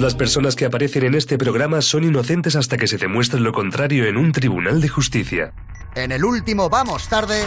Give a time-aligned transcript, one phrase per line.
[0.00, 3.52] Todas las personas que aparecen en este programa son inocentes hasta que se demuestre lo
[3.52, 5.52] contrario en un tribunal de justicia.
[5.94, 7.44] En el último Vamos Tarde.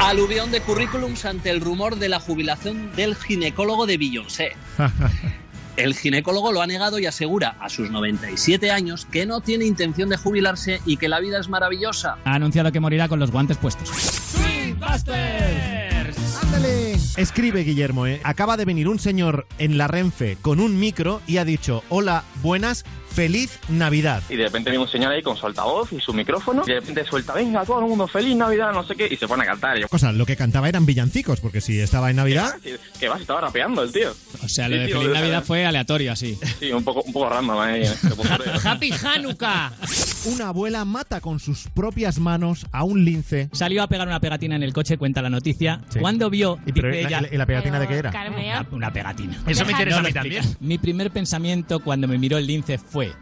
[0.00, 4.52] Aluvión de currículums ante el rumor de la jubilación del ginecólogo de Beyoncé.
[5.76, 10.08] El ginecólogo lo ha negado y asegura a sus 97 años que no tiene intención
[10.08, 12.16] de jubilarse y que la vida es maravillosa.
[12.24, 13.90] Ha anunciado que morirá con los guantes puestos.
[16.42, 16.83] ¡Ándale!
[16.94, 18.20] Escribe Guillermo, ¿eh?
[18.24, 22.24] acaba de venir un señor en la Renfe con un micro y ha dicho, hola,
[22.42, 24.22] buenas, feliz Navidad.
[24.28, 26.62] Y de repente viene un señor ahí con su altavoz y su micrófono.
[26.66, 29.08] Y de repente suelta, venga, todo el mundo, feliz Navidad, no sé qué.
[29.10, 29.78] Y se pone a cantar.
[29.78, 32.54] Yo, Cosa, lo que cantaba eran villancicos, porque si estaba en Navidad...
[32.62, 33.16] ¿qué, qué va?
[33.16, 34.10] Se estaba rapeando el tío.
[34.42, 36.38] O sea, lo Sí, de tío, Feliz o Navidad fue aleatorio así.
[36.58, 37.82] Sí, un poco, un poco random ahí.
[37.82, 38.54] eh, postureo.
[38.64, 39.72] ¡Happy Hanukkah!
[40.26, 43.48] Una abuela mata con sus propias manos a un lince.
[43.52, 45.80] Salió a pegar una pegatina en el coche, cuenta la noticia.
[45.90, 45.98] Sí.
[46.00, 48.10] Cuando vio, ¿Y, pero, dice la, pegatina de qué era?
[48.10, 49.38] Una, una pegatina.
[49.46, 50.56] Eso me interesa a No mí lo también.
[50.60, 53.12] Mi primer pensamiento cuando me miró el lince fue,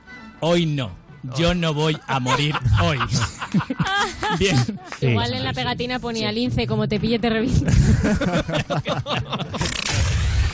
[0.41, 1.03] hoy no.
[1.37, 2.99] Yo no voy a morir hoy.
[4.41, 4.57] Bien.
[5.01, 7.71] Igual en la pegatina ponía lince, como te pille te revienta.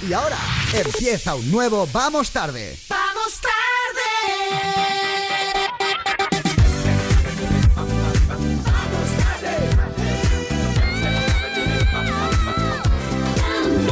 [0.09, 0.39] Y ahora
[0.73, 2.79] empieza un nuevo Vamos Tarde.
[2.89, 5.08] Vamos tarde.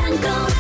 [0.07, 0.56] En blanco.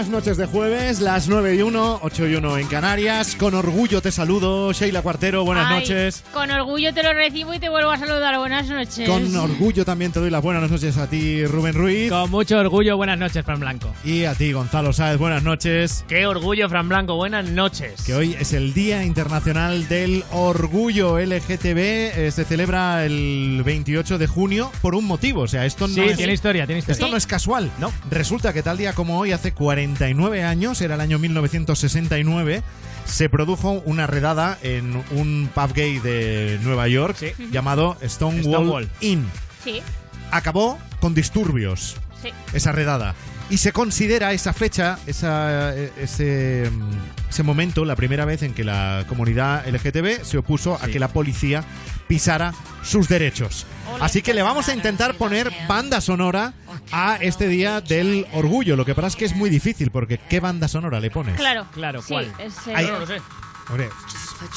[0.00, 3.36] Buenas noches de jueves, las 9 y 1, 8 y 1 en Canarias.
[3.36, 6.24] Con orgullo te saludo, Sheila Cuartero, buenas Ay, noches.
[6.32, 8.38] Con orgullo te lo recibo y te vuelvo a saludar.
[8.38, 9.06] Buenas noches.
[9.06, 12.08] Con orgullo también te doy las buenas noches a ti, Rubén Ruiz.
[12.10, 13.92] Con mucho orgullo, buenas noches, Fran Blanco.
[14.02, 16.02] Y a ti, Gonzalo Sáez, buenas noches.
[16.08, 18.00] Qué orgullo, Fran Blanco, buenas noches.
[18.06, 21.76] Que hoy es el Día Internacional del Orgullo LGTB.
[21.76, 25.42] eh, se celebra el 28 de junio por un motivo.
[25.42, 26.16] O sea, esto no Sí, es.
[26.16, 26.94] tiene historia, tiene historia.
[26.94, 27.92] Esto no es casual, ¿no?
[28.10, 29.52] Resulta que tal día como hoy, hace
[29.94, 32.62] 49 años, era el año 1969,
[33.06, 37.32] se produjo una redada en un pub gay de Nueva York Sí.
[37.50, 38.90] llamado Stonewall, Stonewall.
[39.00, 39.26] Inn.
[39.64, 39.82] Sí,
[40.30, 42.30] Acabó con disturbios sí.
[42.52, 43.14] esa redada.
[43.50, 48.54] Y se considera esa fecha, esa, eh, ese, mm, ese momento, la primera vez en
[48.54, 51.64] que la comunidad LGTB se opuso a que la policía
[52.10, 53.66] pisara sus derechos.
[54.00, 56.54] Así que le vamos a intentar poner banda sonora
[56.90, 58.74] a este día del orgullo.
[58.74, 61.36] Lo que pasa es que es muy difícil, porque ¿qué banda sonora le pones?
[61.36, 61.66] Claro.
[61.72, 62.32] Claro, Sí, ¿cuál?
[62.40, 63.22] es, eh, Hay- No lo sé.
[63.68, 63.88] Hombre,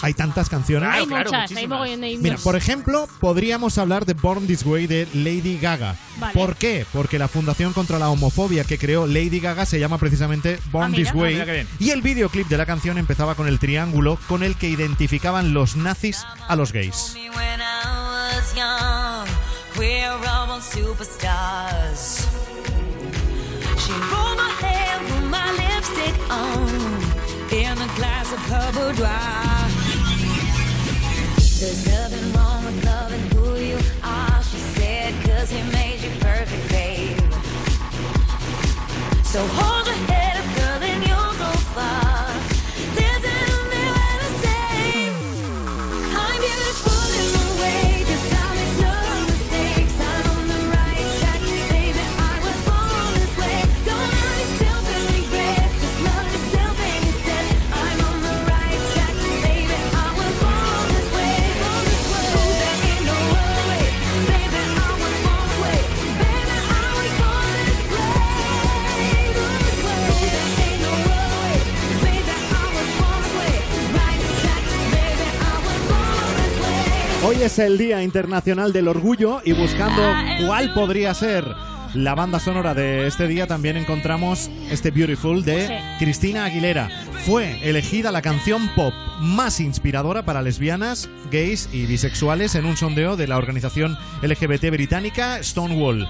[0.02, 0.90] hay tantas canciones.
[0.90, 1.70] Claro, hay muchas, hay muchísimas.
[1.80, 5.96] mogollón de Mira, por ejemplo, podríamos hablar de Born This Way de Lady Gaga.
[6.20, 6.34] Vale.
[6.34, 6.86] ¿Por qué?
[6.94, 10.96] Porque la Fundación contra la Homofobia que creó Lady Gaga se llama precisamente Born Ah.
[10.96, 11.40] This Way.
[11.42, 15.54] Ah, y el videoclip de la canción empezaba con el triángulo con el que identificaban
[15.54, 17.16] los nazis a los gays.
[27.54, 29.70] In a glass of her boudoir.
[31.60, 36.70] There's nothing wrong with loving who you are, she said, cause he made you perfect,
[36.70, 37.20] babe.
[39.24, 39.83] So hold
[77.54, 80.02] es el Día Internacional del Orgullo y buscando
[80.48, 81.46] cuál podría ser
[81.94, 85.74] la banda sonora de este día también encontramos este Beautiful de Sí.
[86.00, 86.90] Cristina Aguilera.
[87.28, 88.92] Fue elegida la canción pop
[89.22, 95.44] más inspiradora para lesbianas, gays y bisexuales en un sondeo de la organización LGBT británica
[95.44, 96.08] Stonewall.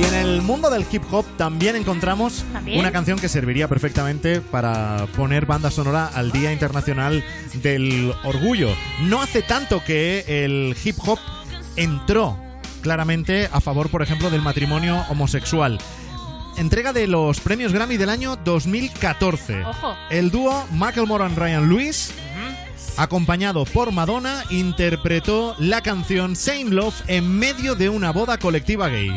[0.00, 2.80] Y en el mundo del hip hop también encontramos ¿También?
[2.80, 7.22] una canción que serviría perfectamente para poner banda sonora al Día Internacional
[7.62, 8.70] del Orgullo.
[9.02, 11.18] No hace tanto que el hip hop
[11.76, 12.38] entró
[12.80, 15.78] claramente a favor, por ejemplo, del matrimonio homosexual.
[16.56, 19.64] Entrega de los premios Grammy del año 2014.
[19.64, 19.94] Ojo.
[20.08, 22.14] El dúo Macklemore and Ryan Lewis
[22.96, 29.10] acompañado por Madonna, interpretó la canción Same Love en medio de una boda colectiva gay.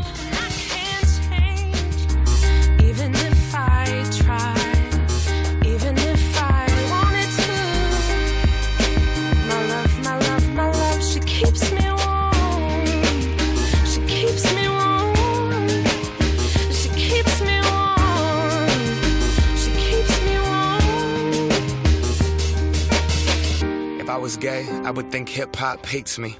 [24.23, 26.37] Was gay, I would think hip hop hates me.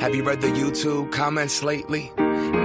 [0.00, 2.12] Have you read the YouTube comments lately?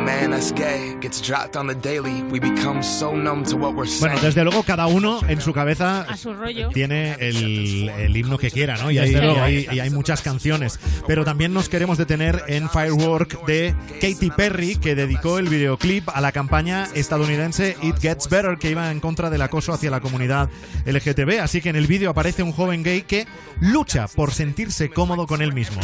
[0.04, 0.98] Man, that's gay.
[1.00, 2.24] Gets dropped on the daily.
[2.24, 4.00] We become so numb to what we're saying.
[4.14, 6.70] Bueno, desde luego cada uno en su cabeza A su rollo.
[6.74, 8.92] tiene el, el himno que quiera, ¿no?
[8.92, 10.80] Y hay, Desde y hay- y hay muchas canciones.
[11.08, 16.20] Pero también nos queremos detener en Firework de Katy Perry, que dedicó el videoclip a
[16.22, 20.50] la campaña estadounidense It Gets Better, que iba en contra del acoso hacia la comunidad
[20.86, 21.40] LGTB.
[21.42, 23.26] Así que en el vídeo aparece un joven gay que
[23.62, 25.80] lucha por sentirse cómodo con él mismo.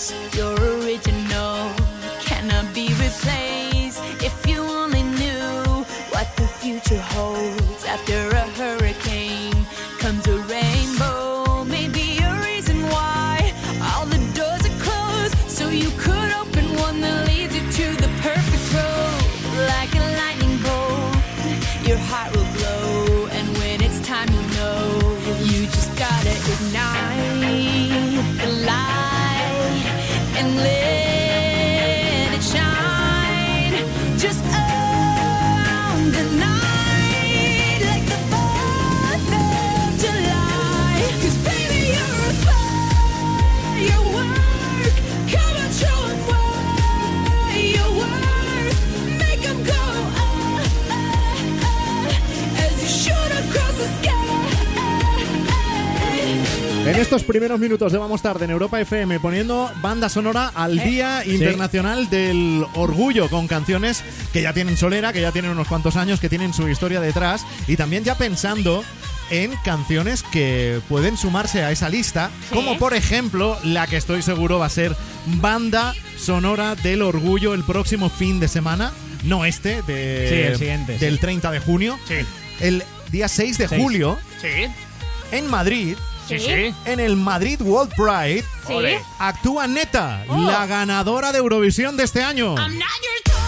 [0.00, 0.36] Space.
[0.36, 1.72] You're original,
[2.20, 4.02] cannot be replaced.
[4.22, 8.46] If you only knew what the future holds after a
[57.10, 62.08] estos primeros minutos de Vamos Tarde en Europa FM poniendo banda sonora al Día Internacional
[62.08, 66.28] del Orgullo con canciones que ya tienen solera, que ya tienen unos cuantos años, que
[66.28, 68.84] tienen su historia detrás y también ya pensando
[69.30, 74.60] en canciones que pueden sumarse a esa lista, como por ejemplo la que estoy seguro
[74.60, 74.94] va a ser
[75.40, 78.92] banda sonora del Orgullo el próximo fin de semana,
[79.24, 81.20] no este, de, Sí, el siguiente, del sí.
[81.22, 82.14] 30 de junio, Sí.
[82.60, 83.82] el día 6 de Seis.
[83.82, 84.68] julio Sí,
[85.32, 85.96] en Madrid.
[86.38, 86.74] Sí, sí.
[86.84, 88.74] En el Madrid World Pride Sí.
[89.18, 90.40] Actúa Neta, Oh.
[90.40, 92.54] la ganadora de Eurovisión de este año.
[92.56, 93.39] I'm not your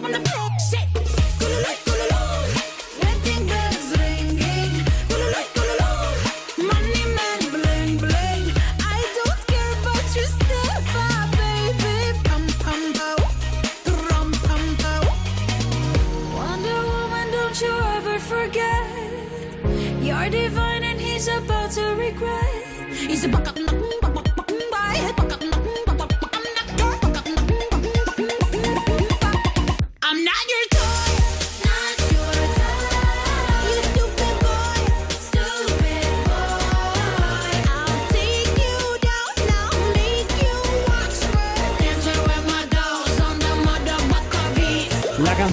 [0.00, 0.27] home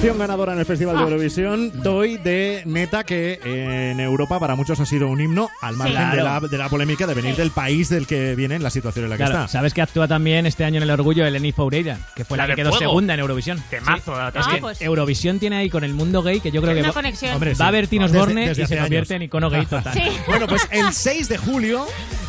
[0.06, 4.80] canción ganadora en el Festival de Eurovisión, Toy de Neta, que en Europa para muchos
[4.80, 6.48] ha sido un himno, al margen de, la, Claro.
[6.48, 9.18] de la polémica de venir del país del que viene en la situación en la
[9.18, 9.48] que Claro, está.
[9.48, 12.54] sabes que actúa también este año en el orgullo Eleni Foureira, que fue la, La
[12.56, 12.92] que quedó Fuego.
[12.92, 13.64] segunda en Eurovisión.
[13.70, 14.38] Temazo, Sí.
[14.40, 14.82] Es Ah, que pues.
[14.82, 17.34] Eurovisión tiene ahí con el mundo gay que yo creo que Una va.
[17.34, 19.12] Hombre, va a haber Tinos Borne y se convierte años.
[19.12, 19.94] en icono gay total.
[19.94, 20.02] Sí.
[20.28, 21.86] Bueno, pues el 6 de julio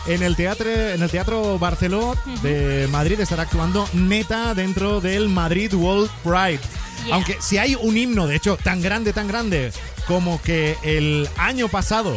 [0.07, 5.75] en el teatro, en el teatro Barceló de Madrid estará actuando Neta dentro del Madrid
[5.75, 6.61] World Pride.
[7.07, 7.15] Yeah.
[7.15, 9.73] Aunque si hay un himno, de hecho, tan grande, tan grande
[10.07, 12.15] como que el año pasado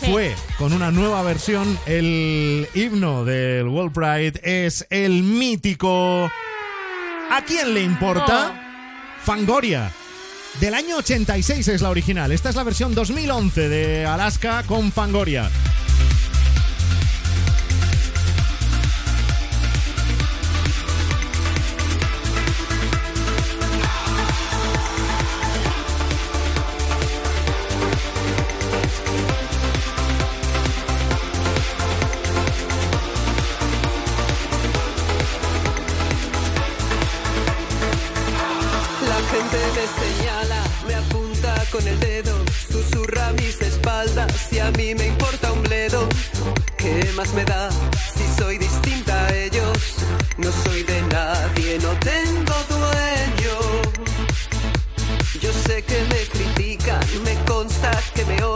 [0.00, 0.10] Sí.
[0.10, 6.30] fue con una nueva versión, el himno del World Pride es el mítico.
[7.30, 8.60] ¿A quién le importa?
[9.22, 9.90] Fangoria.
[10.60, 12.30] Del año 86 es la original.
[12.32, 15.50] Esta es la versión 2011 de Alaska con Fangoria.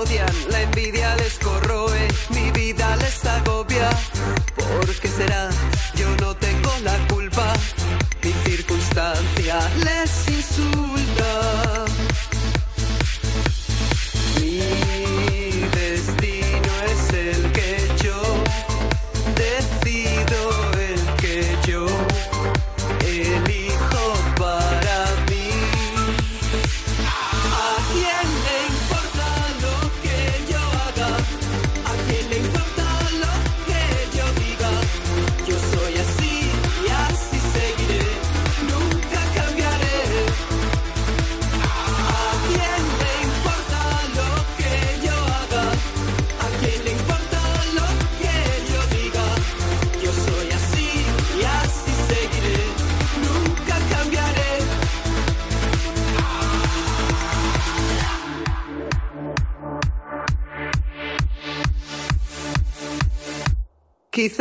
[0.04, 3.90] La envidia les corroe, mi vida les agobia.
[4.54, 5.57] ¿Por qué será?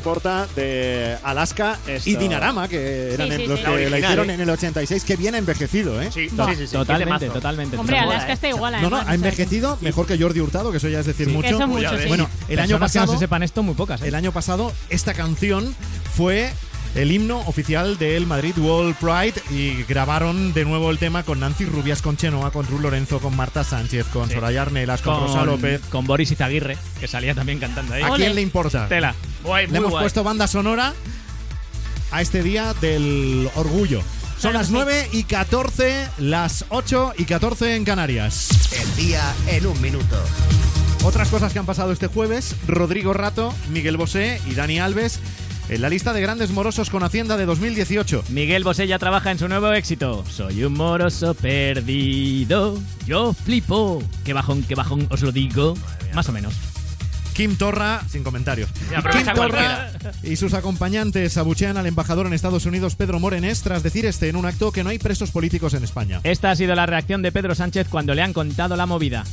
[0.00, 3.64] Importa de Alaska y Dinarama, que eran Sí, sí, los sí.
[3.66, 4.34] que La la, hicieron ¿eh?
[4.34, 6.10] en el 86, que bien ha envejecido, ¿eh?
[6.12, 6.72] Sí, sí, sí, sí.
[6.72, 7.76] Totalmente, totalmente.
[7.76, 10.88] Hombre, Está Alaska está igual, No, no, ha envejecido mejor que Jordi Hurtado, que eso
[10.88, 11.32] ya es decir Sí.
[11.32, 11.48] mucho.
[11.48, 12.08] Eso mucho, sí.
[12.08, 14.00] Bueno, el año Personas que no pasado, se sepan esto, muy pocas.
[14.02, 14.08] ¿eh?
[14.08, 15.74] el año pasado, esta canción
[16.16, 16.50] fue
[16.94, 21.64] el himno oficial del Madrid World Pride y grabaron de nuevo el tema con Nancy
[21.64, 24.34] Rubias, con Chenoa, con Ruth Lorenzo, con Marta Sánchez, con Sí.
[24.34, 25.80] Soraya Arnelas, con, Rosa López.
[25.90, 28.02] Con Boris Izaguirre, que salía también cantando ahí.
[28.02, 28.88] ¿A quién le importa?
[28.88, 29.14] Tela.
[29.44, 30.02] Guay, Le hemos guay.
[30.02, 30.92] puesto banda sonora
[32.10, 34.02] a este día del orgullo.
[34.38, 34.72] Son las que sí.
[34.74, 38.48] 9 y 14, las 8 y 14 en Canarias.
[38.72, 40.16] El día en un minuto.
[41.04, 45.20] Otras cosas que han pasado este jueves, Rodrigo Rato, Miguel Bosé y Dani Alves
[45.70, 48.24] en la lista de grandes morosos con Hacienda de 2018.
[48.30, 50.24] Miguel Bosé ya trabaja en su nuevo éxito.
[50.28, 52.76] Soy un moroso perdido.
[53.06, 54.02] Yo flipo.
[54.24, 55.74] Qué bajón, qué bajón, os lo digo.
[56.12, 56.54] Más o menos.
[57.34, 58.68] Kim Torra, sin comentarios.
[58.72, 59.92] Kim Torra cualquiera.
[60.24, 64.36] y sus acompañantes abuchean al embajador en Estados Unidos, Pedro Morenés, tras decir este en
[64.36, 66.20] un acto que no hay presos políticos en España.
[66.24, 69.24] Esta ha sido la reacción de Pedro Sánchez cuando le han contado la movida.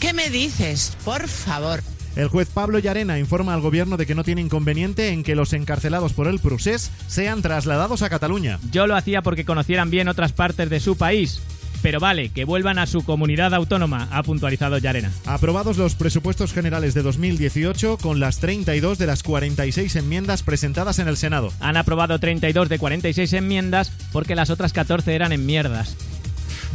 [0.00, 0.96] ¿Qué me dices?
[1.04, 1.80] Por favor.
[2.16, 5.52] El juez Pablo Llarena informa al gobierno de que no tiene inconveniente en que los
[5.52, 8.60] encarcelados por el procés sean trasladados a Cataluña.
[8.70, 11.40] Yo lo hacía porque conocieran bien otras partes de su país.
[11.82, 15.12] Pero vale, que vuelvan a su comunidad autónoma, ha puntualizado Llarena.
[15.26, 21.08] Aprobados los presupuestos generales de 2018 con las 32 de las 46 enmiendas presentadas en
[21.08, 21.52] el Senado.
[21.60, 25.94] Han aprobado 32 de 46 enmiendas porque las otras 14 eran en mierdas.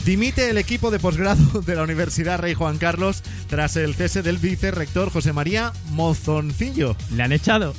[0.09, 4.39] Dimite el equipo de posgrado de la Universidad Rey Juan Carlos tras el cese del
[4.39, 6.95] vicerrector José María Mozoncillo.
[7.13, 7.75] ¿Le han echado?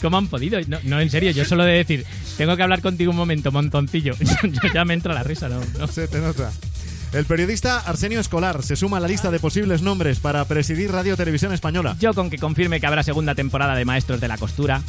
[0.00, 0.60] ¿Cómo han podido?
[0.68, 4.14] No, no, en serio, yo solo de decir, tengo que hablar contigo un momento, montoncillo.
[4.44, 5.60] Yo ya me entra la risa, ¿no?
[5.76, 5.88] no.
[5.88, 6.52] Se te nota.
[7.12, 11.16] El periodista Arsenio Escolar se suma a la lista de posibles nombres para presidir Radio
[11.16, 11.96] Televisión Española.
[11.98, 14.82] Yo con que confirme que habrá segunda temporada de Maestros de la Costura.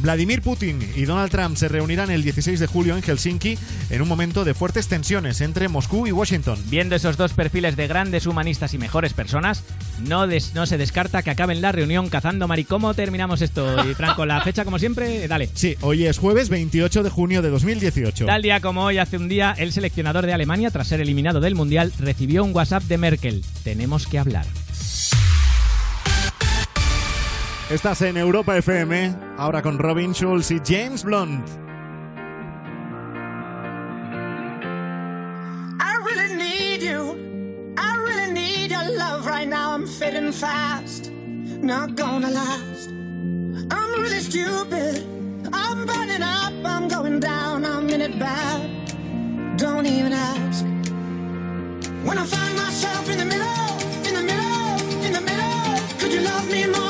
[0.00, 3.58] Vladimir Putin y Donald Trump se reunirán el 16 de julio en Helsinki
[3.90, 6.58] en un momento de fuertes tensiones entre Moscú y Washington.
[6.68, 9.62] Viendo esos dos perfiles de grandes humanistas y mejores personas,
[10.06, 12.64] no, des- no se descarta que acaben la reunión cazando Mari.
[12.64, 13.88] ¿Cómo terminamos esto?
[13.90, 15.50] Y Franco, la fecha como siempre, dale.
[15.52, 18.24] Sí, hoy es jueves 28 de junio de 2018.
[18.24, 21.54] Tal día como hoy, hace un día, el seleccionador de Alemania, tras ser eliminado del
[21.54, 23.44] Mundial, recibió un WhatsApp de Merkel.
[23.64, 24.46] Tenemos que hablar.
[27.70, 31.46] Estás en Europa FM, ahora con Robin Schulz y James Blunt.
[35.78, 37.14] I really need you.
[37.78, 39.72] I really need your love right now.
[39.72, 41.12] I'm fading fast.
[41.12, 42.90] Not gonna last.
[42.90, 45.06] I'm really stupid.
[45.52, 46.52] I'm burning up.
[46.64, 47.64] I'm going down.
[47.64, 48.68] I'm in it bad.
[49.56, 50.64] Don't even ask.
[52.02, 56.22] When I find myself in the middle, in the middle, in the middle, could you
[56.22, 56.89] love me more?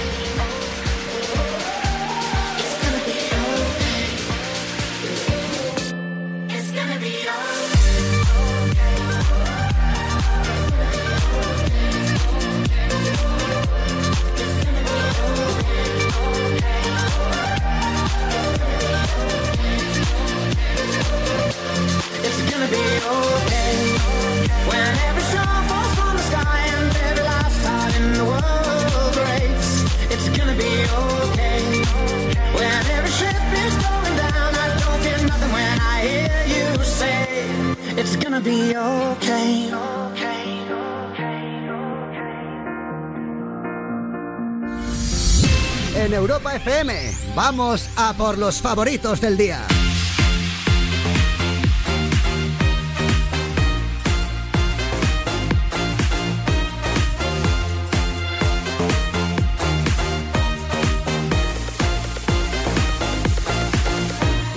[46.49, 46.93] FM,
[47.35, 49.65] vamos a por los favoritos del día.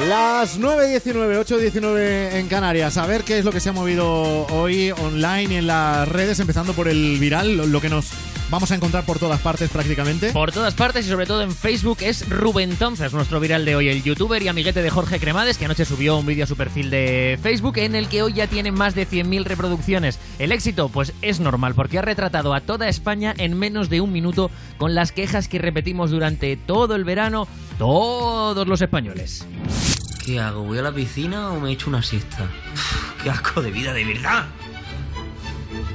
[0.08, 2.96] Las 9.19, 8.19 en Canarias.
[2.98, 6.40] A ver qué es lo que se ha movido hoy online y en las redes,
[6.40, 8.10] empezando por el viral, lo que nos
[8.54, 10.30] vamos a encontrar por todas partes prácticamente.
[10.30, 13.88] Por todas partes y sobre todo en Facebook es Rubén Entonces, nuestro viral de hoy,
[13.88, 16.88] el youtuber y amiguete de Jorge Cremades, que anoche subió un vídeo a su perfil
[16.88, 20.20] de Facebook en el que hoy ya tiene más de 100.000 reproducciones.
[20.38, 24.12] El éxito, pues es normal, porque ha retratado a toda España en menos de un
[24.12, 29.48] minuto con las quejas que repetimos durante todo el verano todos los españoles.
[30.24, 30.62] ¿Qué hago?
[30.62, 32.44] ¿Voy a la piscina o me echo una siesta?
[32.72, 34.46] Uf, ¡Qué asco de vida, de verdad!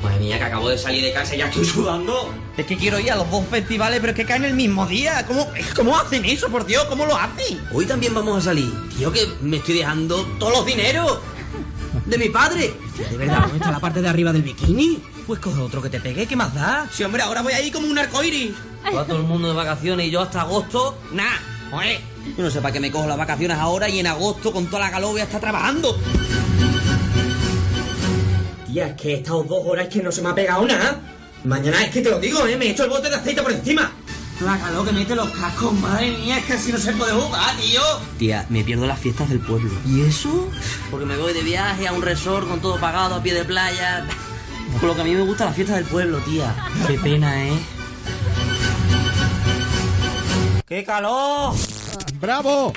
[0.04, 2.34] Madre mía, que acabo de salir de casa y ya estoy sudando.
[2.56, 5.26] Es que quiero ir a los dos festivales, pero es que caen el mismo día.
[5.28, 6.86] ¿Cómo, ¿Cómo hacen eso, por Dios?
[6.86, 7.60] ¿Cómo lo hacen?
[7.74, 8.72] Hoy también vamos a salir.
[8.98, 11.20] Tío, que me estoy dejando todos los dineros
[12.06, 12.74] de mi padre.
[13.10, 15.02] De verdad, ¿dónde está la parte de arriba del bikini?
[15.28, 16.88] Pues coge otro que te pegue, ¿qué más da?
[16.92, 18.52] Sí, hombre, ahora voy ahí como un arcoíris.
[18.96, 21.78] Va todo el mundo de vacaciones y yo hasta agosto, nah.
[21.78, 22.00] Oye,
[22.36, 24.80] Yo no sé para qué me cojo las vacaciones ahora y en agosto con toda
[24.80, 25.96] la calor voy a estar trabajando.
[28.72, 31.00] Tía, es que he estado dos horas que no se me ha pegado nada.
[31.44, 32.56] Mañana es que te lo digo, ¿eh?
[32.56, 33.92] Me he hecho el bote de aceite por encima.
[34.42, 37.58] La calor que mete los cascos, madre mía, es que así no se puede jugar,
[37.58, 37.82] tío.
[38.20, 39.72] Tía, me pierdo las fiestas del pueblo.
[39.88, 40.50] ¿Y eso?
[40.92, 44.06] porque me voy de viaje a un resort con todo pagado a pie de playa.
[44.80, 46.56] Por lo que a mí me gusta la fiesta del pueblo, tía.
[46.88, 47.60] Qué pena, ¿eh?
[50.68, 51.56] ¡Qué calor!
[52.22, 52.72] ¡Bravo!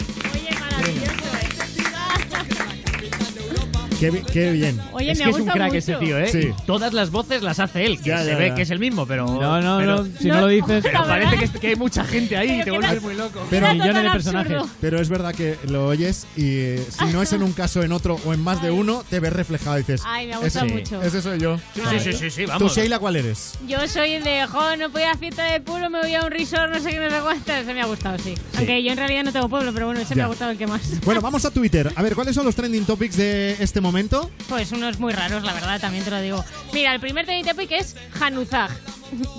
[4.03, 4.81] Qué, bi- qué bien.
[4.93, 5.79] Oye, es me que es un crack mucho.
[5.79, 6.27] ese tío, ¿eh?
[6.27, 6.51] Sí.
[6.67, 8.55] Todas las voces las hace él, que Ya, se ya, ve ya.
[8.57, 9.27] que es el mismo, pero...
[9.27, 12.37] No, no, pero- no, si no lo dices- Pero parece que, que hay mucha gente
[12.37, 13.47] ahí y te vuelves muy loco.
[13.49, 14.53] Pero- millones de personajes.
[14.57, 14.75] absurdo.
[14.81, 17.93] Pero es verdad que lo oyes y eh, si no es en un caso, en
[17.93, 20.03] otro o en más de uno, te ves reflejado y dices.
[20.05, 21.01] Ay, me gusta ese, mucho.
[21.01, 21.59] Ese soy yo.
[21.73, 22.69] Sí, sí, sí, sí, sí, ¿Tú.
[22.69, 23.55] Sheila, cuál eres?
[23.69, 26.31] Yo soy el de, jo, no voy a fiesta del pueblo, me voy a un
[26.33, 27.53] resort, no sé qué, no sé cuánto.
[27.53, 28.35] Ese me ha gustado, sí.
[28.57, 30.67] Aunque yo en realidad no tengo pueblo, pero bueno, ese me ha gustado el que
[30.67, 30.81] más.
[31.05, 31.93] Bueno, vamos a Twitter.
[31.95, 33.92] A ver, ¿cuáles son los trending topics de este momento?
[34.49, 36.45] Pues unos muy raros, la verdad, también te lo digo.
[36.73, 38.71] Mira, el primer trending topic es Hanuzag.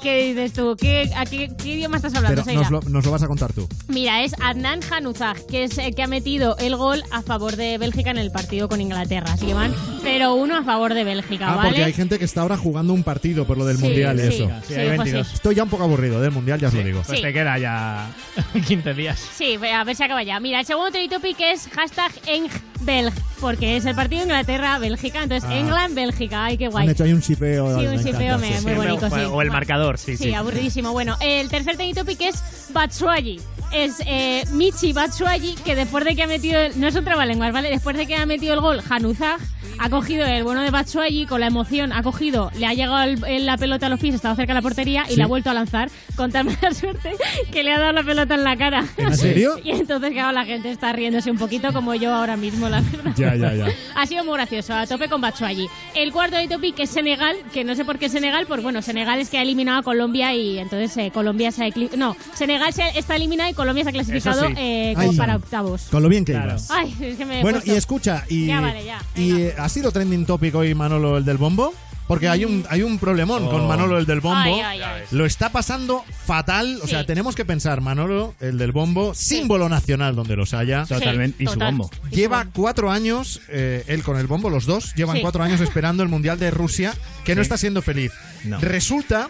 [0.02, 0.76] ¿Qué dices tú?
[0.80, 3.54] ¿Qué, a qué, qué idioma estás hablando, Pero nos lo, nos lo vas a contar
[3.54, 3.68] tú.
[3.88, 7.78] Mira, es Adnan Hanuzag, que es el que ha metido el gol a favor de
[7.78, 9.34] Bélgica en el partido con Inglaterra.
[9.34, 11.70] Así que van 0-1 a favor de Bélgica, Ah, ¿vale?
[11.70, 14.22] porque hay gente que está ahora jugando un partido por lo del Sí, mundial y
[14.22, 14.50] sí, eso.
[14.68, 14.98] sí, hay José.
[14.98, 15.34] 22.
[15.34, 17.02] Estoy ya un poco aburrido del mundial, ya os lo digo.
[17.06, 17.24] Pues Sí.
[17.24, 18.10] te queda ya
[18.68, 19.20] 15 días.
[19.36, 20.40] Sí, a ver si acaba ya.
[20.40, 25.24] Mira, el segundo trending topic es hashtag EngBelg, porque es el partido Inglaterra-Bélgica.
[25.24, 25.58] Entonces, Ah.
[25.58, 26.46] England-Bélgica.
[26.46, 26.86] Ay, qué guay.
[26.86, 27.80] Han hecho ahí un chipeo.
[27.80, 29.22] Sí, un chipeo me- muy bonito, sí.
[29.32, 30.26] O el marcador, sí, sí.
[30.26, 30.92] Sí, aburridísimo.
[30.92, 33.40] Bueno, el tercer trending topic es Batshuayi.
[33.72, 36.60] Es eh, Michi Batshuayi, que después de que ha metido...
[36.62, 37.70] El, no es un trabalenguas, ¿vale?
[37.72, 39.40] Después de que ha metido el gol Hanuzag,
[39.80, 43.24] ha cogido el bueno de Batshuayi, con la emoción ha cogido, le ha llegado el-
[43.26, 45.16] el- la pelota a los pies, estaba cerca de la portería y Sí.
[45.16, 47.14] la ha vuelto a lanzar con tan mala suerte
[47.52, 48.86] que le ha dado la pelota en la cara.
[48.98, 49.56] ¿En serio?
[49.64, 53.14] Y entonces, claro, la gente está riéndose un poquito como yo ahora mismo, la verdad.
[53.16, 53.68] Ya, ya, ya.
[53.96, 55.68] Ha sido muy gracioso, a tope con Batshuayi.
[55.96, 59.20] El cuarto de topic es Senegal, que no sé por qué Senegal, pues bueno, Senegal
[59.20, 61.70] es que ha eliminado a Colombia y entonces eh, Colombia se ha...
[61.96, 64.54] No, Senegal se está eliminada y Colombia se ha clasificado sí.
[64.58, 65.18] eh, como Ay.
[65.18, 65.84] para octavos.
[65.92, 66.72] Con lo bien que ibas.
[66.72, 69.56] Ay, es que me he Bueno, puesto- y escucha, y, Ya, vale, ya, y eh,
[69.58, 71.74] ha sido trending topic hoy Manolo el del bombo,
[72.08, 73.68] porque hay un hay un problemón con Oh.
[73.68, 74.40] Manolo el del bombo.
[74.40, 75.02] Ay, ay, ay.
[75.12, 76.92] Lo está pasando fatal, o Sí.
[76.92, 80.86] sea, tenemos que pensar Manolo el del bombo, símbolo nacional donde los haya.
[80.86, 81.44] Totalmente.
[81.44, 81.76] y su total.
[81.76, 81.90] bombo.
[82.12, 85.22] Lleva cuatro años, eh, él con el bombo, los dos, llevan Sí.
[85.22, 88.12] cuatro años esperando el Mundial de Rusia, que no está siendo feliz.
[88.44, 88.60] No.
[88.60, 89.30] Resulta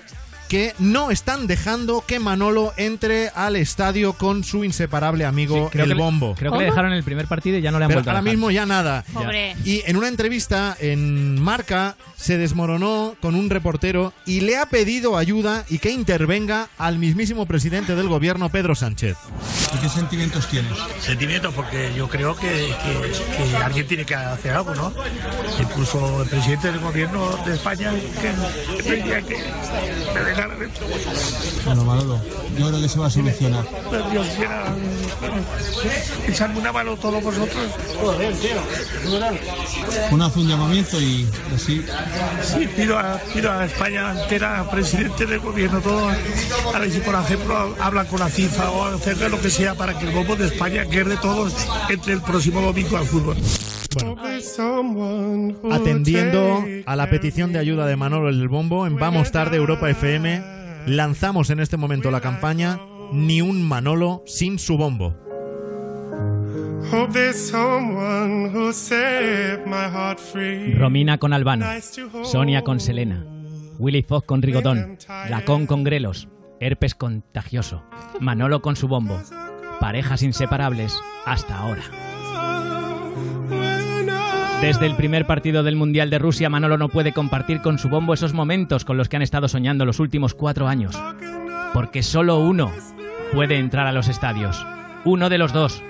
[0.54, 5.90] que no están dejando que Manolo entre al estadio con su inseparable amigo Creo el
[5.90, 6.36] que le- bombo.
[6.36, 8.14] creo que le dejaron el primer partido y ya no le han Pero vuelto a
[8.14, 8.36] ahora dejar.
[8.36, 9.04] mismo ya nada.
[9.14, 9.56] Pobre.
[9.66, 15.18] Y en una entrevista en Marca se desmoronó con un reportero y le ha pedido
[15.18, 19.18] ayuda y que intervenga al mismísimo presidente del gobierno, Pedro Sánchez.
[19.82, 20.72] ¿Qué sentimientos tienes?
[21.00, 24.94] Sentimientos, porque yo creo que, que- que alguien tiene que hacer algo, ¿no?
[25.60, 28.84] Incluso el presidente del gobierno de España que,
[29.24, 29.44] que
[30.50, 31.66] que.
[31.66, 32.20] Bueno, Manolo,
[32.58, 33.66] yo creo que se va a solucionar.
[33.90, 37.66] Pero Dios quiera eh, echarme una mano todos vosotros.
[40.12, 41.86] Uno hace un llamamiento y así.
[42.42, 46.10] Sí, pido a, pido a España entera, presidente del gobierno, todo,
[46.74, 49.98] a ver si por ejemplo hablan con la FIFA o hacer lo que sea para
[49.98, 51.54] que el bombo de España quede todos
[51.90, 53.38] entre el próximo domingo al fútbol.
[55.72, 60.33] Atendiendo a la petición de ayuda de Manolo el Bombo, en Vamos Tarde Europa FM,
[60.86, 62.80] lanzamos en este momento la campaña
[63.12, 65.16] Ni un Manolo sin su bombo.
[70.78, 71.66] Romina con Albano,
[72.24, 73.26] Sonia con Selena,
[73.80, 74.98] Willy Fox con Rigodón,
[75.30, 76.28] Lacón con Grelos,
[76.60, 77.84] Herpes contagioso,
[78.20, 79.20] Manolo con su bombo,
[79.80, 81.84] parejas inseparables hasta ahora.
[84.64, 88.14] Desde el primer partido del Mundial de Rusia, Manolo no puede compartir con su bombo
[88.14, 90.98] esos momentos con los que han estado soñando los últimos cuatro años.
[91.74, 92.72] Porque solo uno
[93.34, 94.66] puede entrar a los estadios.
[95.04, 95.84] Uno de los dos.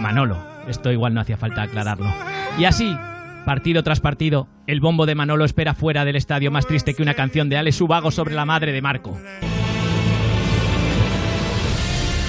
[0.00, 0.38] Manolo.
[0.66, 2.10] Esto igual no hacía falta aclararlo.
[2.58, 2.96] Y así,
[3.44, 7.12] partido tras partido, el bombo de Manolo espera fuera del estadio más triste que una
[7.12, 9.20] canción de Ale Subago sobre la madre de Marco.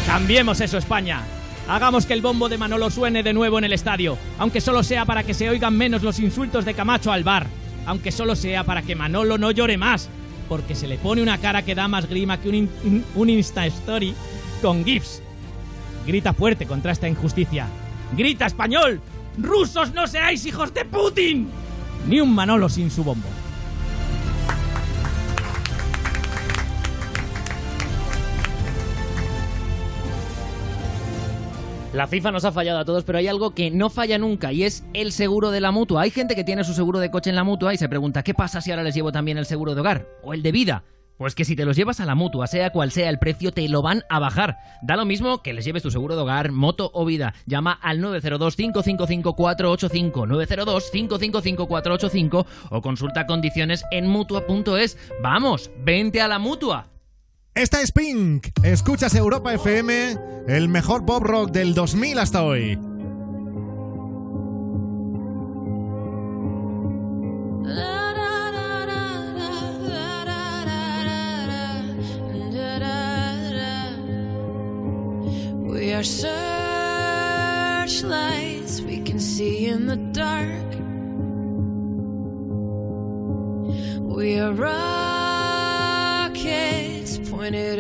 [0.07, 1.21] Cambiemos eso, España.
[1.67, 5.05] Hagamos que el bombo de Manolo suene de nuevo en el estadio, aunque solo sea
[5.05, 7.47] para que se oigan menos los insultos de Camacho al bar,
[7.85, 10.09] aunque solo sea para que Manolo no llore más,
[10.49, 14.13] porque se le pone una cara que da más grima que un, un Insta Story
[14.61, 15.21] con GIFs.
[16.05, 17.67] Grita fuerte contra esta injusticia.
[18.15, 18.99] Grita español.
[19.37, 21.47] Rusos no seáis hijos de Putin.
[22.07, 23.29] Ni un Manolo sin su bombo.
[31.93, 34.63] La FIFA nos ha fallado a todos, pero hay algo que no falla nunca y
[34.63, 36.01] es el seguro de la mutua.
[36.01, 38.33] Hay gente que tiene su seguro de coche en la mutua y se pregunta, ¿qué
[38.33, 40.83] pasa si ahora les llevo también el seguro de hogar o el de vida?
[41.19, 43.69] Pues que si te los llevas a la mutua, sea cual sea el precio, te
[43.69, 44.57] lo van a bajar.
[44.81, 47.35] Da lo mismo que les lleves tu seguro de hogar, moto o vida.
[47.45, 50.11] Llama al 902-555-485,
[51.61, 54.97] 902-555-485 o consulta condiciones en mutua.es.
[55.21, 56.92] Vamos, vente a la mutua.
[57.55, 58.47] Esta es Pink.
[58.63, 62.79] Escuchas Europa FM, el mejor pop rock del 2000 hasta hoy.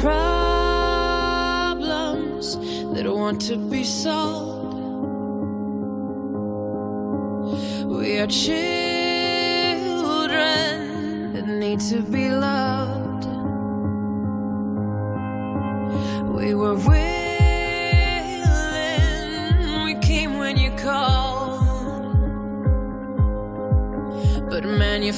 [0.00, 1.76] problems
[2.94, 4.74] that want to be solved.
[7.84, 8.62] We are children
[11.34, 13.26] that need to be loved.
[16.34, 17.04] We were willing,
[19.84, 21.60] we came when you called.
[24.48, 25.12] But man, you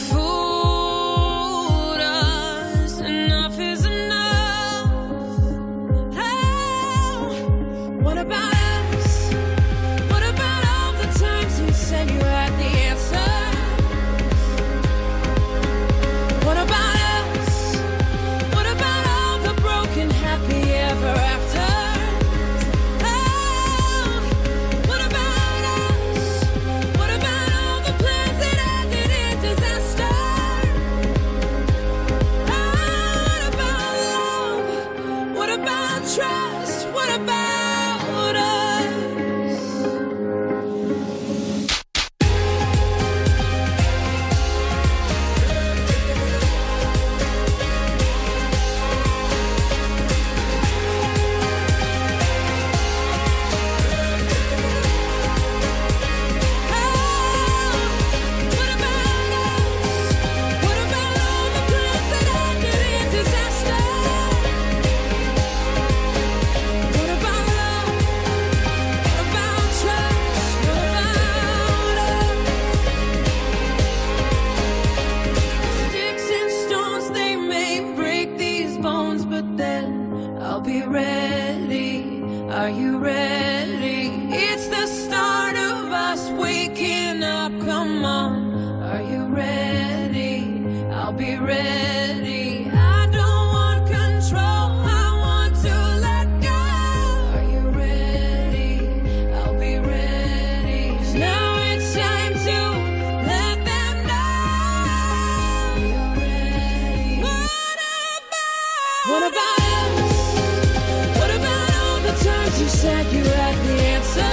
[109.32, 109.92] about?
[110.00, 111.18] Us?
[111.18, 114.31] What about all the times you said you had the answer?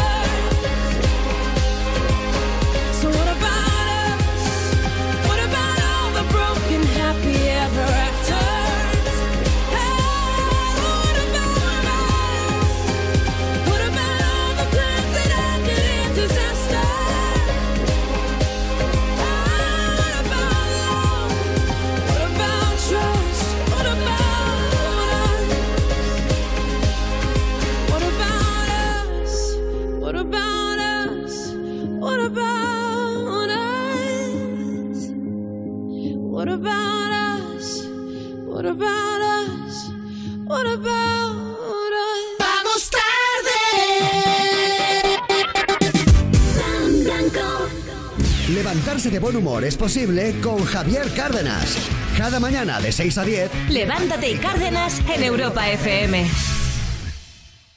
[48.79, 51.77] Levantarse de buen humor es posible con Javier Cárdenas.
[52.17, 56.25] Cada mañana de 6 a 10 Levántate y Cárdenas en Europa FM.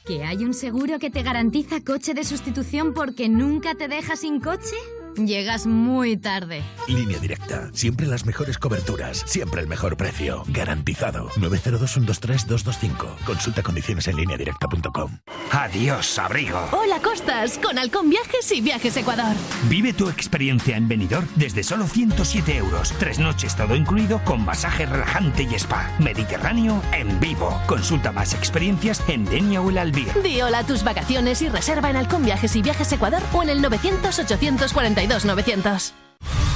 [0.05, 4.39] ¿Que hay un seguro que te garantiza coche de sustitución porque nunca te deja sin
[4.39, 4.77] coche?
[5.17, 6.63] Llegas muy tarde.
[6.87, 7.69] Línea directa.
[7.73, 9.23] Siempre las mejores coberturas.
[9.27, 10.43] Siempre el mejor precio.
[10.47, 11.27] Garantizado.
[11.31, 13.25] 902-123-225.
[13.25, 15.19] Consulta condiciones en lineadirecta.com.
[15.53, 16.59] Adiós, abrigo.
[16.71, 19.35] Hola Costas, con Halcón Viajes y Viajes Ecuador.
[19.69, 22.91] Vive tu experiencia en Benidorm desde solo 107 euros.
[22.97, 25.91] Tres noches todo incluido con masaje relajante y spa.
[25.99, 27.61] Mediterráneo en vivo.
[27.67, 30.11] Consulta más experiencias en Denia o el Albir.
[30.23, 33.49] Di hola a tus vacaciones y reserva en Halcón Viajes y Viajes Ecuador o en
[33.49, 35.93] el 900 842 900.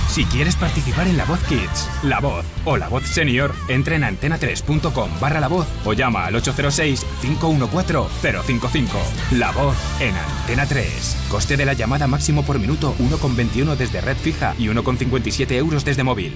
[0.10, 4.04] Si quieres participar en La Voz Kids, La Voz o La Voz Senior, entra en
[4.04, 8.88] antena3.com barra La Voz o llama al 806-514-055.
[9.34, 11.26] La Voz en Antena 3.
[11.30, 16.04] Coste de la llamada máximo por minuto 1,21 desde red fija y 1,57 euros desde
[16.04, 16.36] móvil.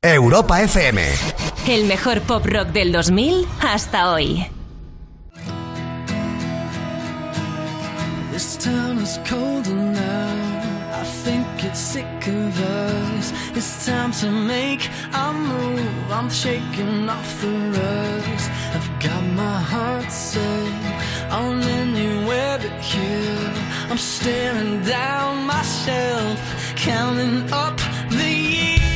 [0.00, 1.02] Europa FM.
[1.66, 4.46] El mejor pop rock del 2000 hasta hoy.
[8.30, 11.00] This town is colder now.
[11.00, 13.32] I think it's sick of us.
[13.56, 16.12] It's time to make a move.
[16.12, 18.50] I'm shaking off the rust.
[18.76, 23.52] I've got my heart set on anywhere but here.
[23.90, 26.38] I'm staring down myself,
[26.76, 27.80] counting up
[28.10, 28.87] the years.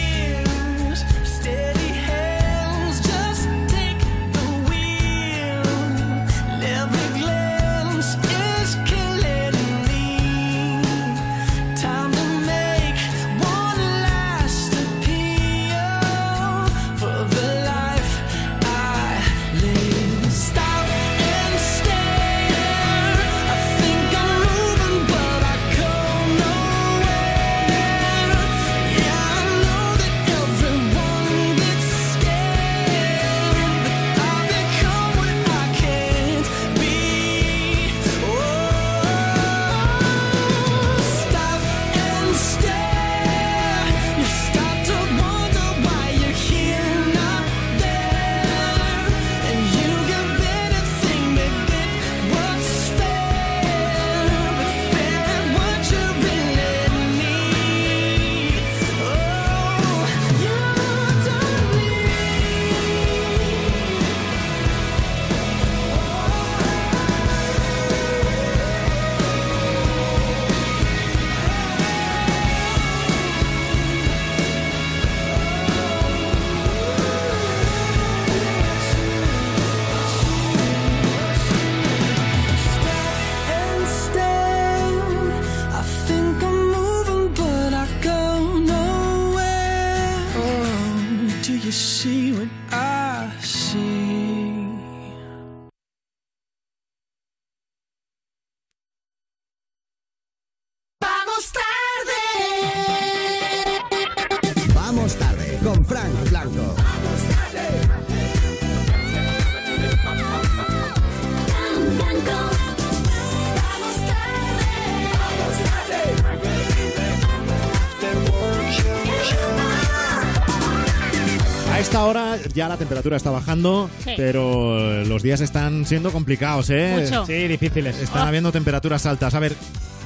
[122.55, 124.13] Ya la temperatura está bajando, Sí.
[124.17, 127.05] pero los días están siendo complicados, ¿eh?
[127.05, 127.27] Mucho.
[127.27, 127.99] Sí, difíciles.
[128.01, 129.35] Están habiendo temperaturas altas.
[129.35, 129.55] A ver,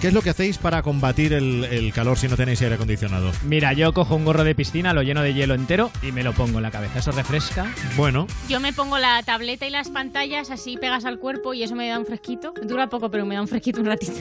[0.01, 3.31] ¿qué es lo que hacéis para combatir el, el calor si no tenéis aire acondicionado?
[3.45, 6.33] Mira, yo cojo un gorro de piscina, lo lleno de hielo entero y me lo
[6.33, 6.99] pongo en la cabeza.
[7.01, 7.73] Eso refresca.
[7.97, 11.75] Bueno, Yo me pongo la tableta y las pantallas así pegas al cuerpo y eso
[11.75, 12.53] me da un fresquito.
[12.67, 14.13] Dura poco, pero me da un fresquito un ratito.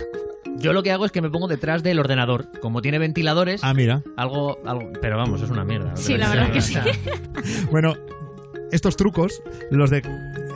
[0.57, 2.47] Yo lo que hago es que me pongo detrás del ordenador.
[2.61, 3.63] Como tiene ventiladores.
[3.63, 4.03] Ah, mira.
[4.15, 4.89] Algo, algo.
[5.01, 5.95] Pero vamos, es una mierda.
[5.95, 6.75] Sí, la verdad que sí.
[7.71, 7.95] bueno,
[8.75, 10.03] estos trucos, los de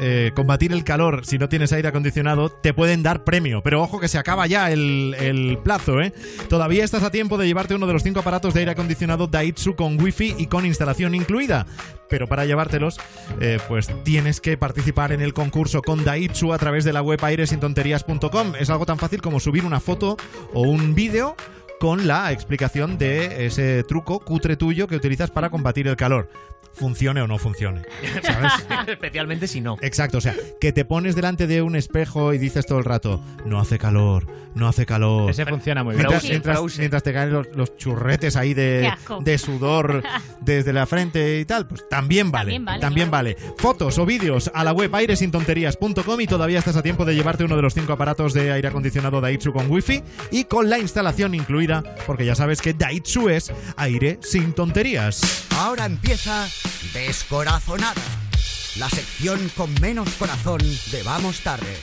[0.01, 3.61] eh, combatir el calor si no tienes aire acondicionado, te pueden dar premio.
[3.63, 6.13] Pero ojo que se acaba ya el, plazo, ¿eh?
[6.47, 9.75] Todavía estás a tiempo de llevarte uno de los cinco aparatos de aire acondicionado Daitsu
[9.75, 11.65] con wifi y con instalación incluida.
[12.09, 12.97] Pero para llevártelos,
[13.41, 17.23] eh, pues tienes que participar en el concurso con Daitsu a través de la web
[17.23, 18.53] airesintonterías.com.
[18.59, 20.17] Es algo tan fácil como subir una foto
[20.53, 21.35] o un vídeo
[21.79, 26.29] con la explicación de ese truco cutre tuyo que utilizas para combatir el calor.
[26.73, 27.81] Funcione o no funcione.
[28.23, 28.53] ¿Sabes?
[28.87, 29.77] Especialmente si no.
[29.81, 33.21] Exacto, o sea, que te pones delante de un espejo y dices todo el rato,
[33.45, 35.29] no hace calor, no hace calor.
[35.29, 36.07] Ese funciona muy bien.
[36.07, 38.91] Mientras, mientras- te caen los, los churretes ahí de,
[39.37, 40.03] sudor
[40.41, 42.59] desde la frente y tal, pues también vale.
[42.79, 43.53] También vale, vale.
[43.57, 47.55] Fotos o vídeos a la web airesintonterías.com y todavía estás a tiempo de llevarte uno
[47.55, 51.83] de los cinco aparatos de aire acondicionado Daitsu con wifi y con la instalación incluida,
[52.05, 55.47] porque ya sabes que Daitsu es aire sin tonterías.
[55.57, 56.47] Ahora empieza
[56.93, 58.01] Descorazonada,
[58.77, 60.59] la sección con menos corazón
[60.91, 61.77] de Vamos Tarde.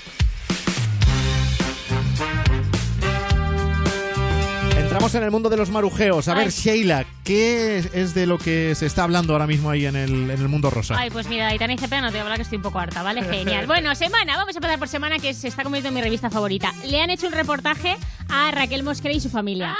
[4.97, 6.27] Entramos en el mundo de los marujeos.
[6.29, 6.51] A ver, Ay.
[6.51, 10.41] Sheila, ¿qué es- de lo que se está hablando ahora mismo ahí en el, en
[10.41, 10.95] el mundo rosa?
[10.99, 12.79] Ay, pues mira, Aitana y Cepeda no te voy a hablar que estoy un poco
[12.79, 13.23] harta, ¿vale?
[13.23, 13.67] Genial.
[13.77, 16.73] Bueno, semana, vamos a empezar por semana que se está convirtiendo en mi revista favorita.
[16.87, 17.99] Le han hecho un reportaje
[18.31, 19.77] a Raquel Mosquera y su familia.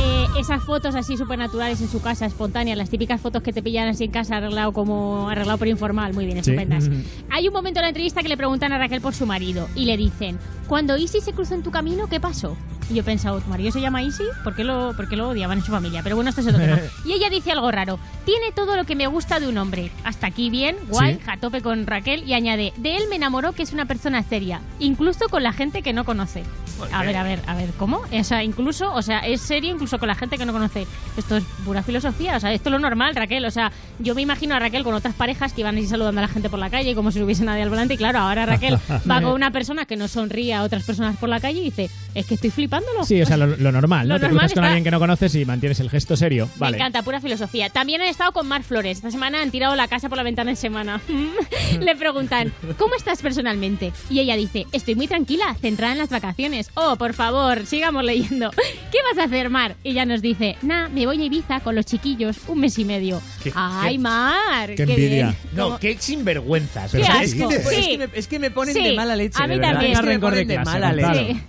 [0.00, 3.62] Eh, esas fotos así súper naturales en su casa, espontáneas, las típicas fotos que te
[3.62, 6.52] pillan así en casa arreglado como arreglado por informal, muy bien, Sí.
[6.52, 6.88] estupendas.
[7.30, 9.84] Hay un momento en la entrevista que le preguntan a Raquel por su marido y
[9.84, 10.38] le dicen,
[10.68, 12.56] cuando Isi se cruzó en tu camino, ¿qué pasó?
[12.90, 14.24] Y yo he pensado, ¿tu marido se llama Isi?
[14.54, 16.00] ¿Por qué lo, por qué lo odiaban en su familia?
[16.04, 16.78] Pero bueno, esto es otro tema.
[17.04, 17.98] Y ella dice algo raro.
[18.24, 19.90] Tiene todo lo que me gusta de un hombre.
[20.04, 21.20] Hasta aquí bien, guay, Sí.
[21.26, 22.22] a tope con Raquel.
[22.22, 25.82] Y añade, de él me enamoró que es una persona seria, incluso con la gente
[25.82, 26.44] que no conoce.
[26.92, 28.02] A ver, a ver, a ver, ¿cómo?
[28.12, 30.86] O sea, incluso, o sea, es serio incluso con la gente que no conoce.
[31.16, 33.44] Esto es pura filosofía, o sea, esto es lo normal, Raquel.
[33.44, 36.22] O sea, yo me imagino a Raquel con otras parejas que iban así saludando a
[36.22, 37.94] la gente por la calle como si no hubiese nadie al volante.
[37.94, 38.76] Y claro, ahora Raquel
[39.10, 41.90] va con una persona que no sonríe a otras personas por la calle y dice,
[42.14, 43.04] es que estoy flipándolo.
[43.04, 44.14] Sí, o sea, lo, lo normal, ¿no?
[44.14, 46.46] Lo Te normal cruzas con está- alguien que no conoces y mantienes el gesto serio.
[46.54, 46.76] Me Vale.
[46.76, 47.70] encanta, pura filosofía.
[47.70, 48.98] También han estado con Mar Flores.
[48.98, 51.00] Esta semana han tirado la casa por la ventana en semana.
[51.80, 53.92] Le preguntan, ¿cómo estás personalmente?
[54.10, 56.70] Y ella dice, estoy muy tranquila, centrada en las vacaciones.
[56.74, 58.50] Oh, por favor, sigamos leyendo.
[58.92, 59.76] ¿Qué vas a hacer, Mar?
[59.82, 62.84] Y ella nos dice, nah, me voy a Ibiza con los chiquillos un mes y
[62.84, 63.20] medio.
[63.42, 64.74] Qué- ¡Ay, qué- Mar!
[64.74, 65.36] Qué bien.
[65.54, 66.92] No, qué sinvergüenzas.
[66.92, 67.22] Qué O sea, asco.
[67.24, 67.76] es, que me, Sí.
[67.76, 69.42] es que me- es que me ponen Sí, de mala leche.
[69.42, 69.92] a mí de también.
[69.92, 71.32] Es que me ponen de clase, mala leche.
[71.34, 71.40] Sí.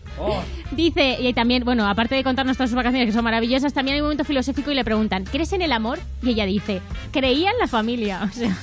[0.71, 4.01] Dice, y también, bueno, aparte de contarnos todas sus vacaciones que son maravillosas, también hay
[4.01, 5.99] un momento filosófico y le preguntan, ¿crees en el amor?
[6.23, 8.29] Y ella dice, creía en la familia.
[8.35, 8.55] O sea,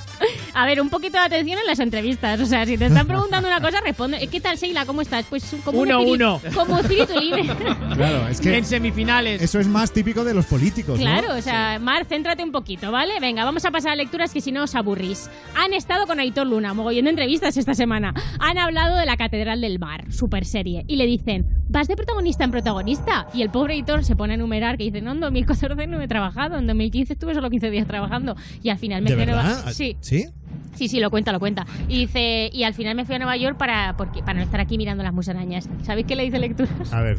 [0.54, 2.38] a ver, un poquito de atención en las entrevistas.
[2.40, 4.24] O sea, si te están preguntando una cosa, responde.
[4.28, 4.84] ¿Qué tal, Sheila?
[4.86, 5.24] ¿Cómo estás?
[5.28, 6.40] Pues como un Uno, espíritu- uno.
[6.54, 7.42] Como espíritu libre.
[7.96, 9.42] Claro, es que En semifinales.
[9.42, 11.04] eso es más típico de los políticos, ¿no?
[11.04, 13.14] Claro, o sea, Mar, céntrate un poquito, ¿vale?
[13.20, 15.28] Venga, vamos a pasar a lecturas que si no os aburrís.
[15.56, 18.14] Han estado con Aitor Luna, mogollón de entrevistas esta semana.
[18.38, 20.84] Han hablado de la Catedral del Mar, super serie.
[20.86, 23.26] Y le dicen, ¿vas de protagonista en protagonista?
[23.34, 26.08] Y el pobre Aitor se pone a enumerar que dice, no, en 2014 no he
[26.08, 28.36] trabajado, en 2015 estuve solo 15 días trabajando.
[28.62, 29.72] Y al final me ¿De fui a Nueva- verdad?
[29.72, 29.96] Sí.
[30.00, 30.26] ¿Sí?
[30.74, 31.66] Sí, sí, lo cuenta, lo cuenta.
[31.88, 34.58] Y dice, y al final me fui a Nueva York para, porque, para no estar
[34.60, 35.68] aquí mirando las musarañas.
[35.82, 36.92] ¿Sabéis qué le dice lecturas?
[36.92, 37.18] A ver.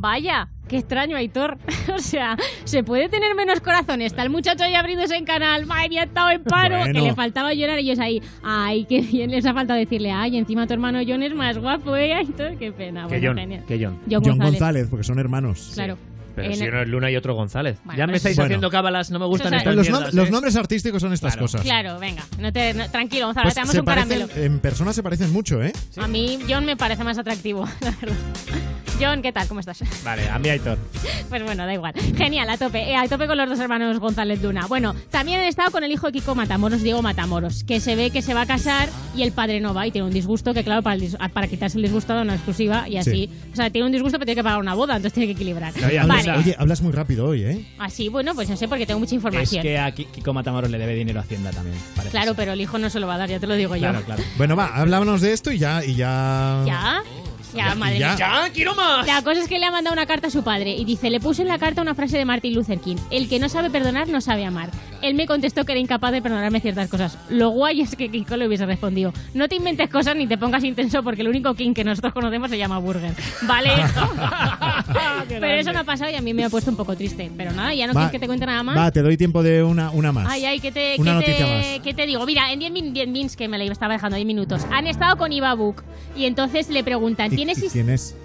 [0.00, 1.58] Vaya, qué extraño, Aitor.
[1.94, 4.00] o sea, se puede tener menos corazón.
[4.00, 5.66] Está el muchacho ahí abriéndose en canal.
[5.66, 6.78] Madre mía, ha estado en paro.
[6.78, 7.00] Bueno.
[7.00, 8.22] Que le faltaba llorar y ellos ahí.
[8.44, 10.12] Ay, qué bien les ha faltado decirle.
[10.12, 12.14] Ay, encima tu hermano John es más guapo, ¿eh?
[12.14, 13.08] Aitor, qué pena.
[13.08, 13.64] Que Bueno, John, genial.
[13.66, 13.98] que John.
[14.08, 14.52] John John González.
[14.52, 15.72] González, porque son hermanos.
[15.74, 15.98] Claro.
[16.42, 17.78] Pero En si el- uno es Luna y otro González.
[17.84, 18.46] Bueno, ya me pues- estáis Bueno.
[18.46, 20.30] haciendo cábalas, no me gustan estas Los, nom- los ¿eh?
[20.30, 21.44] nombres artísticos son estas Claro.
[21.44, 21.62] cosas.
[21.62, 22.22] Claro, venga.
[22.38, 24.26] No te, no- tranquilo, Gonzalo, Pues te damos un caramelo.
[24.28, 25.72] parecen- en persona se parecen mucho, ¿eh?
[25.96, 28.16] A mí, John me parece más atractivo, la verdad.
[29.00, 29.46] John, ¿qué tal?
[29.46, 29.78] ¿Cómo estás?
[30.04, 30.76] Vale, a mí Aitor.
[31.28, 31.92] Pues bueno, da igual.
[32.16, 32.90] Genial, a tope.
[32.90, 34.66] Eh, a tope con los dos hermanos González Luna.
[34.66, 38.10] Bueno, también han estado con el hijo de Kiko Matamoros, Diego Matamoros, que se ve
[38.10, 40.64] que se va a casar y el padre no va y tiene un disgusto que,
[40.64, 43.30] claro, para, el para quitarse el disgusto da una exclusiva y así.
[43.52, 45.72] O sea, tiene un disgusto pero tiene que pagar una boda, entonces tiene que equilibrar.
[45.76, 46.27] Oye, Hablas- vale.
[46.36, 47.64] Oye, hablas muy rápido hoy, ¿eh?
[47.78, 49.62] Así, bueno, pues no sé, porque tengo mucha Es información.
[49.62, 51.76] que a Ki- Kiko Matamoros le debe dinero a Hacienda también.
[51.96, 52.36] parece Claro, ser.
[52.36, 54.04] pero el hijo no se lo va a dar, ya te lo digo Claro, yo.
[54.04, 54.22] claro.
[54.36, 55.84] Bueno, va, hablámonos de esto y ya...
[55.84, 56.62] Y ya...
[56.66, 57.02] ¿Ya?
[57.54, 58.14] Ya, madre ya.
[58.14, 58.16] mía.
[58.18, 59.06] ¡Ya, quiero más!
[59.06, 61.20] La cosa es que le ha mandado una carta a su padre y dice, le
[61.20, 64.08] puse en la carta una frase de Martin Luther King, el que no sabe perdonar
[64.08, 64.70] no sabe amar.
[65.00, 67.16] Él me contestó que era incapaz de perdonarme ciertas cosas.
[67.28, 70.64] Lo guay es que Kiko le hubiese respondido, no te inventes cosas ni te pongas
[70.64, 73.12] intenso porque el único King que nosotros conocemos se llama Burger.
[73.42, 73.70] ¿Vale?
[75.28, 77.30] Pero eso no ha pasado y a mí me ha puesto un poco triste.
[77.36, 78.76] Pero nada, ya no Va, quieres que te cuente nada más.
[78.76, 80.26] Va, te doy tiempo de una, una más.
[80.28, 81.80] Ay, ay, ¿qué te, Una qué noticia te- más.
[81.84, 82.24] qué te digo?
[82.26, 85.16] Mira, en 10 min, 10 mins, que me la estaba dejando 10 minutos, han estado
[85.16, 85.82] con Iva Book
[86.16, 88.16] y entonces le preguntan, ¿Y- ¿tienes y his- quién es?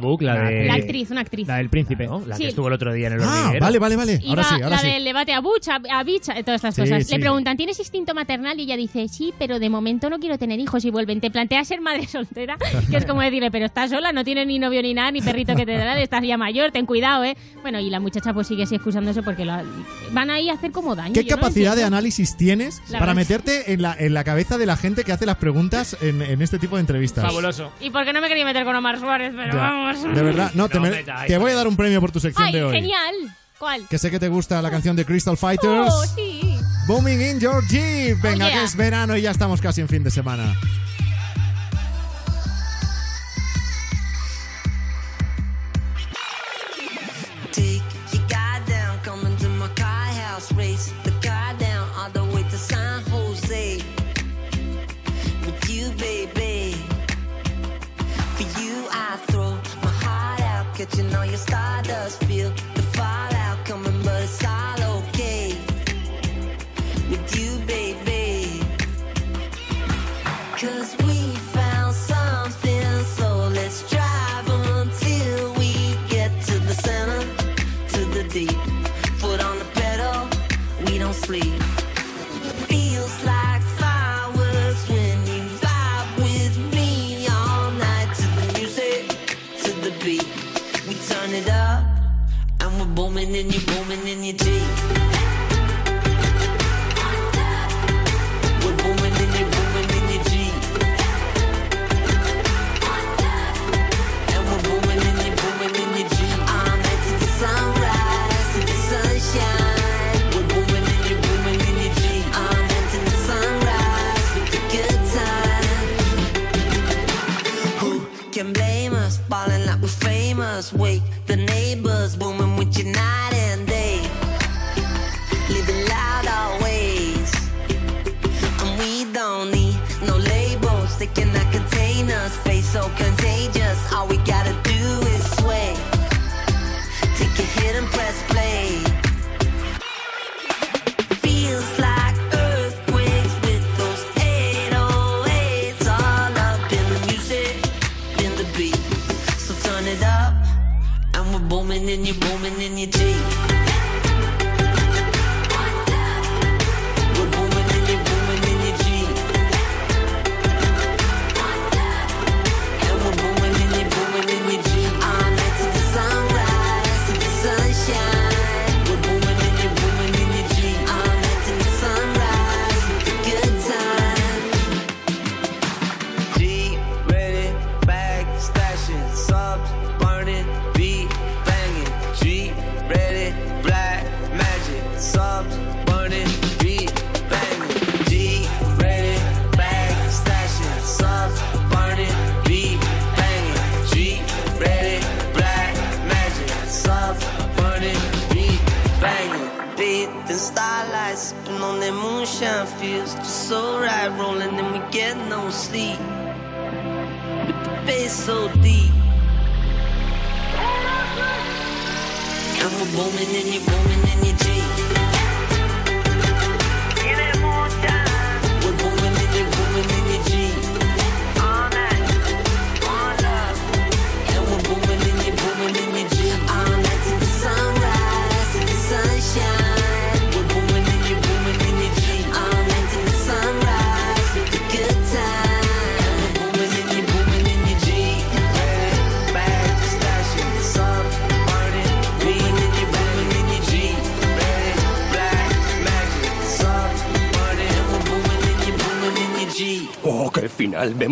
[0.00, 0.64] Book, la de...
[0.66, 1.46] la actriz, una actriz.
[1.48, 2.06] La del príncipe.
[2.06, 2.22] ¿no?
[2.26, 2.42] La Sí.
[2.44, 3.64] que estuvo el otro día en el Ah, hormiguero.
[3.64, 4.12] vale, vale, vale.
[4.26, 4.86] Ahora Iba, sí, ahora la sí.
[4.88, 7.06] del debate a Butch, a, a Bitch, a todas estas Sí, cosas.
[7.06, 7.14] sí.
[7.14, 8.58] Le preguntan, ¿tienes instinto maternal?
[8.58, 10.84] Y ella dice, sí, pero de momento no quiero tener hijos.
[10.84, 12.56] Y vuelven, ¿te planteas ser madre soltera?
[12.90, 15.54] que es como decirle, pero estás sola, no tienes ni novio ni nada, ni perrito
[15.54, 17.36] que te da, estás ya mayor, ten cuidado, ¿eh?
[17.62, 19.64] Bueno, y la muchacha pues sigue así excusándose porque la-
[20.12, 21.12] van ahí a hacer como daño.
[21.14, 24.58] ¿Qué no capacidad de análisis tienes La para verdad meterte en la, en la cabeza
[24.58, 27.24] de la gente que hace las preguntas en, en este tipo de entrevistas?
[27.24, 27.72] Fabuloso.
[27.80, 29.32] ¿Y por qué no me quería meter con Omar Suárez?
[29.36, 29.58] Pero Ya.
[29.60, 30.02] vamos.
[30.02, 32.20] De verdad, no, te, No me- metáis, te voy a dar un premio por tu
[32.20, 32.74] sección ¡Ay, de hoy.
[32.74, 33.14] genial!
[33.58, 33.86] ¿Cuál?
[33.88, 35.90] Que sé que te gusta la canción de Crystal Fighters.
[35.92, 36.56] Oh, sí.
[36.86, 38.20] Booming in your Jeep.
[38.22, 38.58] Venga, Oh, yeah.
[38.60, 40.54] que es verano y ya estamos casi en fin de semana.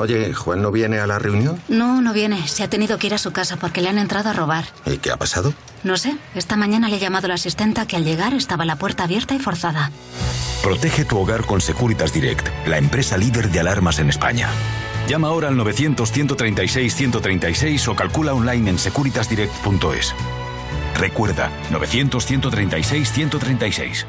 [0.00, 1.60] Oye, ¿Juan no viene a la reunión?
[1.68, 2.48] No, no viene.
[2.48, 4.64] Se ha tenido que ir a su casa porque le han entrado a robar.
[4.86, 5.52] ¿Y qué ha pasado?
[5.84, 6.16] No sé.
[6.34, 9.34] Esta mañana le he llamado a la asistenta que al llegar estaba la puerta abierta
[9.34, 9.90] y forzada.
[10.62, 14.48] Protege tu hogar con Securitas Direct, la empresa líder de alarmas en España.
[15.06, 20.14] Llama ahora al 900-136-136 o calcula online en securitasdirect.es.
[20.96, 24.06] Recuerda, 900-136-136.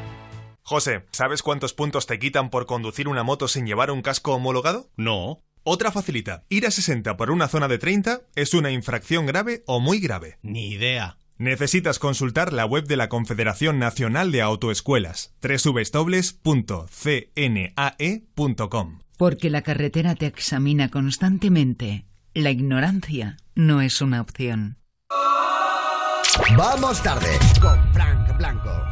[0.62, 4.86] José, ¿sabes cuántos puntos te quitan por conducir una moto sin llevar un casco homologado?
[4.96, 5.42] No.
[5.64, 6.44] Otra facilita.
[6.48, 10.38] Ir a 60 por una zona de 30 es una infracción grave o muy grave.
[10.42, 11.18] Ni idea.
[11.38, 16.58] Necesitas consultar la web de la Confederación Nacional de Autoescuelas, www.cnae.com.
[19.16, 22.04] Porque la carretera te examina constantemente.
[22.34, 24.78] La ignorancia no es una opción.
[26.56, 28.91] Vamos tarde con Frank Blanco.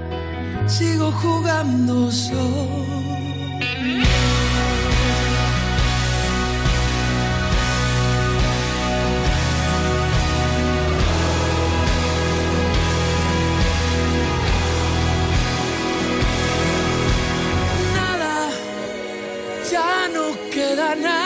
[0.71, 2.65] Sigo jugando solo.
[17.95, 18.35] Nada,
[19.69, 21.20] ya no queda nada,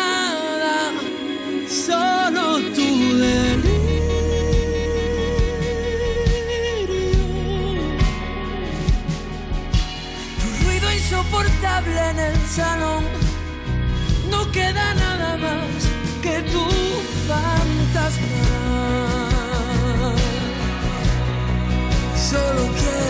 [12.10, 13.04] en el salón,
[14.30, 15.70] no queda nada más
[16.22, 16.66] que tu
[17.28, 18.46] fantasma.
[22.30, 23.05] Solo quiero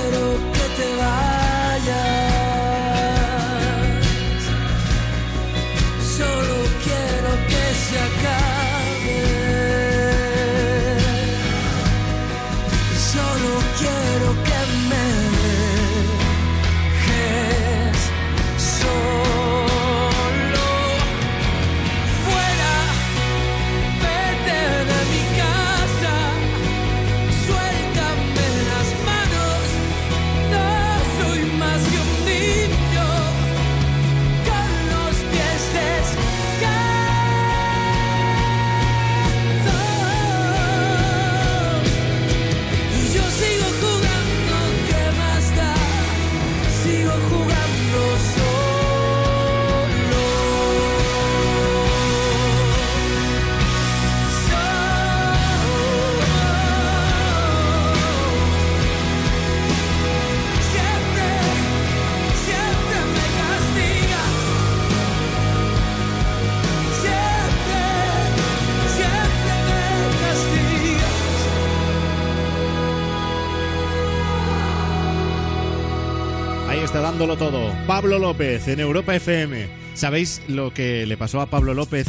[77.28, 77.74] dándolo todo.
[77.88, 79.68] Pablo López en Europa FM.
[79.96, 82.06] ¿Sabéis lo que le pasó a Pablo López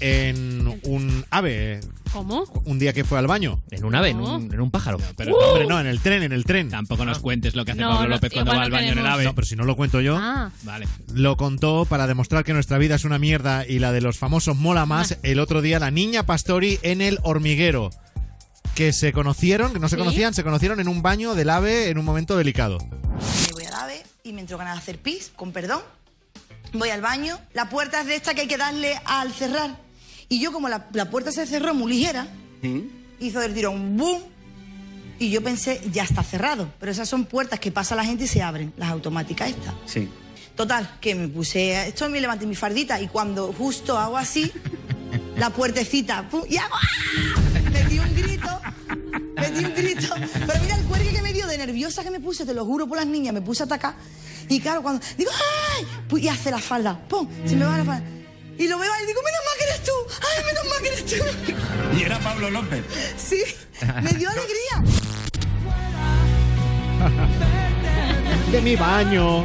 [0.00, 1.80] en un ave?
[2.12, 2.44] ¿Cómo?
[2.64, 3.60] Un día que fue al baño.
[3.70, 4.98] En un ave, en un, en un pájaro.
[5.16, 6.70] Pero no, hombre, no, en el tren, en el tren.
[6.70, 8.76] Tampoco nos cuentes lo que hace No, Pablo no, López cuando igual va al no
[8.76, 9.14] baño en el queremos.
[9.14, 9.24] ave.
[9.24, 10.16] No, pero si no lo cuento yo.
[10.18, 10.86] Ah, Vale.
[11.12, 14.56] Lo contó para demostrar que nuestra vida es una mierda y la de los famosos
[14.56, 17.90] mola más el otro día la niña Pastori en el hormiguero.
[18.74, 20.00] Que se conocieron, que no se ¿Sí?
[20.00, 22.78] conocían, se conocieron en un baño del ave en un momento delicado.
[24.24, 25.82] Y me entro ganas de hacer pis, con perdón.
[26.72, 29.76] Voy al baño, la puerta es de esta que hay que darle al cerrar.
[30.28, 32.26] Y yo, como la, la puerta se cerró muy ligera,
[33.20, 34.22] hizo del tirón ¡boom!
[35.18, 36.72] Y yo pensé, ya está cerrado.
[36.80, 39.74] Pero esas son puertas que pasa la gente y se abren, las automáticas estas.
[39.86, 40.08] Sí.
[40.56, 44.50] Total, que me puse, esto me levanté mi fardita y cuando justo hago así,
[45.36, 46.42] la puertecita, ¡pum!
[46.48, 47.60] y hago ¡ah!
[47.70, 48.60] Me di un grito,
[49.36, 50.14] me di un grito.
[50.46, 52.86] Pero mira el cuerque que me dio de nerviosa que me puse, te lo juro
[52.86, 53.94] por las niñas, me puse a atacar.
[54.48, 55.30] Y claro, cuando digo,
[55.76, 55.86] ¡ay!
[56.08, 57.28] Pues, y hace la falda, ¡pum!
[57.46, 58.04] Se me va la falda.
[58.58, 60.88] Y lo veo ahí y digo, menos mal que eres tú, ¡ay, menos mal que
[60.88, 61.98] eres tú!
[61.98, 62.84] Y era Pablo López.
[63.16, 63.42] Sí,
[64.02, 64.82] me dio alegría.
[68.52, 69.44] De mi baño.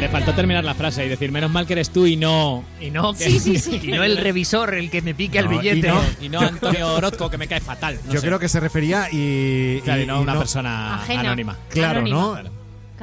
[0.00, 2.64] Le faltó terminar la frase y decir, menos mal que eres tú y no...
[2.80, 3.80] Y no, que- Sí, sí, sí.
[3.84, 5.88] y no el revisor el que me pique el y billete.
[5.88, 7.98] no- Y no Antonio Orozco, que me cae fatal.
[8.06, 8.26] no Yo sé.
[8.28, 9.80] creo que se refería y.
[9.82, 11.20] Claro, y y- no y una persona Ajena.
[11.22, 11.56] anónima.
[11.68, 12.16] Claro, Anónima.
[12.16, 12.32] ¿no?
[12.34, 12.50] Claro.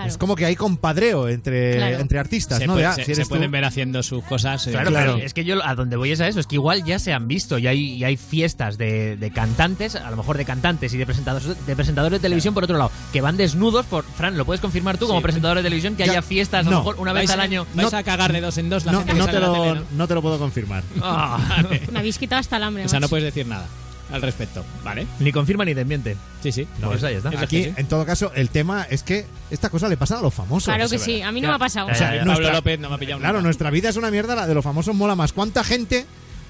[0.05, 1.99] Es como que hay compadreo entre, Claro.
[1.99, 2.73] entre artistas, Se, ¿no?
[2.73, 4.65] puede- De, ah, se- si pueden ver haciendo sus cosas.
[4.67, 5.15] eh, Claro, Claro.
[5.17, 7.27] es que yo a donde voy es a eso, es que igual ya se han
[7.27, 10.97] visto y hay, y hay fiestas de, de cantantes, a lo mejor de cantantes y
[10.97, 14.45] de presentadores de presentadores de televisión por otro lado, que van desnudos por Fran, ¿lo
[14.45, 15.23] puedes confirmar tú como Sí.
[15.23, 16.71] presentador de televisión que Ya- haya fiestas a no.
[16.71, 17.65] lo mejor una vez vais al a- año?
[17.73, 19.41] Vais No- a cagar de dos en dos la No, gente que no sale te
[19.41, 19.85] la lo, tele, ¿no?
[19.97, 20.83] no te lo puedo confirmar.
[21.01, 22.85] Ah, Me habéis quitado hasta el hambre.
[22.85, 23.65] O sea, no puedes decir nada
[24.11, 25.07] al respecto, ¿vale?
[25.19, 26.15] ni confirma ni desmiente.
[26.43, 26.67] Sí, sí.
[26.79, 27.29] No, pues ahí está.
[27.29, 27.73] Es Aquí, sí.
[27.75, 30.65] en todo caso, el tema es que esta cosa le pasa a los famosos.
[30.73, 31.29] Claro que sí, verdad.
[31.29, 31.87] a mí no me ha pasado.
[31.89, 32.25] Ya, ya, ya.
[32.25, 33.45] Pablo López no me ha pillado Claro, nunca.
[33.45, 35.33] nuestra vida es una mierda, la de los famosos mola más.
[35.33, 36.05] ¿Cuánta gente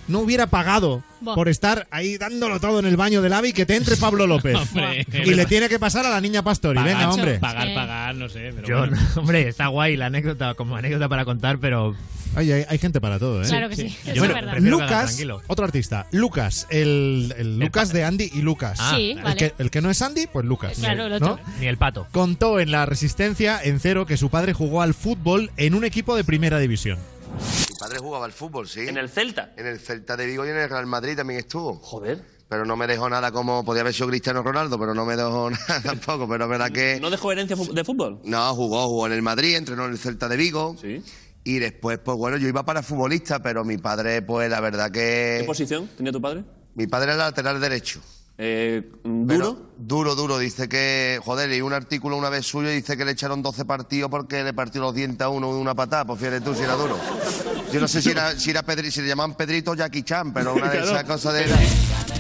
[0.08, 1.36] no hubiera pagado Buah.
[1.36, 4.56] por estar ahí dándolo todo en el baño del AVI que te entre Pablo López?
[4.72, 6.76] Hombre, y le tiene que pasar a la niña Pastori.
[6.78, 7.40] Pagar, Venga, hombre.
[7.40, 8.52] Pagar, pagar, no sé.
[8.56, 8.98] Pero Yo, bueno.
[9.16, 11.96] hombre, está guay la anécdota como anécdota para contar, pero
[12.38, 13.48] Oye, hay, hay gente para todo, ¿eh?
[13.48, 14.18] Claro que sí, es
[14.62, 15.42] Lucas, tranquilo.
[15.48, 16.06] otro artista.
[16.12, 18.78] Lucas, el, el Lucas de Andy y Lucas.
[18.82, 19.38] Ah, Sí, el, vale.
[19.38, 20.74] que, el que no es Andy, pues Lucas.
[20.78, 21.16] Claro, el ¿no?
[21.16, 21.40] otro.
[21.62, 22.08] ni el pato.
[22.12, 26.14] Contó en La Resistencia, en cero, que su padre jugó al fútbol en un equipo
[26.18, 27.00] de primera división.
[28.06, 28.82] Jugaba al fútbol, sí.
[28.82, 29.52] ¿En el Celta?
[29.58, 31.74] En el Celta de Vigo y en el Real Madrid también estuvo.
[31.80, 32.24] Joder.
[32.48, 35.50] Pero no me dejó nada como podía haber sido Cristiano Ronaldo, pero no me dejó
[35.68, 36.28] nada tampoco.
[36.28, 37.00] Pero es verdad que.
[37.02, 38.20] ¿No dejó herencia de fútbol?
[38.24, 40.76] No, jugó, jugó en el Madrid, entrenó en el Celta de Vigo.
[40.80, 41.04] Sí.
[41.44, 45.38] Y después, pues bueno, yo iba para futbolista, pero mi padre, pues la verdad ¿Qué
[45.40, 45.44] que.
[45.48, 46.44] posición tenía tu padre?
[46.76, 48.02] Mi padre era lateral derecho.
[48.38, 49.28] Eh, ¿Duro?
[49.28, 50.38] Pero duro, duro.
[50.38, 53.66] Dice que, joder, leí un artículo una vez suyo y dice que le echaron 12
[53.66, 56.06] partidos porque le partió los dientes a uno de una patada.
[56.06, 56.98] Pues fíjate tú si era duro.
[57.72, 60.34] Yo no sé si era, si era Pedri, si le llamaban Pedrito o Jackie Chan,
[60.34, 61.46] pero una de esas cosas de...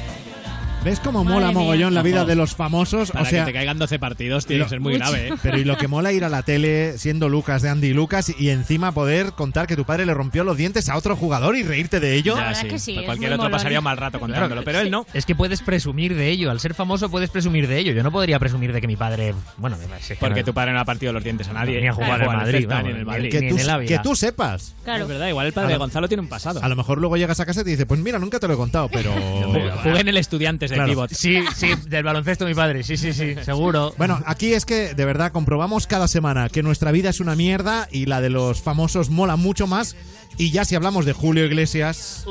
[0.86, 1.57] ¿Ves cómo Madre mola mía.
[1.57, 3.09] mogollón la vida de los famosos?
[3.09, 5.03] Para o sea, que te caigan 12 partidos tiene lo- que ser muy Mucho.
[5.11, 5.33] grave, ¿eh?
[5.41, 8.31] Pero y lo que mola ir a la tele siendo Lucas de Andy y Lucas
[8.38, 11.63] y encima poder contar que tu padre le rompió los dientes a otro jugador y
[11.63, 12.36] reírte de ello.
[12.36, 12.67] La Ya, verdad sí.
[12.67, 13.57] es que sí, Pues es cualquier muy otro molón.
[13.57, 15.07] pasaría un mal rato contándolo, pero él no.
[15.15, 16.51] Es que puedes presumir de ello.
[16.51, 17.91] Al ser famoso puedes presumir de ello.
[17.91, 19.33] Yo no podría presumir de que mi padre.
[19.57, 21.81] Bueno, me parece que Porque no- tu padre no ha partido los dientes a nadie.
[21.81, 23.31] Ni a jugar en Madrid, vamos, ni en el ni- Madrid.
[23.31, 24.75] que, tú, que sepas.
[24.83, 25.03] Claro.
[25.05, 26.61] Es verdad, igual el padre de Gonzalo tiene un pasado.
[26.63, 28.53] A lo mejor luego llegas a casa y te dice, pues mira, nunca te lo
[28.53, 29.11] he contado, pero...
[29.83, 30.89] Jugué en el Estudiantes de Claro.
[30.91, 31.13] pívot.
[31.13, 32.84] Sí, sí, del baloncesto mi padre.
[32.84, 33.93] Sí, sí, sí, seguro.
[33.97, 37.88] Bueno, aquí es que de verdad comprobamos cada semana que nuestra vida es una mierda
[37.91, 39.95] y la de los famosos mola mucho más.
[40.38, 42.26] Y ya si hablamos de Julio Iglesias...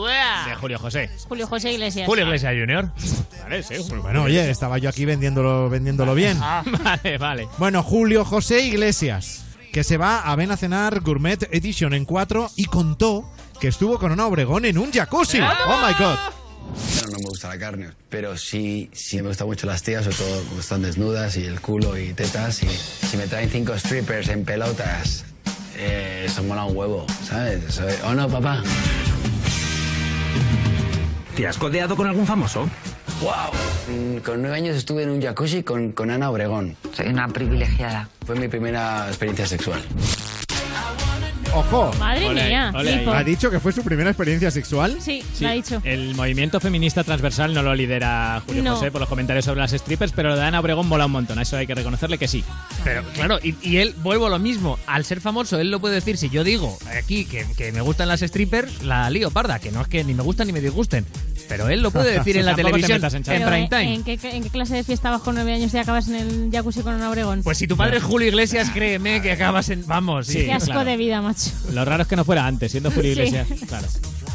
[0.46, 1.08] De Julio José.
[1.26, 2.06] Julio José Iglesias.
[2.06, 2.90] Julio Iglesias Junior.
[3.42, 3.76] Vale, sí.
[3.88, 6.38] Pues bueno, oye, estaba yo aquí vendiéndolo, vendiéndolo bien.
[6.84, 7.48] Vale, vale.
[7.56, 12.50] Bueno, Julio José Iglesias, que se va a Ven a Cenar Gourmet Edition en 4
[12.56, 13.24] y contó
[13.58, 15.40] que estuvo con una Obregón en un jacuzzi.
[15.40, 16.18] ¡Oh, my God!
[17.10, 20.40] No me gusta la carne, pero sí, sí me gustan mucho las tías, sobre todo
[20.42, 22.62] cuando están desnudas y el culo y tetas.
[22.62, 25.24] Y si me traen cinco strippers en pelotas,
[25.76, 27.62] eh, eso mola un huevo, ¿sabes?
[27.64, 28.62] Eso- ¿O no, papá?
[31.36, 32.68] ¿Te has codeado con algún famoso?
[33.20, 33.32] ¡Wow!
[33.88, 36.76] Mm, Con nueve años estuve en un jacuzzi con, con Ana Obregón.
[36.96, 38.08] Soy una privilegiada.
[38.26, 39.82] Fue mi primera experiencia sexual.
[41.54, 41.92] ¡Ojo!
[41.98, 42.72] Madre Ole, mía.
[42.74, 43.12] ole flipo.
[43.12, 43.20] ahí.
[43.20, 44.96] ¿Ha dicho que fue su primera experiencia sexual?
[45.00, 45.80] Sí, Sí, lo ha dicho.
[45.84, 48.74] El movimiento feminista transversal no lo lidera Julio No.
[48.76, 51.38] José por los comentarios sobre las strippers, pero lo de Ana Obregón mola un montón.
[51.38, 52.44] A eso hay que reconocerle que sí.
[52.82, 55.94] Pero claro, y, y él, vuelvo a lo mismo, al ser famoso, él lo puede
[55.94, 59.70] decir, si yo digo aquí que, que me gustan las strippers, la lío parda, que
[59.70, 61.06] no es que ni me gustan ni me disgusten.
[61.48, 63.94] Pero él lo puede decir en la te televisión, metas en en, prime ¿en- time.
[63.94, 66.50] ¿en qué, en qué clase de fiesta vas con nueve años y acabas en el
[66.52, 67.42] jacuzzi con un Obregón?
[67.42, 69.86] Pues si tu padre es Julio Iglesias, créeme que acabas en...
[69.86, 70.32] Vamos, sí.
[70.40, 70.84] Sí, Qué asco claro.
[70.84, 71.50] de vida, macho.
[71.72, 73.20] Lo raro es que no fuera antes, siendo Julio Sí.
[73.20, 73.46] Iglesias.
[73.68, 73.86] Claro.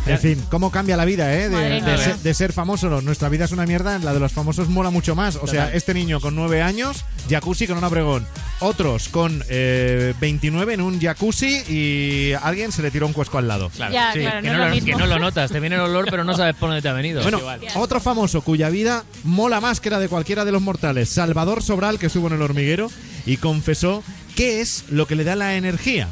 [0.05, 1.49] En fin, cómo cambia la vida, ¿eh?
[1.49, 2.89] De, ser, de ser famoso.
[2.89, 5.35] No, Nuestra vida es una mierda, la de los famosos mola mucho más.
[5.35, 8.25] O sea, este niño con 9 años, jacuzzi con un Obregón.
[8.61, 13.47] Otros con eh, 29 en un jacuzzi y alguien se le tiró un cuesco al
[13.47, 13.69] lado.
[13.69, 13.93] Claro.
[13.93, 16.23] Ya, Sí, claro, que, no, lo que no lo notas, te viene el olor, pero
[16.23, 17.21] no sabes por dónde te ha venido.
[17.21, 17.39] Bueno,
[17.75, 21.99] otro famoso cuya vida mola más que la de cualquiera de los mortales, Salvador Sobral,
[21.99, 22.89] que estuvo en el hormiguero
[23.25, 24.03] y confesó
[24.35, 26.07] qué es lo que le da la energía.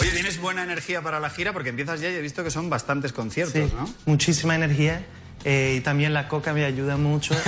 [0.00, 1.52] Oye, ¿tienes buena energía para la gira?
[1.52, 3.88] Porque empiezas ya y he visto que son bastantes conciertos, Sí, ¿no?
[4.06, 5.04] muchísima energía
[5.44, 7.34] eh, y también la coca me ayuda mucho.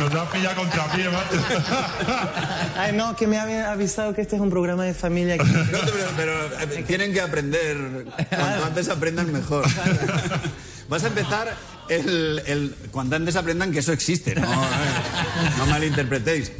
[0.00, 1.06] Nos has pillado contra pie,
[2.78, 5.36] Ay, no, que me habían avisado que este es un programa de familia.
[5.36, 8.06] No, pero, pero, eh, tienen que aprender.
[8.28, 9.64] Cuanto antes aprendan, mejor.
[10.88, 11.54] Vas a empezar
[11.88, 14.42] el, el- Cuanto antes aprendan que eso existe, no,
[15.58, 16.52] no malinterpretéis.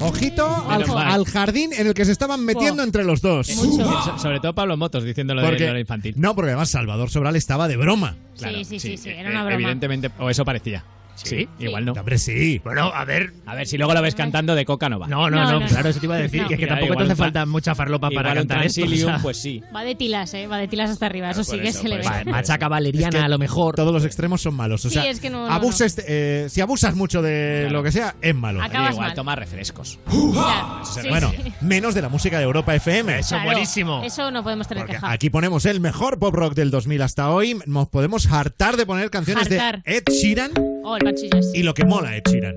[0.00, 3.46] Ojito al, jardín en el que se estaban metiendo entre los dos.
[3.48, 6.14] So- Sobre todo Pablo Motos diciéndolo de Porque- lo de infantil.
[6.16, 8.16] No, porque además Salvador Sobral estaba de broma.
[8.38, 9.54] Claro, sí, sí, sí, sí, era eh, una broma.
[9.54, 10.84] Evidentemente, o eso parecía.
[11.24, 11.92] Sí, igual no.
[11.92, 12.60] Hombre, sí.
[12.64, 13.32] Bueno, a ver.
[13.46, 15.06] A ver, si luego lo ves cantando de coca no va.
[15.08, 17.02] No, no, no, claro, eso te iba a decir, que, es que Claro, tampoco te
[17.04, 19.22] igual hace un falta mucha farlopa para igual un cantar esto, Transilium, o sea.
[19.22, 19.62] pues sí.
[19.74, 20.46] Va de tilas, ¿eh?
[20.46, 21.30] Va de tilas hasta arriba.
[21.30, 22.16] Eso sí por que eso, se le por ve.
[22.20, 22.26] eso.
[22.26, 23.74] Va- Machaca valeriana, Es que a lo mejor.
[23.76, 24.84] Todos los extremos son malos.
[24.84, 27.92] O Sí, sea, es que no- no, abuses, eh, si abusas mucho de lo que
[27.92, 28.62] sea, es malo.
[28.62, 29.14] Acabas igual mal.
[29.14, 29.98] toma refrescos.
[30.32, 31.52] Claro, Sí, sí, bueno, sí.
[31.60, 33.20] menos de la música de Europa FM.
[33.28, 35.10] Claro, Eso no podemos tener queja.
[35.10, 37.58] Aquí ponemos el mejor pop rock del 2000 hasta hoy.
[37.66, 39.82] Nos podemos hartar de poner canciones Hartar.
[39.82, 40.52] de Ed Sheeran
[40.84, 41.52] Oh, el panchillas.
[41.54, 42.54] y lo que mola Ed Sheeran.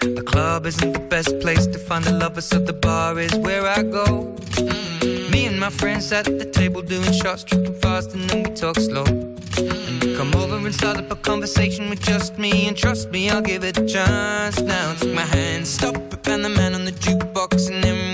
[0.00, 3.66] The club isn't the best place to find the lovers, so the bar is where
[3.66, 4.34] I go.
[4.56, 5.30] Mm-hmm.
[5.30, 8.76] Me and my friends at the table doing shots, tripping fast, and then we talk
[8.76, 9.04] slow.
[9.04, 13.30] And you come over and start up a conversation with just me, and trust me,
[13.30, 14.60] I'll give it a chance.
[14.60, 17.93] Now take my hand, stop it, and the man on the jukebox, and then we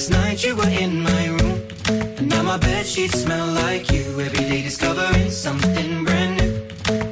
[0.00, 1.60] last night you were in my room.
[2.16, 4.18] And now my bed sheets smell like you.
[4.18, 6.62] Every day discovering something brand new.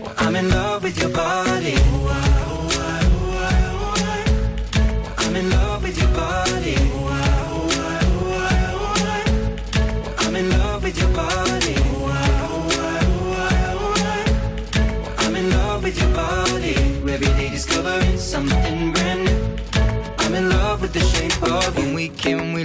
[0.00, 1.74] Well, I'm in love with your body.
[1.76, 2.24] Ah,
[2.72, 3.04] ah,
[4.00, 4.24] ah,
[5.18, 6.76] I'm in love with your body.
[10.24, 11.74] I'm in love with your body.
[15.18, 16.74] I'm in love with your body.
[17.14, 19.38] Every day discovering something brand new.
[20.20, 21.84] I'm in love with the shape of you.
[21.84, 22.64] When we came, we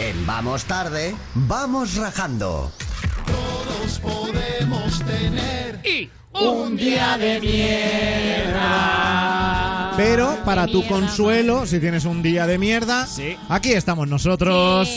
[0.00, 2.72] En Vamos Tarde, vamos rajando.
[3.26, 5.78] Todos podemos tener
[6.32, 8.70] un día de mierda.
[9.98, 13.06] Pero para tu consuelo, si tienes un día de mierda,
[13.50, 14.88] aquí estamos nosotros.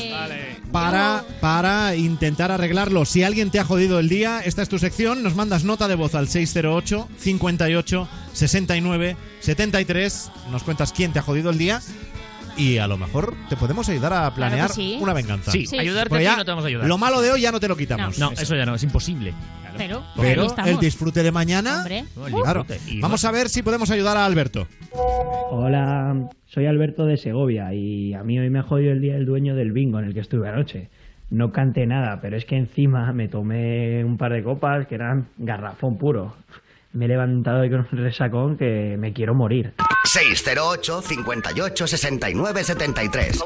[0.72, 3.04] Para, para intentar arreglarlo.
[3.04, 5.22] Si alguien te ha jodido el día, esta es tu sección.
[5.22, 10.32] Nos mandas nota de voz al 608 58 69 73.
[10.50, 11.82] Nos cuentas quién te ha jodido el día.
[12.58, 14.98] Y a lo mejor te podemos ayudar a planear sí.
[15.02, 15.52] una venganza.
[15.52, 15.78] Sí, Sí.
[15.80, 16.88] ayudarte ya no te vamos a ayudar.
[16.88, 18.20] Lo malo de hoy ya no te lo quitamos.
[18.20, 19.34] No, eso ya no, es imposible.
[19.76, 22.06] Pero, Pero el disfrute de mañana, Hombre.
[22.44, 22.66] claro.
[23.02, 24.68] Vamos a ver si podemos ayudar a Alberto.
[25.50, 29.26] Hola, soy Alberto de Segovia y a mí hoy me ha jodido el día el
[29.26, 30.90] dueño del bingo en el que estuve anoche.
[31.32, 35.28] No canté nada, pero es que encima me tomé un par de copas que eran
[35.38, 36.36] garrafón puro.
[36.92, 39.74] Me he levantado hoy con un resacón que me quiero morir.
[40.18, 43.44] 608 58 69 73.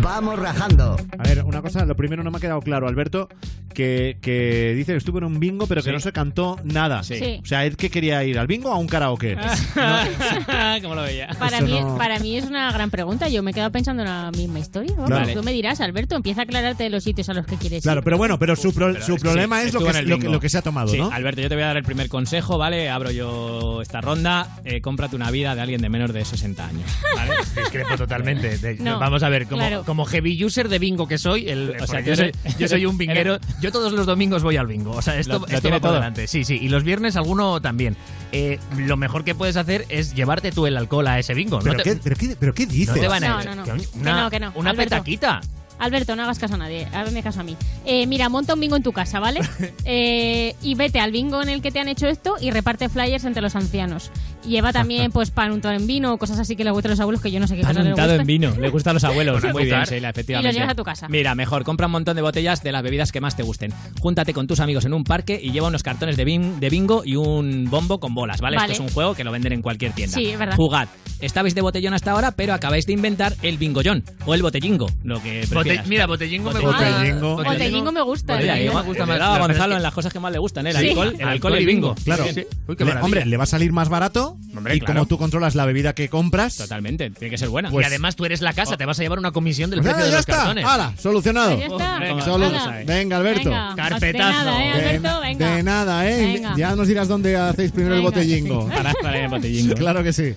[0.00, 0.96] Vamos rajando.
[1.18, 3.28] A ver, una cosa, lo primero no me ha quedado claro, Alberto,
[3.74, 5.92] que, que dice que estuvo en un bingo pero que Sí.
[5.92, 7.02] no se cantó nada.
[7.02, 7.40] Sí.
[7.42, 8.38] O sea, ¿él que quería ir?
[8.38, 9.36] ¿Al bingo o a un karaoke?
[10.82, 11.28] ¿Cómo lo veía?
[11.38, 13.28] Para mí, no- para mí es una gran pregunta.
[13.28, 14.92] Yo me he quedado pensando en la misma historia.
[14.96, 15.32] Vamos, Claro.
[15.34, 18.00] Tú me dirás, Alberto, empieza a aclararte de los sitios a los que quieres Claro,
[18.00, 18.04] ir.
[18.04, 20.32] pero bueno, pero su, pro- Pero su problema es lo que, lo, que, bingo.
[20.32, 21.10] lo que se ha tomado, Sí, ¿no?
[21.10, 22.88] Alberto, yo te voy a dar el primer consejo, ¿vale?
[22.88, 24.56] Abro yo esta ronda.
[24.64, 26.90] Eh, cómprate una vida de alguien de menos de 60 años.
[27.16, 27.34] ¿vale?
[27.56, 28.58] Discrepo totalmente.
[28.58, 29.84] De- No, Vamos a ver, como, claro.
[29.84, 32.68] como heavy user de bingo que soy, el, o sea, porque yo soy, eres- yo
[32.68, 33.38] soy un binguero.
[33.60, 34.90] Yo todos los domingos voy al bingo.
[34.92, 35.94] O sea, esto, Lo- lo esto tiene va por todo.
[36.00, 36.26] delante.
[36.26, 36.58] Sí, sí.
[36.60, 37.96] Y los viernes alguno también.
[38.32, 41.58] Eh, lo mejor que puedes hacer es llevarte tú el alcohol a ese bingo.
[41.60, 42.94] ¿Pero, no te, qué, pero, qué, ¿Pero qué dices?
[42.94, 43.64] no te van a No, no, no.
[43.64, 44.52] que Que Una, no, que no.
[44.56, 44.90] una Alberto.
[44.96, 45.40] petaquita.
[45.78, 47.56] Alberto, no hagas caso a nadie, hazme caso a mí.
[47.84, 49.40] Eh, mira, monta un bingo en tu casa, ¿vale?
[49.88, 53.24] Eh, y vete al bingo en el que te han hecho esto y reparte flyers
[53.24, 54.10] entre los ancianos.
[54.46, 57.00] Lleva también, pues, pan untado en vino o cosas así que le gustan a los
[57.00, 58.20] abuelos, que yo no sé qué Pan cosas les untado gustan.
[58.22, 58.50] en vino.
[58.60, 59.42] Le gusta a los abuelos.
[59.44, 59.88] Muy bien, azúcar.
[59.88, 60.48] Sheila, efectivamente.
[60.48, 61.08] Y los llevas a tu casa.
[61.08, 63.72] Mira, mejor, compra un montón de botellas de las bebidas que más te gusten.
[64.00, 67.02] Júntate con tus amigos en un parque y lleva unos cartones de, bin- de bingo
[67.04, 68.56] y un bombo con bolas, ¿vale?
[68.56, 68.72] Vale.
[68.72, 70.14] Esto es un juego que lo venden en cualquier tienda.
[70.16, 70.56] Sí, es verdad.
[70.56, 70.88] Jugad.
[71.20, 75.22] Estabais de botellón hasta ahora, pero acabáis de inventar el bingollón o el botellingo, lo
[75.22, 76.90] que Bote- mira, botellingo me gusta.
[76.90, 77.36] Botellingo.
[77.44, 78.36] Botellingo me gusta.
[78.38, 78.70] Mira, ¿eh?
[78.72, 79.18] me gusta más.
[79.18, 80.70] daba a Gonzalo en las cosas que más le gustan, ¿eh?
[80.70, 80.88] el Sí.
[80.88, 81.94] alcohol, el alcohol y el bingo.
[82.04, 82.24] Claro.
[82.24, 82.46] Sí, sí.
[82.68, 83.04] Uy, qué Le- maravilla.
[83.04, 84.94] hombre, le va a salir más barato Hombre, y claro.
[84.94, 86.56] como tú controlas la bebida que compras...
[86.56, 87.70] Totalmente, tiene que ser buena.
[87.70, 89.94] Pues- y además tú eres la casa, te vas a llevar una comisión del Pues
[89.94, 90.36] precio nada, de ya los está.
[90.36, 90.64] cartones.
[90.64, 90.92] ¡Hala!
[90.98, 91.50] Solucionado.
[91.52, 91.98] Está.
[91.98, 92.82] Venga, Solu- Hala.
[92.86, 93.50] Venga, Alberto.
[93.50, 94.12] Venga, Carpetazo.
[94.12, 95.20] De nada, ¿eh, De- Alberto?
[95.20, 95.56] Venga.
[95.56, 96.32] De nada, ¿eh?
[96.34, 96.54] Venga.
[96.56, 98.68] Ya nos dirás dónde hacéis primero el botellingo.
[98.68, 99.74] Para, para el botellingo.
[99.86, 100.34] Claro que sí.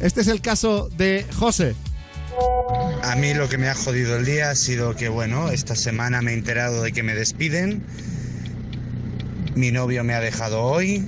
[0.00, 1.74] Este es el caso de José.
[3.02, 6.20] A mí lo que me ha jodido el día ha sido que, bueno, esta semana
[6.22, 7.82] me he enterado de que me despiden.
[9.54, 11.06] Mi novio me ha dejado hoy.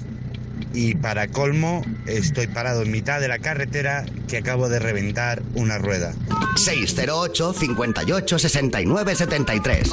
[0.73, 5.79] Y para colmo, estoy parado en mitad de la carretera que acabo de reventar una
[5.79, 6.15] rueda.
[6.57, 9.91] 608 58 69 73.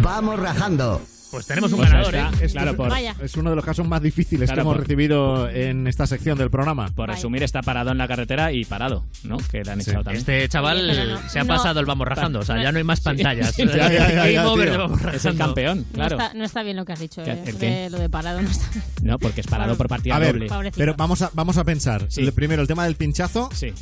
[0.00, 1.02] Vamos rajando.
[1.32, 2.44] Pues tenemos un Pues ganador, está, ¿eh?
[2.44, 3.16] Esto Claro, es, por, Vaya.
[3.20, 6.36] es uno de los casos más difíciles Claro, que hemos por- recibido en esta sección
[6.38, 6.86] del programa.
[6.94, 7.16] por Vaya.
[7.16, 9.38] resumir, está parado en la carretera y parado, ¿no?
[9.50, 10.18] Que le han echado también.
[10.20, 12.84] Este chaval no- se ha no- pasado el vamos rajando, o sea, ya no hay
[12.84, 13.54] más pantallas.
[13.56, 13.66] Sí.
[13.66, 16.16] Ya, ya, ya, vamos Es el campeón, No claro.
[16.20, 17.52] está, no está bien lo que has dicho, ¿Qué- eh,
[17.84, 18.84] de lo de parado no está bien.
[19.02, 20.48] No, porque es parado por partida A ver, doble.
[20.48, 20.76] Pobrecito.
[20.78, 22.06] pero vamos a, vamos a pensar.
[22.08, 22.20] Sí.
[22.20, 23.48] El- Primero, el tema del pinchazo.
[23.54, 23.72] Sí,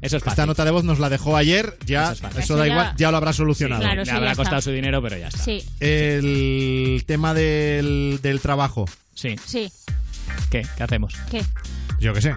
[0.00, 0.32] eso es fácil.
[0.32, 1.76] Esta nota de voz nos la dejó ayer.
[1.86, 3.82] Ya, Eso es da ya- igual, ya lo habrá solucionado.
[3.82, 4.42] Claro, Le sí, habrá está.
[4.42, 5.42] costado su dinero, pero ya está.
[5.42, 8.86] Sí, El tema del, del trabajo.
[9.14, 9.36] Sí.
[9.44, 9.70] sí.
[10.50, 10.66] ¿Qué?
[10.76, 11.14] ¿Qué hacemos?
[11.30, 11.42] ¿Qué?
[12.00, 12.34] Yo qué sé.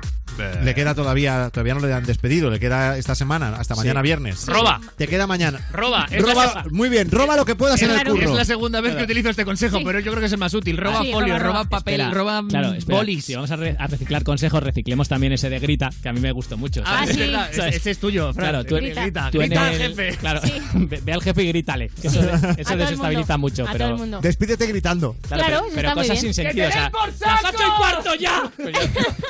[0.64, 4.46] Le queda todavía, todavía no le han despedido, le queda esta semana, hasta mañana viernes.
[4.48, 4.80] Roba.
[4.98, 5.60] Te queda mañana.
[5.72, 6.06] Roba.
[6.10, 8.12] Es la Roba, muy bien, roba lo que puedas en el Claro.
[8.14, 8.30] curro.
[8.30, 9.84] Es la segunda vez que utilizo este consejo, Sí.
[9.86, 10.78] pero yo creo que es el más útil.
[10.78, 11.70] Roba Sí, folio, roba, roba, roba.
[11.70, 13.26] papel, Espera, roba claro, bolis.
[13.26, 16.20] Si vamos a, re- a reciclar consejos, reciclemos también ese de grita, que a mí
[16.20, 16.82] me gustó mucho.
[16.86, 17.76] Ah, verdad, ese- ¿Sabes?
[17.76, 18.50] ese es tuyo, Fran.
[18.50, 19.02] Claro, tú, Grita.
[19.02, 20.18] grita, Grita en al jefe.
[20.18, 20.54] Claro, Sí.
[20.74, 21.90] ve, ve al jefe y grítale.
[22.02, 22.22] que Eso,
[22.58, 23.98] eso desestabiliza mucho, pero.
[24.22, 25.16] Despídete gritando.
[25.28, 26.68] Claro, Claro, pero, cosas sin sentido.
[26.68, 28.44] O sea, ¡Las ocho y cuarto ya!
[28.64, 28.82] Pues ya,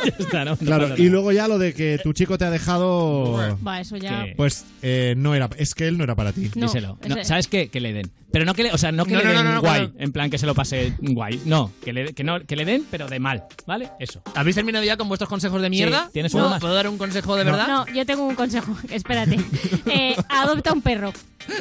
[0.03, 0.57] ya está, ¿no?
[0.61, 3.33] No Claro, y luego ya lo de que tu chico te ha dejado.
[3.65, 4.25] Va, eso ya.
[4.25, 4.33] ¿Qué?
[4.35, 5.49] Pues eh, no era.
[5.57, 6.51] Es que él no era para ti.
[6.55, 6.97] No, Díselo.
[7.07, 7.69] No, ese- ¿Sabes qué?
[7.69, 8.11] Que le den.
[8.31, 9.61] Pero no que le, o sea, no que No, le no, den no, no, no,
[9.61, 11.39] guay, en plan que se lo pase guay.
[11.45, 13.91] No, que le, que no, que le den, pero de mal, ¿vale?
[13.99, 14.23] Eso.
[14.33, 16.09] ¿Habéis terminado ya con vuestros consejos de mierda?
[16.11, 16.61] ¿tienes ¿Puedo, uno más?
[16.61, 17.51] ¿Puedo dar un consejo de No.
[17.51, 17.67] verdad?
[17.67, 18.75] No, yo tengo un consejo.
[18.89, 19.39] Espérate.
[19.85, 21.13] Eh, adopta un perro.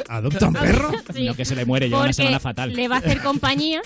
[0.09, 0.91] ¿Adopta un perro?
[1.13, 1.25] Sí.
[1.25, 2.73] No que se le muere, lleva una Porque semana fatal.
[2.73, 3.81] le va a hacer compañía,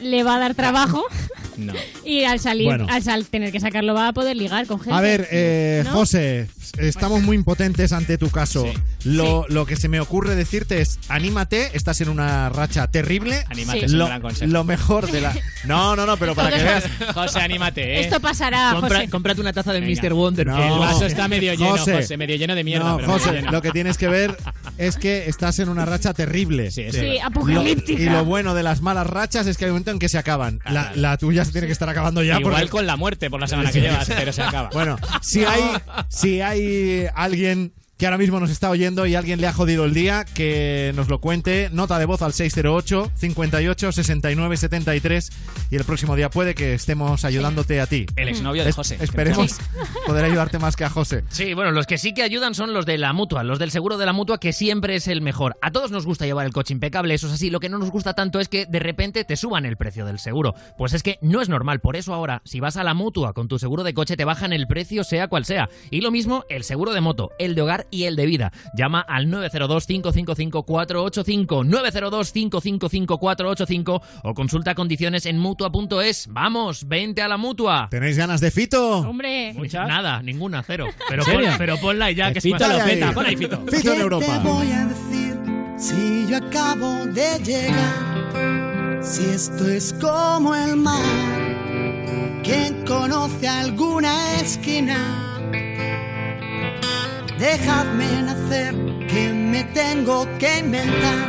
[0.00, 1.04] le va a dar trabajo
[1.56, 1.74] No.
[2.04, 2.86] y al salir, Bueno.
[2.88, 4.94] al sal- tener que sacarlo va a poder ligar con gente.
[4.96, 5.90] A ver, eh, ¿No?
[5.92, 8.64] José, estamos muy impotentes ante tu caso.
[8.64, 8.72] Sí.
[9.10, 13.44] Lo, lo que se me ocurre decirte es, anímate, estás en una racha terrible.
[13.50, 13.84] Anímate, Sí.
[13.84, 14.50] es un Lo, gran consejo.
[14.50, 15.34] lo mejor de la...
[15.64, 16.84] No, no, no, pero para que veas...
[17.14, 18.00] José, anímate, ¿eh?
[18.00, 19.10] Esto pasará, Compra- José.
[19.10, 20.02] cómprate una taza de Venga.
[20.02, 20.14] Mr.
[20.14, 20.46] Wonder.
[20.46, 20.74] No.
[20.74, 21.96] El vaso está medio lleno, José.
[21.96, 22.88] José, medio lleno de mierda.
[22.92, 23.52] No, pero José, lleno.
[23.52, 24.36] lo que tienes que ver
[24.78, 26.70] es que estás en una racha terrible.
[26.70, 27.02] Sí, verdad.
[27.02, 28.00] Lo- apocalíptica.
[28.02, 30.18] y lo bueno de las malas rachas es que hay un momento en que se
[30.18, 30.60] acaban.
[30.64, 32.38] La, la tuya se tiene que estar acabando ya.
[32.38, 34.70] Igual porque- con la muerte por la semana que llevas, pero se acaba.
[34.72, 35.62] Bueno, si hay,
[36.08, 37.72] si hay alguien
[38.02, 41.06] que ahora mismo nos está oyendo y alguien le ha jodido el día, que nos
[41.08, 41.68] lo cuente.
[41.70, 45.30] Nota de voz al 608 58 69 73
[45.70, 48.06] y el próximo día puede que estemos ayudándote a ti.
[48.16, 48.98] El exnovio de Es- José.
[49.00, 49.56] Esperemos
[50.04, 51.22] poder ayudarte más que a José.
[51.28, 53.96] Sí, bueno, los que sí que ayudan son los de la mutua, los del seguro
[53.98, 55.56] de la mutua, que siempre es el mejor.
[55.62, 57.50] A todos nos gusta llevar el coche impecable, eso es así.
[57.50, 60.18] Lo que no nos gusta tanto es que de repente te suban el precio del
[60.18, 60.56] seguro.
[60.76, 61.78] Pues es que no es normal.
[61.78, 64.52] Por eso ahora, si vas a la mutua con tu seguro de coche, te bajan
[64.52, 65.68] el precio, sea cual sea.
[65.92, 68.50] Y lo mismo el seguro de moto, el de hogar y el de vida.
[68.74, 76.26] Llama al 902-555-485, 902-555-485 o consulta condiciones en mutua.es.
[76.30, 77.86] Vamos, vente a la mutua.
[77.90, 78.98] ¿Tenéis ganas de Fito?
[78.98, 79.52] Hombre.
[79.72, 80.86] Nada, ninguna, cero.
[81.08, 83.12] Pero, pon- pero ponla y ya Que que Fito lo peta.
[83.12, 83.60] Pon ahí, Fito.
[83.70, 84.24] Fito en Europa.
[84.26, 85.36] ¿Qué te voy a decir
[85.76, 89.02] si yo acabo de llegar?
[89.04, 95.31] Si esto es como el mar, ¿quién conoce alguna esquina?
[97.42, 98.72] Dejadme nacer,
[99.08, 101.28] que me tengo que inventar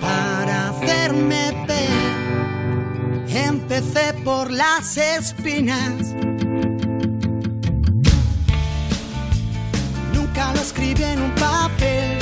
[0.00, 3.28] para hacerme ver.
[3.28, 5.92] Empecé por las espinas.
[10.12, 12.15] Nunca lo escribí en un papel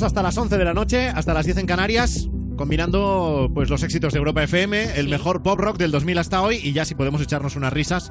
[0.00, 3.82] estamos hasta las 11 de la noche, hasta las 10 en Canarias, combinando pues los
[3.82, 6.94] éxitos de Europa FM, el mejor pop rock del 2000 hasta hoy y ya si
[6.94, 8.10] podemos echarnos unas risas,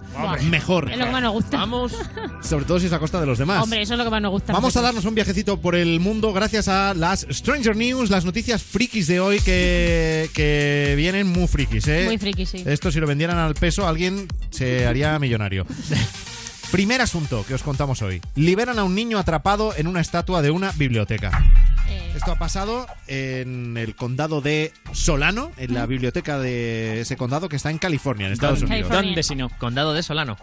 [0.52, 0.92] mejor.
[0.92, 1.58] Es lo que más nos gusta.
[1.58, 1.94] Vamos.
[2.44, 3.64] Sobre todo si es a costa de los demás.
[3.64, 4.54] Hombre, eso es lo que más nos gusta.
[4.54, 8.62] Vamos a darnos un viajecito por el mundo gracias a las Stranger News, las noticias
[8.62, 12.04] frikis de hoy que, que vienen muy frikis, ¿eh?
[12.06, 12.64] Muy frikis, sí.
[12.68, 15.66] Esto si lo vendieran al peso alguien se haría millonario.
[16.72, 18.22] Primer asunto que os contamos hoy.
[18.36, 21.44] Liberan a un niño atrapado en una estatua de una biblioteca.
[21.88, 22.14] Eh.
[22.16, 27.56] Esto ha pasado en el condado de Solano, en la biblioteca de ese condado que
[27.56, 28.92] está en California, en Estados ¿Dónde- Unidos.
[28.92, 29.50] ¿Dónde si no?
[29.58, 30.38] Condado de Solano.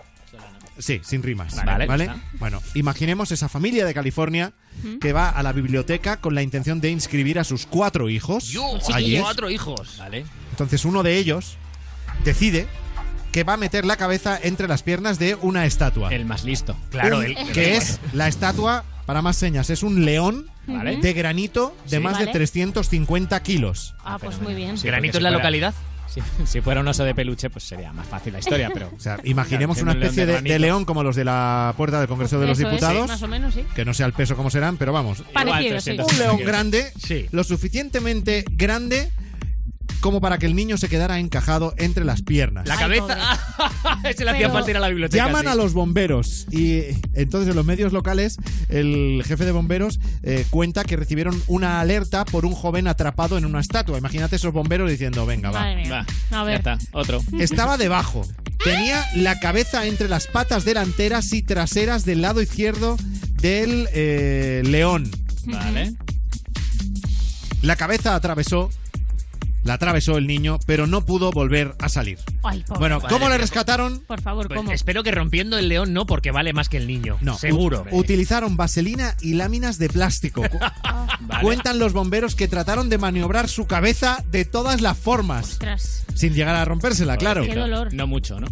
[0.79, 1.65] Sí, sin rimas.
[1.65, 1.87] Vale.
[2.39, 4.53] Bueno, imaginemos esa familia de California
[4.85, 4.99] Ujú.
[4.99, 8.53] que va a la biblioteca con la intención de inscribir a sus cuatro hijos.
[8.93, 9.19] allí.
[9.21, 9.97] Cuatro hijos.
[9.99, 10.27] Vale.
[10.51, 11.57] Entonces uno de ellos
[12.25, 12.67] decide
[13.37, 16.09] que va a meter la cabeza entre las piernas de una estatua.
[16.09, 16.75] El más listo.
[16.91, 20.97] Claro, el- que es la estatua, para más señas, es un león Vale.
[21.03, 22.03] de granito de Sí.
[22.03, 22.25] más Vale.
[22.25, 23.95] de 350 kilos.
[24.03, 24.79] Ah, pues muy bien.
[24.79, 25.75] Sí, ¿Granito es la si fuera- localidad?
[26.09, 28.91] Si, si fuera un oso de peluche, pues sería más fácil la historia, pero.
[28.97, 30.59] O sea, imaginemos Claro, una siendo un león especie de de, de granito.
[30.67, 33.07] león como los de la puerta del Congreso de los es, Diputados.
[33.07, 33.65] más o menos, sí.
[33.75, 35.23] que no sea el peso como serán, pero vamos.
[35.35, 35.91] Parecido, sí.
[35.91, 36.91] Un león grande,
[37.33, 39.11] lo suficientemente grande
[40.01, 42.67] como para que el niño se quedara encajado entre las piernas.
[42.67, 43.17] La cabeza.
[44.17, 45.25] Se le hacía Pero- falta ir a la biblioteca.
[45.25, 45.49] Llaman sí.
[45.49, 46.83] a los bomberos y
[47.15, 48.37] entonces en los medios locales
[48.69, 53.45] el jefe de bomberos eh, cuenta que recibieron una alerta por un joven atrapado en
[53.45, 53.99] una estatua.
[53.99, 55.61] Imagínate esos bomberos diciendo, venga, va.
[55.61, 56.07] Madre mía.
[56.31, 56.63] A ver.
[56.63, 57.23] Ya está, otro.
[57.39, 58.27] Estaba debajo.
[58.63, 62.97] Tenía la cabeza entre las patas delanteras y traseras del lado izquierdo
[63.41, 65.11] del eh, león.
[65.45, 65.95] Vale.
[67.63, 68.71] La cabeza atravesó,
[69.67, 72.19] la atravesó el niño, pero no pudo volver a salir.
[72.43, 72.79] Ay, pobre.
[72.81, 74.01] Bueno, Madre ¿cómo le rescataron?
[74.07, 74.73] Por favor, Pues ¿cómo?
[74.73, 77.19] espero que rompiendo el león no, porque vale más que el niño.
[77.21, 77.85] No, Seguro.
[77.87, 80.43] ut- utilizaron vaselina y láminas de plástico.
[81.21, 81.43] Vale.
[81.43, 86.05] Cuentan los bomberos que trataron de maniobrar su cabeza de todas las formas, Ostras.
[86.15, 87.43] sin llegar a rompérsela, claro.
[87.45, 87.93] Qué dolor.
[87.93, 88.47] No mucho, ¿no?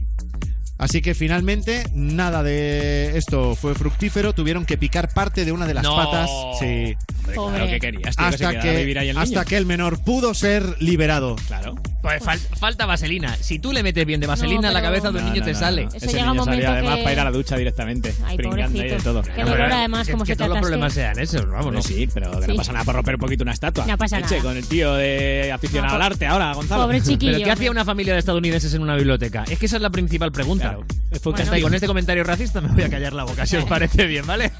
[0.76, 5.74] Así que finalmente nada de esto fue fructífero, tuvieron que picar parte de una de
[5.74, 5.94] las No.
[5.96, 6.28] patas.
[6.58, 6.96] Sí.
[7.36, 9.44] Hombre, claro que querías, tío, que se Hasta vivir ahí que, el hasta niño.
[9.48, 11.36] que el menor pudo ser liberado.
[11.46, 11.74] Claro.
[12.02, 13.34] Pues fal- falta vaselina.
[13.40, 15.40] Si tú le metes bien de vaselina No, a la cabeza de un No, niño,
[15.40, 15.82] no, te no, sale.
[15.84, 18.14] Eso Ese llega niño un salía momento además que- para ir a la ducha directamente.
[18.26, 19.10] Ay, pringando ahí de pobrecito.
[19.12, 19.22] todo.
[19.22, 22.08] Qué Hombre, dolor además, que- como que se todos los problemas sean esos, vamos, sí,
[22.12, 22.50] pero que Sí.
[22.50, 23.86] no pasa nada por romper un poquito una estatua.
[23.86, 24.42] No pasa Eche, nada.
[24.42, 26.82] con el tío de aficionado No, al arte ahora, Gonzalo.
[26.82, 27.32] Pobre chiquillo.
[27.32, 29.44] ¿Pero qué hacía una familia de estadounidenses en una biblioteca?
[29.48, 30.63] Es que esa es la principal pregunta.
[30.70, 30.86] Claro.
[31.14, 34.06] Está, y con este comentario racista me voy a callar la boca, si os parece
[34.06, 34.50] bien, ¿vale?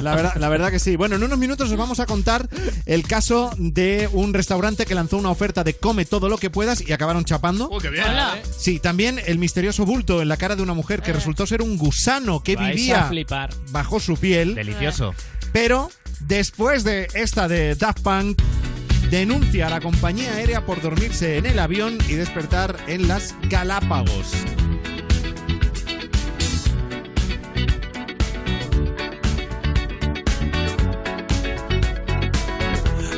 [0.00, 0.94] La verdad, la verdad que sí.
[0.96, 2.48] Bueno, en unos minutos os vamos a contar
[2.86, 6.86] el caso de un restaurante que lanzó una oferta de come todo lo que puedas
[6.86, 7.68] y acabaron chapando.
[7.80, 8.04] qué bien.
[8.04, 8.38] Hola.
[8.56, 11.76] Sí, también el misterioso bulto en la cara de una mujer que resultó ser un
[11.76, 13.10] gusano que Vais vivía
[13.70, 14.54] bajo su piel.
[14.54, 15.14] Delicioso.
[15.52, 18.40] Pero después de esta de Daft Punk,
[19.10, 24.32] denuncia a la compañía aérea por dormirse en el avión y despertar en las Galápagos.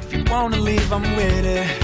[0.00, 1.81] If you wanna leave, I'm with it.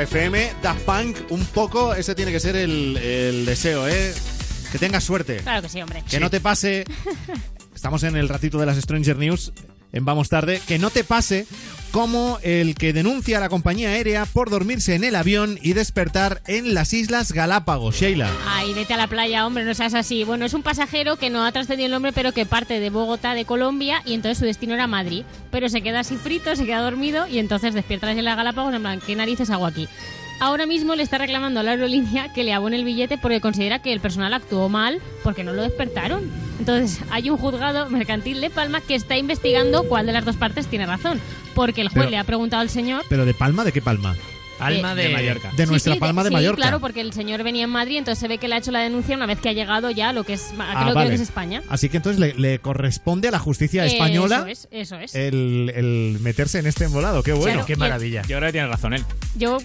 [0.00, 4.14] Europa FM, Daft Punk, un poco, ese tiene que ser el, el deseo, ¿eh?
[4.72, 5.38] Que tengas suerte.
[5.38, 6.02] Claro que sí, hombre.
[6.08, 6.84] Que no te pase.
[7.74, 9.52] Estamos en el ratito de las Stranger News,
[9.92, 10.60] en Vamos Tarde.
[10.66, 11.46] Que no te pase
[11.90, 16.42] como el que denuncia a la compañía aérea por dormirse en el avión y despertar
[16.46, 18.30] en las Islas Galápagos, Sheila.
[18.46, 20.24] Ay, vete a la playa, hombre, no seas así.
[20.24, 23.34] Bueno, es un pasajero que no ha trascendido el nombre, pero que parte de Bogotá,
[23.34, 25.24] de Colombia, y entonces su destino era Madrid.
[25.60, 28.80] Pero se queda así frito, se queda dormido, y entonces despierta en las Galápagos, en
[28.80, 29.88] plan, ¿qué narices hago aquí?
[30.40, 33.78] Ahora mismo le está reclamando a la aerolínea que le abone el billete porque considera
[33.80, 36.30] que el personal actuó mal porque no lo despertaron.
[36.58, 40.66] Entonces, hay un juzgado mercantil de Palma que está investigando cuál de las dos partes
[40.66, 41.20] tiene razón.
[41.54, 43.62] Porque el juez Pero- le ha preguntado al señor ¿Pero de Palma?
[43.62, 44.16] ¿De qué Palma?
[44.60, 45.50] Palma de, Mallorca.
[45.56, 46.56] De nuestra Sí, sí, Palma de Mallorca.
[46.62, 48.80] claro, porque el señor venía en Madrid, entonces se ve que le ha hecho la
[48.80, 51.08] denuncia una vez que ha llegado ya a lo que es, a Ah, lo vale.
[51.10, 51.62] que es España.
[51.68, 55.14] Así que entonces le, le corresponde a la justicia española Eso es, eso es.
[55.14, 57.22] el, el meterse en este embolado.
[57.22, 57.52] Qué bueno.
[57.52, 58.22] Claro, Qué y- maravilla.
[58.22, 59.04] Yo creo que tiene razón él.
[59.36, 59.58] Yo,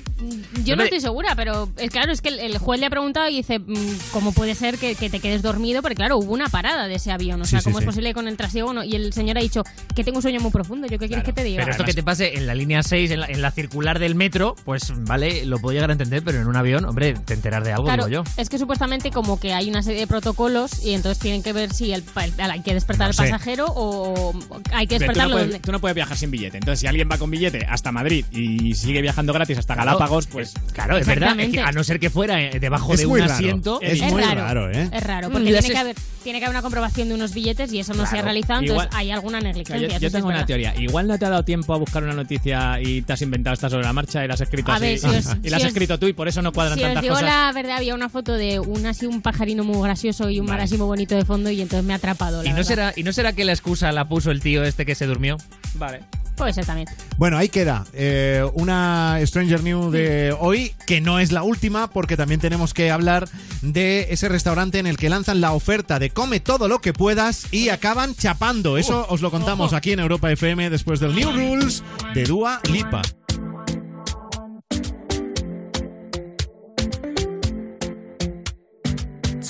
[0.63, 3.29] yo no estoy segura, pero es claro, es que el, el juez le ha preguntado
[3.29, 3.73] y dice, mm,
[4.11, 5.81] ¿cómo puede ser que, que te quedes dormido?
[5.81, 7.83] Porque claro, hubo una parada de ese avión, o sea, sí, ¿cómo sí.
[7.83, 8.73] es posible con el trasiego?
[8.73, 8.83] No?
[8.83, 9.63] Y el señor ha dicho
[9.95, 11.61] que tengo un sueño muy profundo, ¿yo qué quieres que te diga?
[11.61, 14.15] Pero esto que te pase en la línea 6, en la, en la circular del
[14.15, 17.63] metro, pues vale, lo puedo llegar a entender, pero en un avión, hombre, te enteras
[17.63, 18.31] de algo, Claro, digo yo.
[18.37, 21.73] es que supuestamente como que hay una serie de protocolos y entonces tienen que ver
[21.73, 22.03] si el,
[22.37, 23.23] hay que despertar No al sé.
[23.23, 24.33] pasajero o
[24.71, 25.35] hay que Hombre, tú, no despertarlo.
[25.35, 26.57] puedes, tú no puedes viajar sin billete.
[26.57, 30.27] Entonces, si alguien va con billete hasta Madrid y sigue viajando gratis hasta Claro, Galápagos,
[30.27, 30.53] pues.
[30.73, 31.59] Claro, es verdad, es que Exactamente.
[31.61, 33.33] a no ser que fuera eh, debajo Es de un raro.
[33.33, 33.79] asiento.
[33.81, 34.89] Es muy raro, ¿eh?
[34.91, 37.71] Es raro, Mm, porque tiene que, haber, tiene que haber una comprobación de unos billetes
[37.73, 39.97] y eso no se ha realizado, entonces Igual- hay alguna negligencia.
[39.97, 40.73] yo, tengo una teoría.
[40.79, 43.69] Igual no te ha dado tiempo a buscar una noticia y te has inventado esta
[43.69, 44.85] sobre la marcha y la has escrito A así.
[44.85, 46.83] ver, si os- y la has os- escrito tú y por eso no cuadran Si
[46.83, 47.29] os tantas digo cosas.
[47.29, 50.59] la verdad, había una foto de un así un pajarino muy gracioso y un mar
[50.61, 52.43] así muy bonito de fondo y entonces me ha atrapado.
[52.43, 52.67] La ¿Y no, verdad.
[52.69, 55.37] será, ¿Y no será que la excusa la puso el tío este que se durmió?
[55.75, 56.01] Vale.
[56.35, 56.89] Puede ser también.
[57.17, 62.17] Bueno, ahí queda eh, una Stranger News de hoy, que no es la última, porque
[62.17, 63.29] también tenemos que hablar
[63.61, 67.53] de ese restaurante en el que lanzan la oferta de come todo lo que puedas
[67.53, 68.77] y acaban chapando.
[68.77, 71.83] Eso os lo contamos aquí en Europa FM después del New Rules
[72.13, 73.01] de Dua Lipa.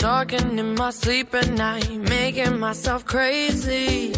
[0.06, 4.14] Talking in my sleep at night, making myself crazy.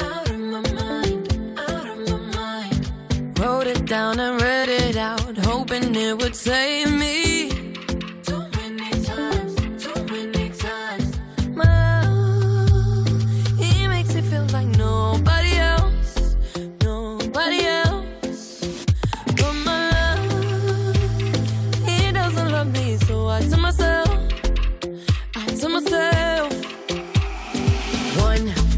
[0.00, 3.38] Out of my mind, out of my mind.
[3.38, 7.48] Wrote it down and read it out, hoping it would save me.
[8.24, 9.54] Too many times,
[9.84, 11.10] too many times.
[11.46, 16.36] My love, he makes feel like nobody else,
[16.82, 18.66] nobody else.
[19.26, 20.96] But my love,
[21.86, 24.23] he doesn't love me, so I tell myself.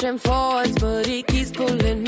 [0.00, 1.99] Heading forwards, but he keeps pulling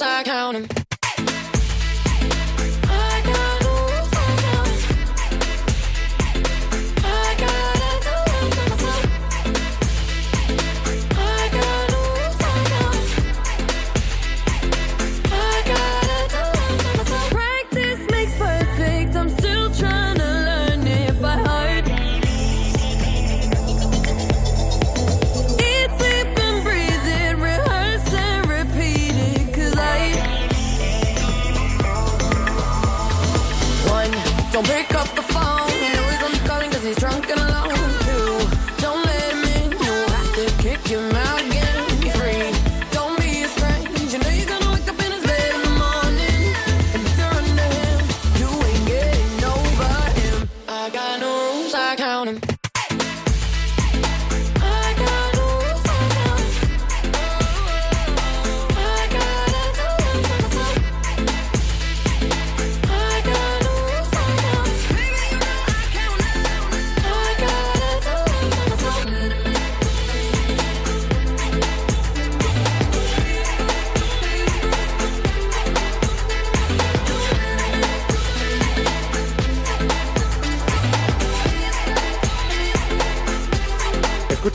[0.00, 0.79] no rules, I count 'em.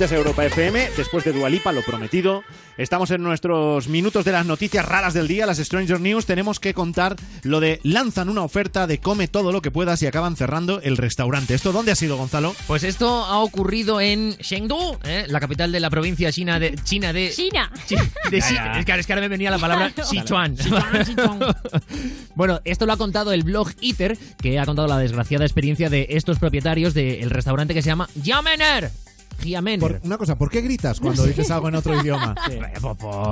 [0.06, 2.44] Escuchas Europa FM, después de Dualipa, lo prometido.
[2.77, 6.27] Estamos en nuestros minutos de las noticias raras del día, las Stranger News.
[6.27, 10.06] Tenemos que contar lo de lanzan una oferta de come todo lo que puedas y
[10.07, 11.56] acaban cerrando el restaurante.
[11.56, 12.53] ¿Esto dónde ha sido, Gonzalo?
[12.68, 15.26] Pues esto ha ocurrido en Chengdu, ¿eh?
[15.27, 17.72] la capital de la provincia china de China de China.
[17.88, 17.95] Chi-
[18.30, 18.80] de Ya, Xi- ya.
[18.80, 20.07] Es, que, es que ahora me venía la palabra Claro.
[20.10, 20.56] Sichuan.
[22.36, 26.06] bueno, esto lo ha contado el blog Eater, que ha contado la desgraciada experiencia de
[26.11, 28.91] estos propietarios del restaurante que se llama Yamener.
[29.80, 32.36] Por- una cosa, ¿por qué gritas cuando dices algo en otro idioma?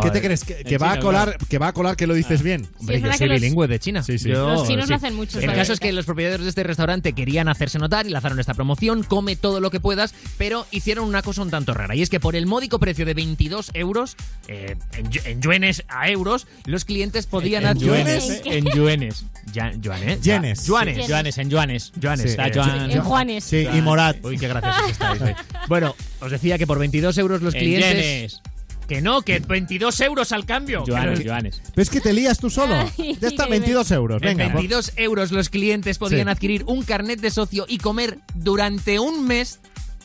[0.01, 0.43] ¿Qué te crees?
[0.43, 2.67] ¿Que, que En va a colar, que va a colar que lo dices bien?
[2.79, 4.03] Hombre, yo soy bilingüe de China.
[4.03, 4.29] Sí, sí.
[4.29, 4.89] Yo- Los chinos sí.
[4.91, 5.57] lo hacen mucho, El ¿sabes?
[5.59, 9.03] caso es que los propietarios de este restaurante querían hacerse notar y lanzaron esta promoción,
[9.03, 11.95] come todo lo que puedas, pero hicieron una cosa un tanto rara.
[11.95, 14.15] Y es que por el módico precio de 22 euros,
[14.47, 17.93] eh, en, yu- en yuanes a euros, los clientes podían En adquirir...
[17.95, 19.25] yuanes, En yuanes.
[19.51, 20.21] Ya, yuanes.
[20.21, 20.65] Yenes.
[20.65, 21.07] Yuanes.
[21.07, 21.91] Yuanes, en yuanes.
[21.99, 22.25] Yuanes.
[22.25, 23.43] Está eh, Joan- En Juanes.
[23.43, 24.17] Sí, y Morat.
[24.23, 25.21] Uy, qué graciosos estáis.
[25.21, 25.35] eh.
[25.67, 27.93] Bueno, os decía que por 22 euros los En clientes...
[27.95, 28.41] yenes.
[28.87, 30.83] Que no, que 22 euros al cambio.
[30.85, 31.61] Yuanes, Pero- yuanes.
[31.73, 32.75] Pero es que te lías tú solo.
[32.97, 34.21] Ya está, qué 22 euros.
[34.21, 34.53] En Venga.
[34.53, 36.31] 22 euros los clientes podían Sí.
[36.31, 39.61] adquirir un carnet de socio y comer durante un mes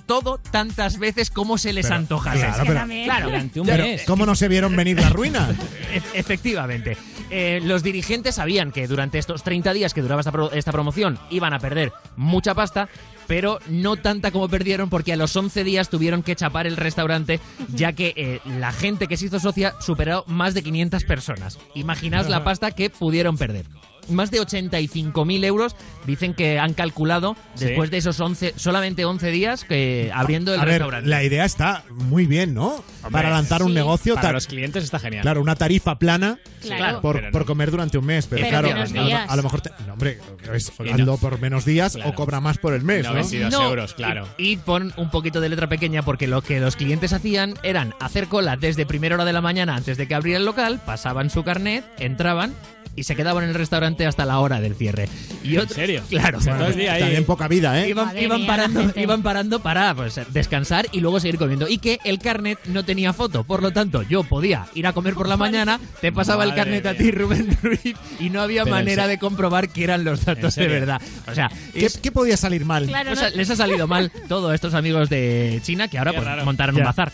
[0.06, 2.39] todo tantas veces como se les Pero, antojase.
[2.39, 3.27] claro, pero- Claro.
[3.27, 4.02] Durante un Pero, mes.
[4.05, 5.51] ¿Cómo no se vieron venir la ruina?
[5.93, 6.97] E- efectivamente.
[7.31, 11.19] Eh, los dirigentes sabían que durante estos 30 días que duraba esta, pro- esta promoción
[11.31, 12.89] iban a perder mucha pasta,
[13.29, 17.39] pero no tanta como perdieron porque a los 11 días tuvieron que chapar el restaurante,
[17.73, 21.59] ya que eh, la gente que se hizo socia superó más de 500 personas.
[21.75, 23.67] Imaginaos la pasta que pudieron perder.
[24.09, 25.76] Más de 85.000 euros
[26.06, 27.66] dicen que han calculado Sí.
[27.66, 31.09] después de esos 11, solamente 11 días que abriendo el A ver, restaurante.
[31.09, 32.82] la idea está muy bien, ¿no?
[33.10, 34.14] Para lanzar un negocio.
[34.14, 35.22] Para los clientes está genial.
[35.22, 37.01] Claro, una tarifa plana Claro.
[37.01, 37.30] por, no.
[37.30, 38.26] por comer durante un mes.
[38.26, 39.30] Pero, Pero claro, menos a, lo- días.
[39.30, 39.60] a lo mejor.
[39.60, 40.18] te- no, hombre,
[40.55, 41.16] es, no.
[41.18, 42.10] por menos días Claro.
[42.10, 43.14] o cobra más por el mes, ¿no?
[43.14, 44.26] 92 euros, claro.
[44.39, 47.94] Y, y pon un poquito de letra pequeña porque lo que los clientes hacían eran
[48.01, 51.30] hacer cola desde primera hora de la mañana antes de que abriera el local, pasaban
[51.30, 52.55] su carnet, entraban
[52.97, 55.09] y se quedaban en el restaurante hasta la hora del cierre.
[55.43, 56.03] Y ¿En otro- serio?
[56.09, 56.39] Claro.
[56.75, 57.01] Día ahí.
[57.01, 57.89] También poca vida, ¿eh?
[57.91, 61.69] Iban, iban parando, iban parando para pues, descansar y luego seguir comiendo.
[61.69, 63.45] Y que el carnet no tenía foto.
[63.45, 66.85] Por lo tanto, yo podía ir a comer por la mañana, te pasaba el carnet
[66.87, 66.99] a mía.
[66.99, 70.66] ti, Rubén Ruiz, y no había Pero manera de comprobar que eran los datos de
[70.69, 71.01] verdad.
[71.27, 72.87] O sea, ¿Qué, es- qué podía salir mal?
[72.87, 76.12] Claro, pues, no- les ha salido mal todo a estos amigos de China que ahora
[76.12, 76.83] pues, montaron Ya.
[76.83, 77.12] un bazar.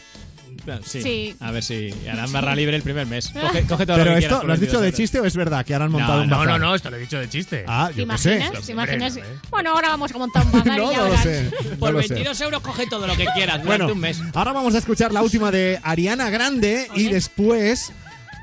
[0.84, 1.02] Sí.
[1.02, 1.36] Sí.
[1.40, 3.28] A ver si harán barra libre el primer mes.
[3.30, 4.96] Coge, coge todo Pero lo que esto, ¿lo has dicho 22 de euros.
[4.96, 6.60] chiste o es verdad que ahora han montado un No, bazar?
[6.60, 7.64] no, no, esto lo he dicho de chiste.
[7.68, 8.42] Ah, ¿Te yo qué sé.
[8.64, 9.16] ¿Te imaginas?
[9.16, 9.26] no, ¿eh?
[9.50, 11.50] Bueno, ahora vamos a montar un bazar No, y ya no lo sé.
[11.70, 12.08] no Por lo sé.
[12.08, 14.20] 22 euros coge todo lo que quieras durante Bueno, un mes.
[14.34, 17.92] ahora vamos a escuchar la última de Ariana Grande y después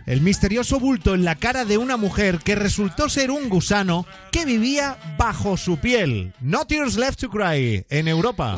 [0.08, 4.46] El misterioso bulto en la cara de una mujer que resultó ser un gusano que
[4.46, 6.34] vivía bajo su piel.
[6.42, 8.58] No Tears Left to Cry en Europa.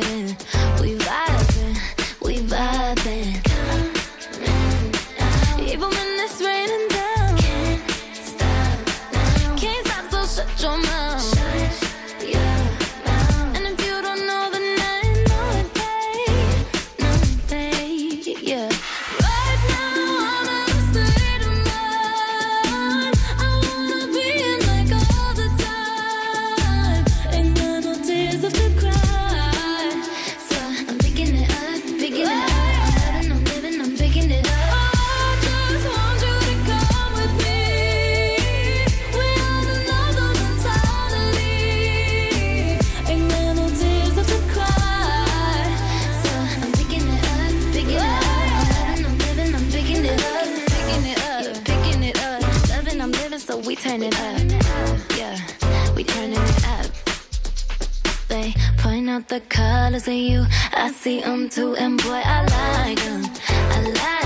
[53.91, 55.17] Turn it up.
[55.17, 55.37] Yeah,
[55.95, 56.85] we turning it up.
[58.29, 60.45] They point out the colors of you.
[60.71, 62.39] I see them too, and boy, I
[62.87, 63.25] like them.
[63.49, 64.20] I like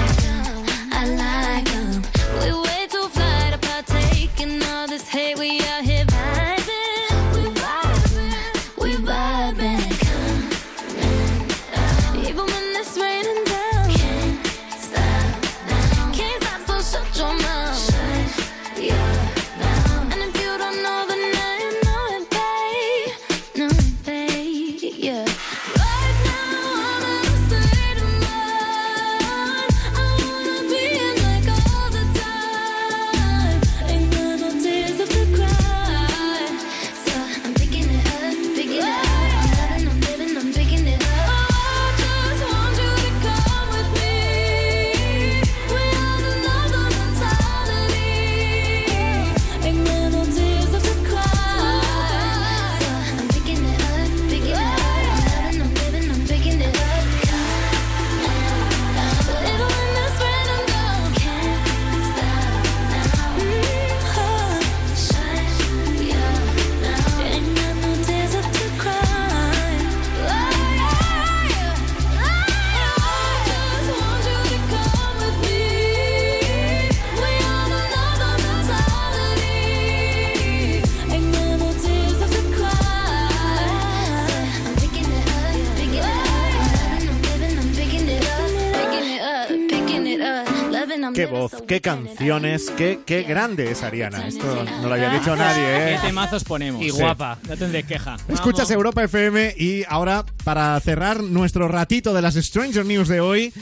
[91.25, 94.27] Qué voz, qué canciones, qué, qué grande es Ariana.
[94.27, 95.97] Esto no lo había dicho nadie, ¿eh?
[95.99, 96.83] ¿Qué temazos ponemos?
[96.83, 97.39] Y guapa.
[97.49, 98.17] No tendréis queja.
[98.27, 103.53] Escuchas Europa FM y ahora, para cerrar nuestro ratito de las Stranger News de hoy,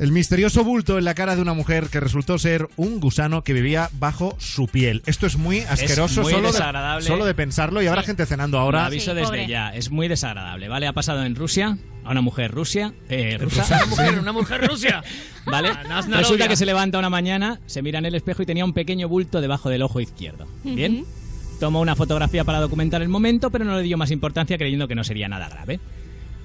[0.00, 3.52] el misterioso bulto en la cara de una mujer que resultó ser un gusano que
[3.52, 5.02] vivía bajo su piel.
[5.04, 7.06] Esto es muy asqueroso muy solo, de, desagradable.
[7.06, 8.80] solo de pensarlo y habrá gente cenando ahora.
[8.80, 10.86] Lo aviso desde ya, es muy desagradable, ¿vale?
[10.86, 13.66] Ha pasado en Rusia, a una mujer Rusia, eh, rusa.
[13.76, 15.04] Una mujer, una mujer Rusia.
[15.44, 15.68] ¿Vale?
[15.68, 16.00] Ah.
[16.08, 19.06] Resulta que se levanta una mañana, se mira en el espejo y tenía un pequeño
[19.06, 20.46] bulto debajo del ojo izquierdo.
[20.64, 21.04] ¿Bien?
[21.58, 24.94] Tomó una fotografía para documentar el momento, pero no le dio más importancia creyendo que
[24.94, 25.78] no sería nada grave.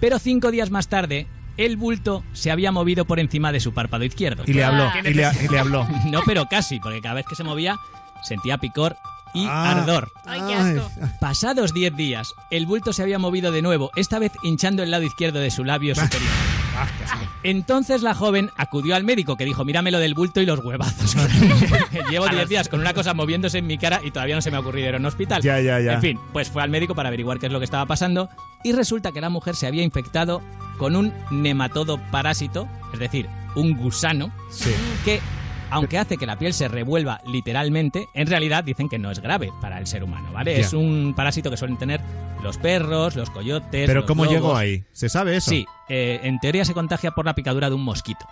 [0.02, 1.28] Pero cinco días más tarde,
[1.58, 4.44] el bulto se había movido por encima de su párpado izquierdo.
[4.46, 5.88] Y le habló, y le, y le habló.
[6.06, 7.78] No, pero casi, porque cada vez que se movía
[8.24, 8.96] sentía picor
[9.34, 9.72] y Ah.
[9.72, 10.12] ardor.
[10.26, 10.90] Ay, qué asco.
[11.20, 15.04] Pasados 10 días, el bulto se había movido de nuevo, esta vez hinchando el lado
[15.04, 16.32] izquierdo de su labio superior.
[17.44, 21.16] Entonces la joven acudió al médico que dijo, míramelo del bulto y los huevazos.
[22.10, 24.58] Llevo 10 días con una cosa moviéndose en mi cara y todavía no se me
[24.58, 25.42] ha ocurrido ir a un hospital.
[25.42, 25.94] Ya, ya, ya.
[25.94, 28.30] En fin, pues fue al médico para averiguar qué es lo que estaba pasando
[28.64, 30.42] y resulta que la mujer se había infectado
[30.78, 34.32] con un nematodo parásito, es decir, un gusano,
[35.06, 35.22] que
[35.72, 39.52] aunque hace que la piel se revuelva literalmente, en realidad dicen que no es grave
[39.62, 40.54] para el ser humano, ¿vale?
[40.54, 40.60] Ya.
[40.62, 42.02] Es un parásito que suelen tener
[42.44, 43.88] los perros, los coyotes.
[43.88, 44.84] Pero los ¿cómo llegó ahí?
[44.92, 45.50] ¿Se sabe eso?
[45.50, 48.26] Sí, eh, en teoría se contagia por la picadura de un mosquito.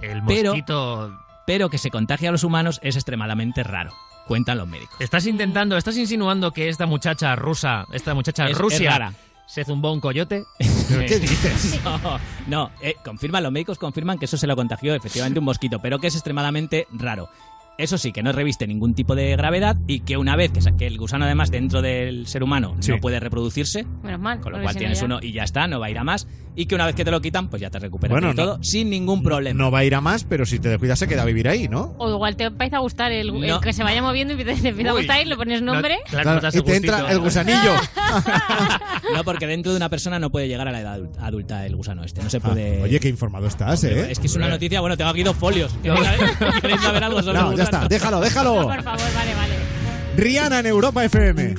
[0.00, 1.18] El Pero- mosquito.
[1.46, 3.92] Pero que se contagie a los humanos es extremadamente raro.
[4.26, 4.98] cuentan los médicos.
[5.00, 9.12] Estás intentando, estás insinuando que esta muchacha rusa, esta muchacha Es- Rusia, es rara.
[9.46, 10.44] Se zumbó un coyote.
[10.58, 11.80] qué dices?
[11.84, 15.80] No, no eh, confirman, los médicos confirman que eso se lo contagió efectivamente un mosquito,
[15.80, 17.28] pero que es extremadamente raro.
[17.76, 20.86] Eso sí, que no reviste ningún tipo de gravedad y que una vez que, que
[20.86, 22.92] el gusano además dentro del ser humano Sí.
[22.92, 24.40] no puede reproducirse, Menos mal.
[24.40, 26.28] con lo cual si tienes uno y ya está, no va a ir a más,
[26.54, 28.58] y que una vez que te lo quitan, pues ya te recuperas Bueno, no- todo
[28.62, 29.58] sin ningún problema.
[29.58, 31.66] No va a ir a más, pero si te descuidas se queda a vivir ahí,
[31.66, 31.96] ¿no?
[31.98, 33.60] O igual te empieza a gustar el, el No.
[33.60, 35.98] que se vaya moviendo y te, te empieza a gustar y le pones nombre.
[36.08, 37.72] Claro, y te entra el gusanillo.
[39.14, 41.76] No, porque dentro de una persona no puede llegar a la edad adul- adulta el
[41.76, 42.82] gusano este, no se Ah, puede...
[42.82, 44.10] oye, qué informado estás, ¿eh?
[44.10, 45.72] Es que es una noticia, bueno, tengo aquí dos folios.
[45.82, 47.63] ¿Queréis saber algo sobre el gusano?
[47.64, 48.68] Está, déjalo, déjalo.
[48.68, 49.54] Por favor, vale, vale.
[50.16, 51.54] Rihanna en Europa FM.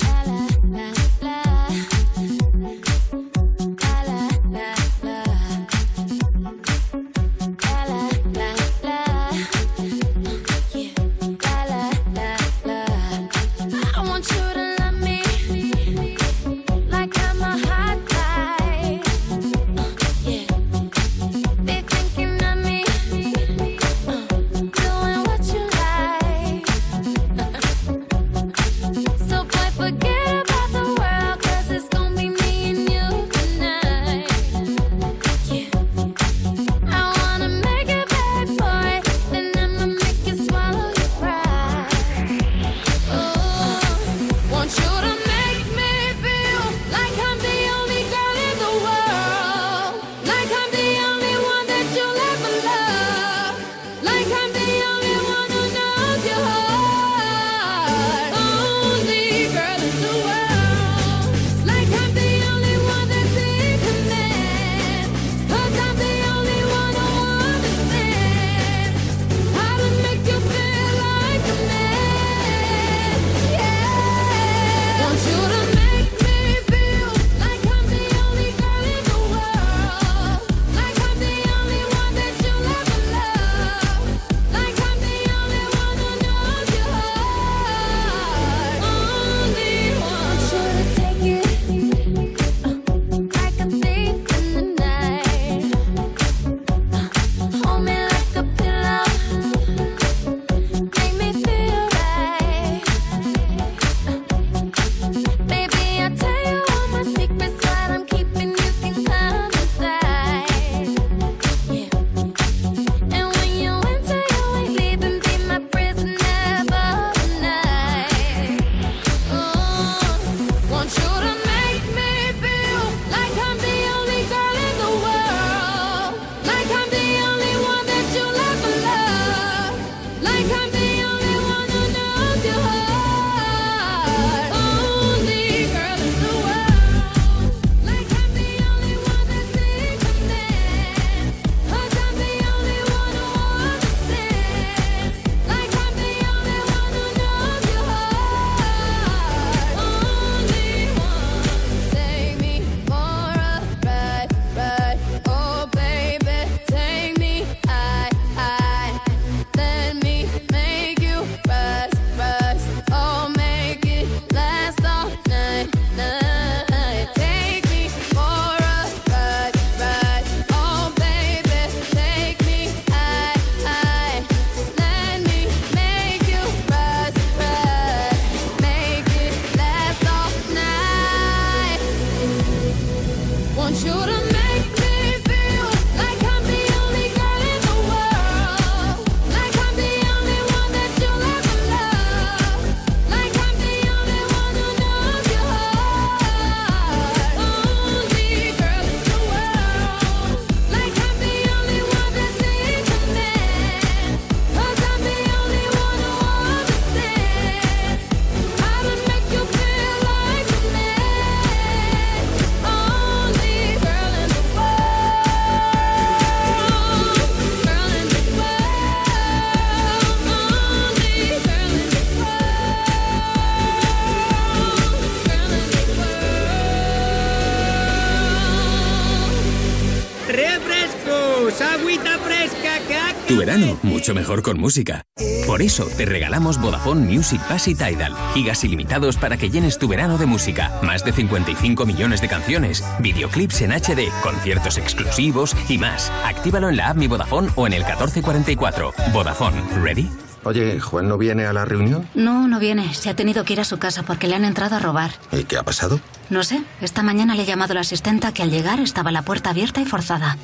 [233.84, 235.04] Mucho mejor con música.
[235.48, 238.16] Por eso te regalamos Vodafone Music Pass y Tidal.
[238.34, 240.72] Gigas ilimitados para que llenes tu verano de música.
[240.82, 246.12] Más de 55 millones de canciones, videoclips en HD, conciertos exclusivos y más.
[246.26, 248.94] Actívalo en la app Mi Vodafone o en el 1444.
[249.14, 250.10] Vodafone, ¿ready?
[250.46, 252.08] Oye, ¿Juan no viene a la reunión?
[252.14, 252.94] No, no viene.
[252.94, 255.10] Se ha tenido que ir a su casa porque le han entrado a robar.
[255.32, 256.00] ¿Y qué ha pasado?
[256.30, 256.62] No sé.
[256.82, 259.82] Esta mañana le he llamado a la asistenta que al llegar estaba la puerta abierta
[259.82, 260.38] y forzada.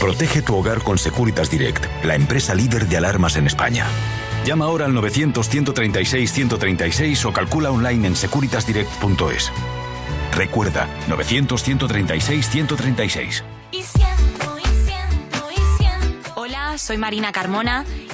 [0.00, 3.86] Protege tu hogar con Securitas Direct, la empresa líder de alarmas en España.
[4.44, 9.50] Llama ahora al 900-136-136 o calcula online en securitasdirect.es.
[10.32, 13.42] Recuerda, 900-136-136.
[16.34, 17.86] Hola, soy Marina Carmona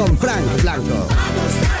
[0.00, 1.79] Con Frank Blanco.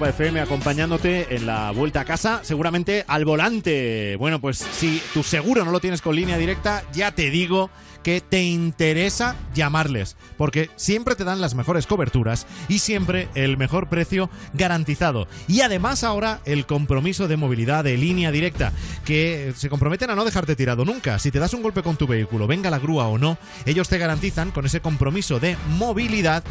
[0.00, 4.16] Europa FM acompañándote en la vuelta a casa, seguramente al volante.
[4.16, 7.70] Bueno, pues si tu seguro no lo tienes con línea directa, ya te digo
[8.02, 13.90] que te interesa llamarles, porque siempre te dan las mejores coberturas y siempre el mejor
[13.90, 15.28] precio garantizado.
[15.48, 18.72] Y además ahora el compromiso de movilidad de línea directa,
[19.04, 21.18] que se comprometen a no dejarte tirado nunca.
[21.18, 23.36] Si te das un golpe con tu vehículo, venga la grúa o no,
[23.66, 26.42] ellos te garantizan con ese compromiso de movilidad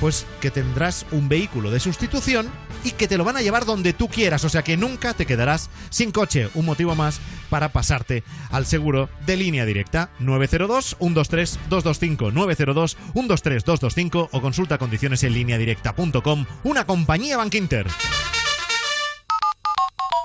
[0.00, 2.48] pues que tendrás un vehículo de sustitución
[2.84, 5.26] y que te lo van a llevar donde tú quieras, o sea que nunca te
[5.26, 6.48] quedarás sin coche.
[6.54, 7.20] Un motivo más
[7.50, 16.46] para pasarte al seguro de línea directa 902-123-225, 902-123-225 o consulta condiciones en línea directa.com,
[16.64, 17.86] una compañía Bankinter.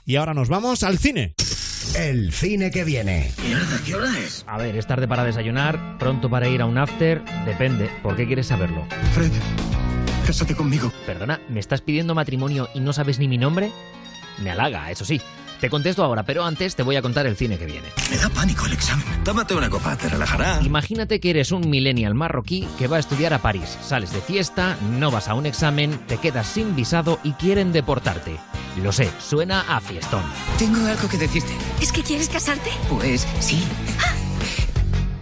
[0.06, 1.34] Y ahora nos vamos al cine.
[1.96, 3.32] El cine que viene.
[3.44, 4.44] Mierda, ¿qué hora es?
[4.48, 7.90] A ver, es tarde para desayunar, pronto para ir a un after, depende.
[8.02, 8.86] ¿Por qué quieres saberlo?
[9.14, 9.32] Fred,
[10.26, 10.92] cásate conmigo.
[11.06, 13.72] Perdona, ¿me estás pidiendo matrimonio y no sabes ni mi nombre?
[14.42, 15.22] Me halaga, eso sí.
[15.60, 17.88] Te contesto ahora, pero antes te voy a contar el cine que viene.
[18.10, 19.06] Me da pánico el examen.
[19.24, 20.60] Tómate una copa, te relajará.
[20.64, 23.78] Imagínate que eres un millennial marroquí que va a estudiar a París.
[23.82, 28.38] Sales de fiesta, no vas a un examen, te quedas sin visado y quieren deportarte.
[28.82, 30.24] Lo sé, suena a fiestón.
[30.58, 31.54] Tengo algo que decirte.
[31.80, 32.72] ¿Es que quieres casarte?
[32.90, 33.64] Pues sí.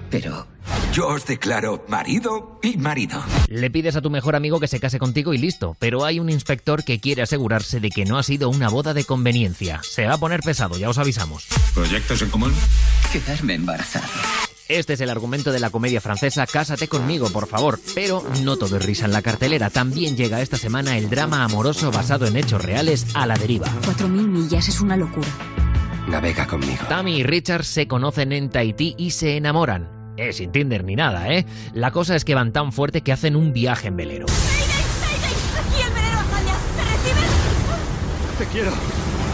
[0.09, 0.47] Pero
[0.93, 3.23] Yo os declaro marido y marido.
[3.47, 6.29] Le pides a tu mejor amigo que se case contigo y listo, pero hay un
[6.29, 9.79] inspector que quiere asegurarse de que no ha sido una boda de conveniencia.
[9.83, 11.47] Se va a poner pesado, ya os avisamos.
[11.73, 12.53] ¿Proyectos en común?
[13.11, 14.07] quedarme embarazada.
[14.67, 17.79] Este es el argumento de la comedia francesa Cásate conmigo, por favor.
[17.93, 19.69] Pero no todo es risa en la cartelera.
[19.69, 23.67] También llega esta semana el drama amoroso basado en hechos reales a la deriva.
[23.83, 25.27] Cuatro mil millas es una locura.
[26.07, 26.85] Navega conmigo.
[26.87, 30.00] Tammy y Richard se conocen en Tahití y se enamoran.
[30.17, 31.45] Eh, sin Tinder ni nada, ¿eh?
[31.73, 34.25] La cosa es que van tan fuerte que hacen un viaje en velero.
[34.27, 36.53] ¡Aquí el velero Azaña!
[36.75, 38.37] ¿Me recibes?
[38.37, 38.71] Te quiero.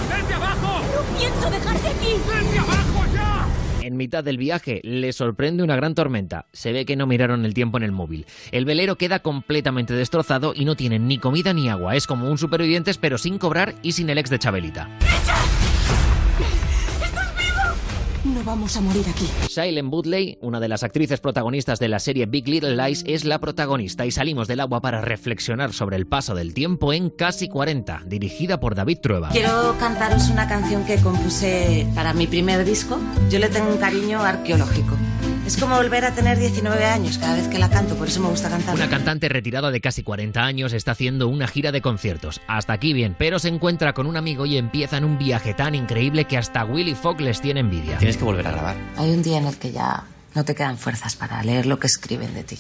[0.10, 0.82] ¡Vente abajo!
[0.96, 2.16] ¡No pienso dejarte aquí!
[2.28, 3.48] ¡Vente abajo ya!
[3.82, 6.46] En mitad del viaje le sorprende una gran tormenta.
[6.54, 8.26] Se ve que no miraron el tiempo en el móvil.
[8.52, 11.96] El velero queda completamente destrozado y no tienen ni comida ni agua.
[11.96, 14.86] Es como un supervivientes pero sin cobrar y sin el ex de Chabelita.
[14.86, 15.37] No
[18.58, 19.30] vamos a morir aquí.
[19.50, 23.38] Shailene Woodley, una de las actrices protagonistas de la serie Big Little Lies, es la
[23.38, 28.02] protagonista y salimos del agua para reflexionar sobre el paso del tiempo en Casi 40,
[28.08, 29.30] dirigida por David Trueba.
[29.30, 32.98] Quiero cantaros una canción que compuse para mi primer disco.
[33.30, 34.96] Yo le tengo un cariño arqueológico.
[35.48, 38.28] Es como volver a tener 19 años cada vez que la canto, por eso me
[38.28, 38.76] gusta cantar.
[38.76, 42.42] Una cantante retirada de casi 40 años está haciendo una gira de conciertos.
[42.50, 46.26] Hasta aquí bien, pero se encuentra con un amigo y empiezan un viaje tan increíble
[46.26, 47.98] que hasta Willy Fogg les tiene envidia.
[47.98, 48.76] Tienes que volver a grabar.
[48.98, 50.04] Hay un día en el que ya
[50.36, 52.60] no te quedan fuerzas para leer lo que escriben de ti,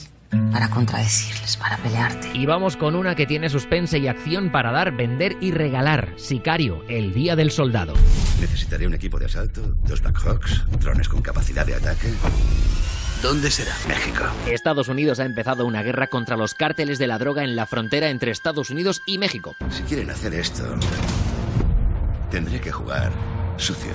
[0.52, 2.30] para contradecirles, para pelearte.
[2.34, 6.14] Y vamos con una que tiene suspense y acción para dar, vender y regalar.
[6.18, 7.94] Sicario, el día del soldado.
[8.40, 12.14] Necesitaré un equipo de asalto, dos Black Hawks, drones con capacidad de ataque.
[13.22, 13.74] ¿Dónde será?
[13.88, 14.26] México.
[14.46, 18.10] Estados Unidos ha empezado una guerra contra los cárteles de la droga en la frontera
[18.10, 19.56] entre Estados Unidos y México.
[19.72, 20.64] Si quieren hacer esto,
[22.30, 23.12] tendré que jugar
[23.58, 23.94] sucio.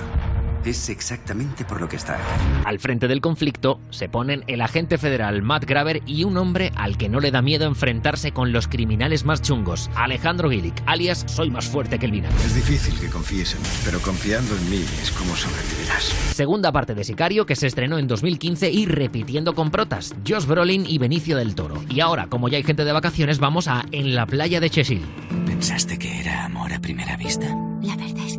[0.65, 2.23] Es exactamente por lo que está aquí.
[2.65, 6.97] Al frente del conflicto se ponen el agente federal Matt Graver y un hombre al
[6.97, 11.49] que no le da miedo enfrentarse con los criminales más chungos, Alejandro Gillick, alias Soy
[11.49, 12.37] más fuerte que el vinagre.
[12.37, 16.03] Es difícil que confíes en mí, pero confiando en mí es como sobrevivirás.
[16.33, 20.85] Segunda parte de Sicario que se estrenó en 2015 y repitiendo con protas, Josh Brolin
[20.87, 21.83] y Benicio del Toro.
[21.89, 25.03] Y ahora, como ya hay gente de vacaciones, vamos a En la playa de Cheshire.
[25.45, 27.45] ¿Pensaste que era amor a primera vista?
[27.81, 28.32] La verdad es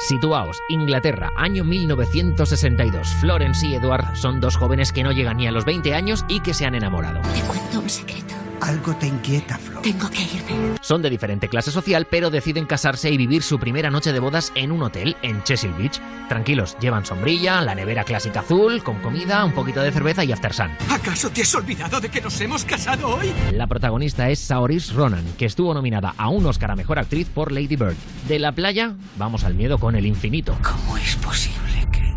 [0.00, 3.14] Situaos, Inglaterra, año 1962.
[3.20, 6.40] Florence y Edward son dos jóvenes que no llegan ni a los 20 años y
[6.40, 7.20] que se han enamorado.
[7.20, 8.39] Te cuento un secreto.
[8.60, 9.80] Algo te inquieta, Flo.
[9.80, 10.76] Tengo que irme.
[10.80, 14.52] Son de diferente clase social, pero deciden casarse y vivir su primera noche de bodas
[14.54, 16.00] en un hotel en Chesil Beach.
[16.28, 20.52] Tranquilos, llevan sombrilla, la nevera clásica azul, con comida, un poquito de cerveza y after
[20.52, 20.70] sun.
[20.90, 23.32] ¿Acaso te has olvidado de que nos hemos casado hoy?
[23.52, 27.52] La protagonista es Saoirse Ronan, que estuvo nominada a un Oscar a Mejor Actriz por
[27.52, 27.96] Lady Bird.
[28.28, 30.56] De la playa, vamos al miedo con el infinito.
[30.62, 32.14] ¿Cómo es posible que...?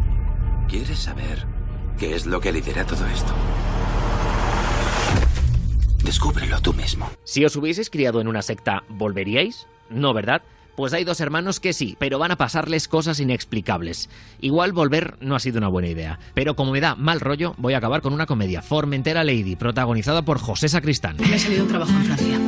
[0.68, 1.46] ¿Quieres saber
[1.98, 3.34] qué es lo que lidera todo esto?
[6.14, 7.10] Descúbrelo tú mismo.
[7.24, 9.66] Si os hubieseis criado en una secta, ¿volveríais?
[9.90, 10.44] No, ¿verdad?
[10.76, 14.12] Pues hay dos hermanos que sí, pero van a pasarles cosas inexplicables.
[14.40, 17.74] Igual volver no ha sido una buena idea, pero como me da mal rollo, voy
[17.74, 21.18] a acabar con una comedia, Formentera Lady, protagonizada por José Sacristán.
[21.18, 22.40] Me ha salido un trabajo en Francia.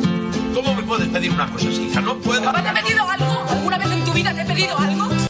[0.54, 2.02] ¿Cómo me puedes pedir una cosa así, hija?
[2.02, 2.52] No puedo.
[2.52, 3.46] ¿Te he pedido algo?
[3.50, 5.25] ¿Alguna vez en tu vida te he pedido algo?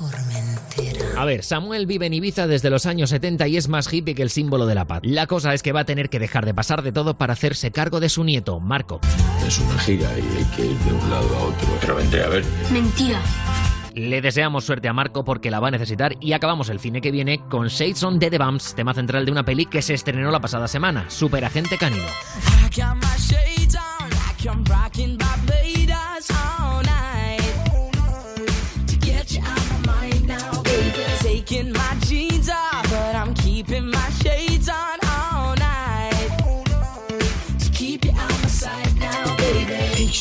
[1.18, 4.22] A ver, Samuel vive en Ibiza desde los años 70 y es más hippie que
[4.22, 5.00] el símbolo de la paz.
[5.04, 7.72] La cosa es que va a tener que dejar de pasar de todo para hacerse
[7.72, 9.00] cargo de su nieto, Marco.
[9.48, 11.68] Es una gira y hay que ir de un lado a otro.
[11.80, 12.44] Pero vendré a ver.
[12.70, 13.22] Mentira.
[13.94, 17.12] Le deseamos suerte a Marco porque la va a necesitar y acabamos el cine que
[17.12, 20.42] viene con Shades on Dead Bumps, tema central de una peli que se estrenó la
[20.42, 22.04] pasada semana, Superagente Canino.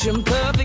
[0.05, 0.64] Kitchen perfect.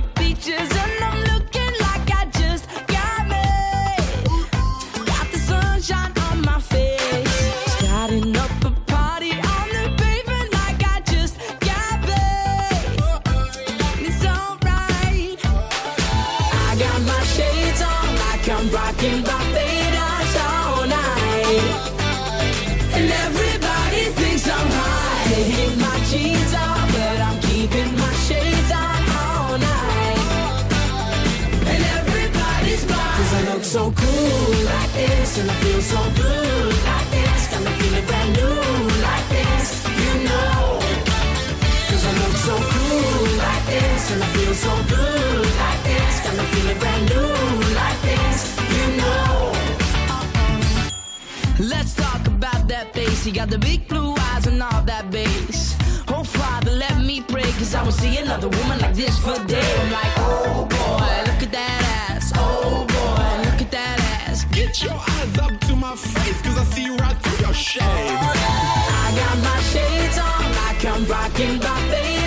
[53.31, 55.75] Got the big blue eyes and all that bass.
[56.07, 59.69] Oh, Father, let me pray, cause I won't see another woman like this for day.
[59.81, 62.31] I'm like, oh boy, look at that ass.
[62.35, 64.45] Oh boy, look at that ass.
[64.45, 67.85] Get your eyes up to my face, cause I see right through your shades.
[67.85, 72.18] I got my shades on, like I'm rocking Barbados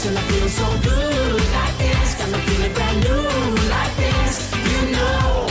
[0.00, 2.14] this, and I feel so good like this.
[2.14, 3.22] Got me feeling brand new
[3.68, 5.46] like this, you know.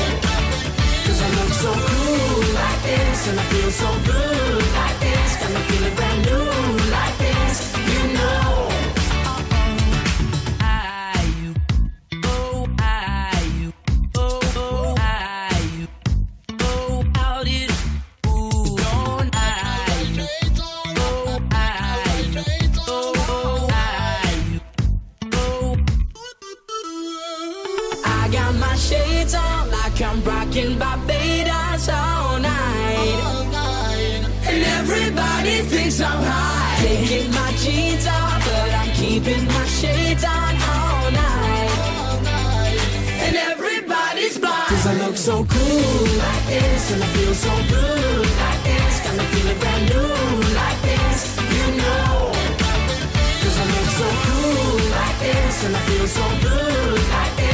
[1.06, 4.09] Cause I look so cool like this, and I feel so good
[30.50, 33.46] rocking Barbados all night.
[34.48, 36.82] And everybody thinks I'm high.
[36.82, 42.20] Taking my jeans off, but I'm keeping my shades on all night.
[43.26, 44.70] And everybody's blind.
[44.70, 49.00] Cause I look so cool like this, and I feel so good like this.
[49.04, 50.10] Got me feeling brand new
[50.56, 52.32] like this, you know.
[53.42, 57.49] Cause I look so cool like this, and I feel so good like this.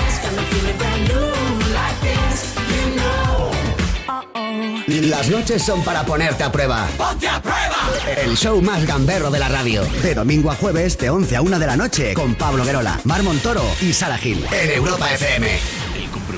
[4.87, 6.87] Las noches son para ponerte a prueba.
[6.95, 7.89] ¡Ponte a prueba!
[8.23, 9.83] El show más gamberro de la radio.
[10.03, 13.23] De domingo a jueves, de 11 a 1 de la noche, con Pablo Guerola, Mar
[13.23, 14.45] Montoro y Sara Gil.
[14.51, 15.84] En Europa FM.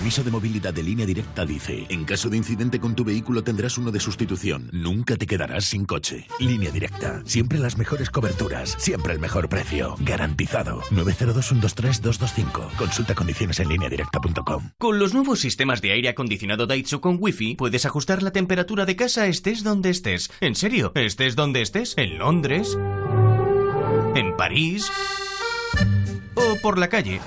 [0.08, 3.78] Compromiso de movilidad de línea directa dice, en caso de incidente con tu vehículo tendrás
[3.78, 4.70] uno de sustitución.
[4.72, 6.28] Nunca te quedarás sin coche.
[6.40, 7.22] Línea directa.
[7.26, 8.78] Siempre las mejores coberturas.
[8.80, 9.98] Siempre el mejor precio.
[10.00, 10.80] Garantizado.
[10.92, 12.70] 902-123-225.
[12.78, 14.70] Consulta condiciones en lineadirecta.com.
[14.78, 18.96] Con los nuevos sistemas de aire acondicionado Daitsu con Wi-Fi, puedes ajustar la temperatura de
[18.96, 20.32] casa estés donde estés.
[20.40, 21.96] En serio, estés donde estés.
[21.98, 22.78] En Londres.
[24.16, 24.90] En París.
[26.36, 27.20] O por la calle.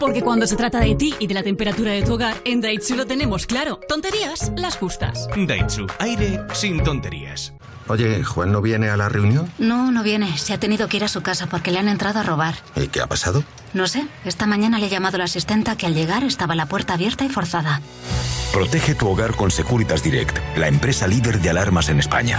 [0.00, 2.96] Porque cuando se trata de ti y de la temperatura de tu hogar, en Daitsu
[2.96, 3.78] lo tenemos claro.
[3.86, 5.28] Tonterías, las justas.
[5.36, 7.52] Daitsu, aire sin tonterías.
[7.86, 9.52] Oye, ¿Juan no viene a la reunión?
[9.58, 10.38] No, no viene.
[10.38, 12.54] Se ha tenido que ir a su casa porque le han entrado a robar.
[12.76, 13.44] ¿Y qué ha pasado?
[13.74, 14.06] No sé.
[14.24, 17.26] Esta mañana le he llamado a la asistenta que al llegar estaba la puerta abierta
[17.26, 17.82] y forzada.
[18.54, 22.38] Protege tu hogar con Securitas Direct, la empresa líder de alarmas en España.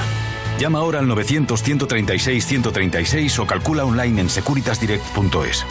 [0.58, 5.66] Llama ahora al 900-136-136 o calcula online en securitasdirect.es.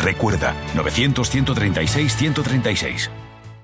[0.00, 3.10] Recuerda, 900-136-136.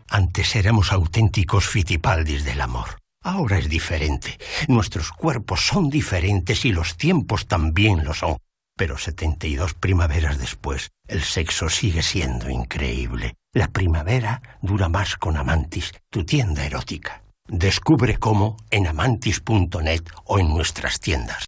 [0.08, 3.00] Antes éramos auténticos fitipaldis del amor.
[3.22, 4.38] Ahora es diferente.
[4.66, 8.38] Nuestros cuerpos son diferentes y los tiempos también lo son.
[8.76, 13.34] Pero 72 primaveras después, el sexo sigue siendo increíble.
[13.52, 17.22] La primavera dura más con Amantis, tu tienda erótica.
[17.46, 21.44] Descubre cómo en amantis.net o en nuestras tiendas.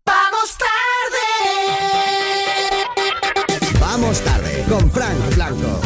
[3.94, 4.64] ¡Vamos tarde!
[4.70, 5.78] Con Frank Blanco.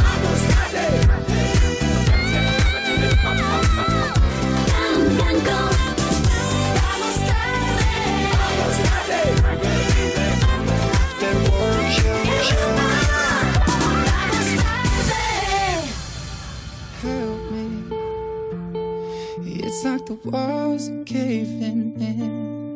[19.49, 22.76] It's like the walls are caving in.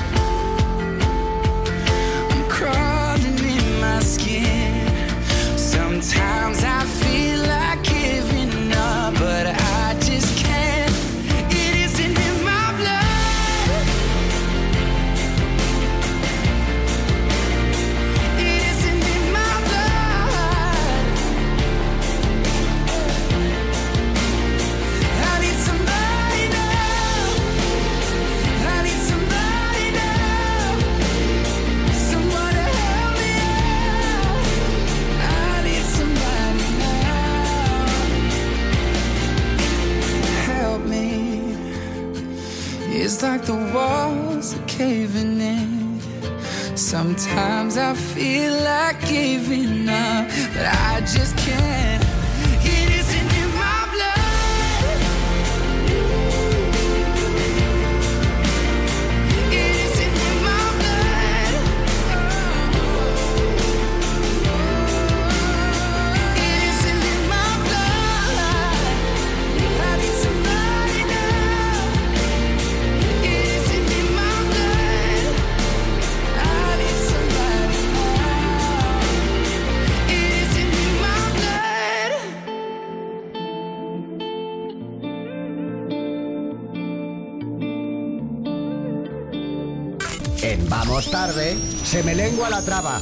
[47.11, 51.80] Sometimes I feel like giving up, but I just can't.
[91.91, 93.01] Se me lengua la traba.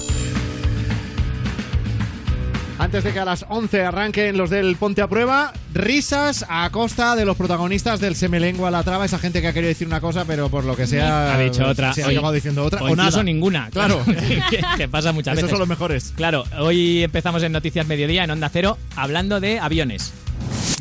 [2.80, 7.16] Antes de que a las 11 arranquen los del Ponte a Prueba, risas a costa
[7.16, 9.86] de los protagonistas del Se me lengua la traba, esa gente que ha querido decir
[9.86, 11.36] una cosa, pero por lo que sea.
[11.36, 11.94] Ha dicho otra.
[11.94, 12.82] Se ha llegado diciendo otra.
[12.82, 13.22] o O, nada.
[13.22, 13.70] ninguna.
[13.70, 14.02] Claro.
[14.06, 14.42] que,
[14.78, 15.50] que pasa muchas Esos veces.
[15.52, 16.14] son los mejores.
[16.16, 20.14] Claro, hoy empezamos en Noticias Mediodía, en Onda Cero, hablando de aviones.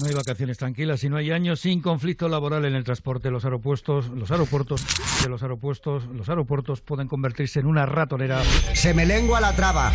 [0.01, 3.31] No hay vacaciones tranquilas y no hay años sin conflicto laboral en el transporte.
[3.31, 4.81] Los aeropuertos, los aeropuertos,
[5.23, 8.41] de los aeropuertos, los aeropuertos pueden convertirse en una ratonera.
[8.75, 9.93] Se me lengua la traba.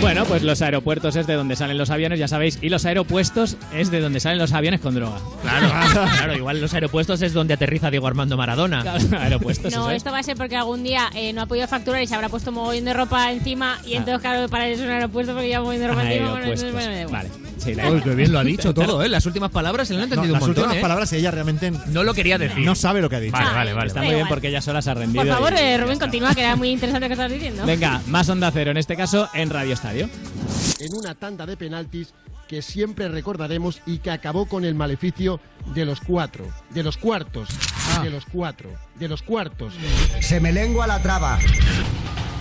[0.00, 3.56] Bueno, pues los aeropuertos es de donde salen los aviones, ya sabéis, y los aeropuestos
[3.74, 5.18] es de donde salen los aviones con droga.
[5.42, 5.68] Claro,
[6.16, 8.82] claro, igual los aeropuestos es donde aterriza Diego Armando Maradona.
[9.18, 12.06] aeropuestos, No, esto va a ser porque algún día eh, no ha podido facturar y
[12.06, 15.32] se habrá puesto mogollón de ropa encima y entonces, claro, para eso es un aeropuerto
[15.32, 16.30] porque lleva mogollón de ropa encima.
[16.30, 17.08] bueno, entonces, bueno.
[17.10, 17.30] Vale.
[17.58, 17.74] Sí,
[18.04, 19.08] qué bien lo ha dicho todo, ¿eh?
[19.08, 20.80] Las últimas palabras se le han No, entendido las un montón, últimas ¿eh?
[20.80, 22.64] palabras ella realmente No lo quería decir.
[22.64, 23.32] no sabe lo que ha dicho.
[23.36, 23.77] Vale, vale, vale.
[23.86, 25.24] Está muy bien porque ella sola se ha rendido.
[25.24, 27.64] Por favor, y- eh, Rubén, continúa, que era muy interesante lo que estás diciendo.
[27.64, 30.08] Venga, más Onda Cero, en este caso en Radio Estadio.
[30.80, 32.12] en una tanda de penaltis
[32.48, 35.38] que siempre recordaremos y que acabó con el maleficio
[35.74, 37.48] de los cuatro, de los cuartos,
[38.02, 39.74] de los cuatro, de los cuartos.
[40.20, 41.38] Se me lengua la traba.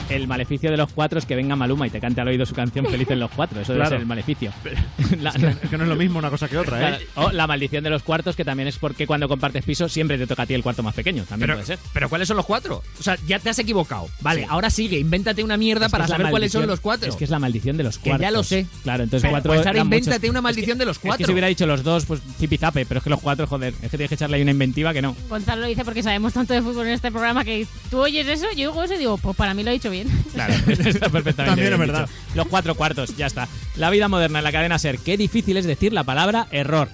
[0.10, 2.54] El maleficio de los cuatro es que venga Maluma y te cante al oído su
[2.56, 3.62] canción Felices los cuatro.
[3.62, 3.96] Eso debe Claro.
[3.96, 4.52] ser el maleficio.
[5.22, 6.80] La- Es que no es lo mismo una cosa que otra, ¿eh?
[6.80, 10.18] Claro, O la maldición de los cuartos, que también es porque cuando compartes piso siempre
[10.18, 11.24] te toca a ti el cuarto más pequeño.
[11.24, 11.80] También Pero, puede ser.
[11.94, 12.84] pero ¿cuáles son los cuatro?
[13.00, 14.08] O sea, ya te has equivocado.
[14.22, 14.48] Vale, Sí.
[14.50, 17.10] ahora sigue, invéntate una mierda Es que para la saber cuáles son los cuatro.
[17.10, 18.22] Es que es la maldición de los Que cuartos.
[18.22, 18.66] ya lo sé.
[18.84, 19.52] Claro, entonces Pero, cuatro.
[19.54, 21.26] pues ahora invéntate muchos- una Es maldición que- de los Es que cuatro.
[21.26, 23.98] si hubiera dicho los dos, pues zipizape, pero es que los cuatro, joder, es que
[23.98, 25.16] tienes que echarle ahí una inventiva que no.
[25.30, 28.46] Gonzalo lo dice porque sabemos tanto de fútbol en este programa que tú oyes eso,
[28.56, 29.97] yo oigo eso y digo, pues para mí lo he dicho bien.
[30.34, 32.07] Claro, está perfectamente También es verdad.
[32.07, 32.36] dicho.
[32.36, 33.48] Los cuatro cuartos, ya está.
[33.76, 34.99] La vida moderna en la cadena Ser.
[34.99, 36.90] Qué difícil es decir la palabra error.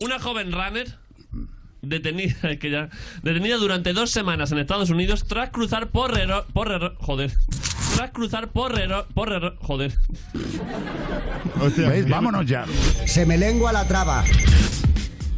[0.00, 0.94] Una joven runner
[1.82, 2.88] detenida, es que ya,
[3.22, 7.32] detenida durante dos semanas en Estados Unidos tras cruzar por error, por error, joder,
[7.94, 9.92] tras cruzar por error, por error, joder.
[11.76, 12.08] ¿Veis?
[12.08, 12.64] Vámonos ya.
[13.06, 14.24] Se me lengua la traba.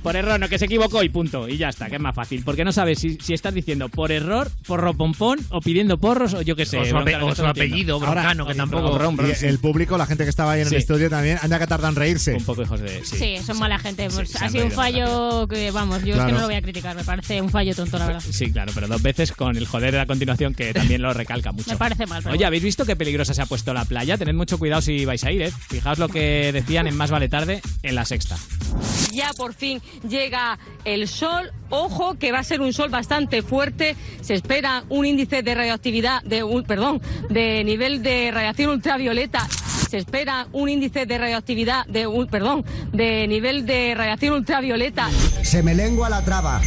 [0.08, 1.48] Por error, no, que se equivocó y punto.
[1.48, 2.42] Y ya está, que es más fácil.
[2.44, 6.42] Porque no sabes si, si estás diciendo por error, porro pompón, o pidiendo porros, o
[6.42, 6.78] yo qué sé.
[6.78, 9.46] O su ape- o apellido, broncano, que tampoco- Bron, sí.
[9.46, 10.74] el público, la gente que estaba ahí en Sí.
[10.74, 12.34] el estudio también, anda que tardan en reírse.
[12.34, 13.04] Un poco hijos de...
[13.04, 14.08] Sí, son mala gente.
[14.10, 16.96] Pues ha sido un fallo que, vamos, yo es que no lo voy a criticar.
[16.96, 18.22] Me parece un fallo tonto, la verdad.
[18.28, 21.70] Sí, claro, pero dos veces con el joder a continuación que también lo recalca mucho.
[21.70, 22.22] Me parece mal.
[22.22, 24.16] pero Oye, ¿habéis visto qué peligrosa se ha puesto la playa?
[24.16, 25.52] Tened mucho cuidado si vais a ir, ¿eh?
[25.68, 28.36] Fijaos lo que decían en Más Vale Tarde en la sexta.
[29.12, 31.52] Ya por fin llega el sol.
[31.70, 33.96] Ojo, que va a ser un sol bastante fuerte.
[34.20, 39.46] Se espera un índice de radioactividad, de un, perdón, de nivel de radiación ultravioleta.
[39.90, 45.10] Se espera un índice de radioactividad, de un, perdón, de nivel de radiación ultravioleta.
[45.42, 46.60] Se me lengua la traba.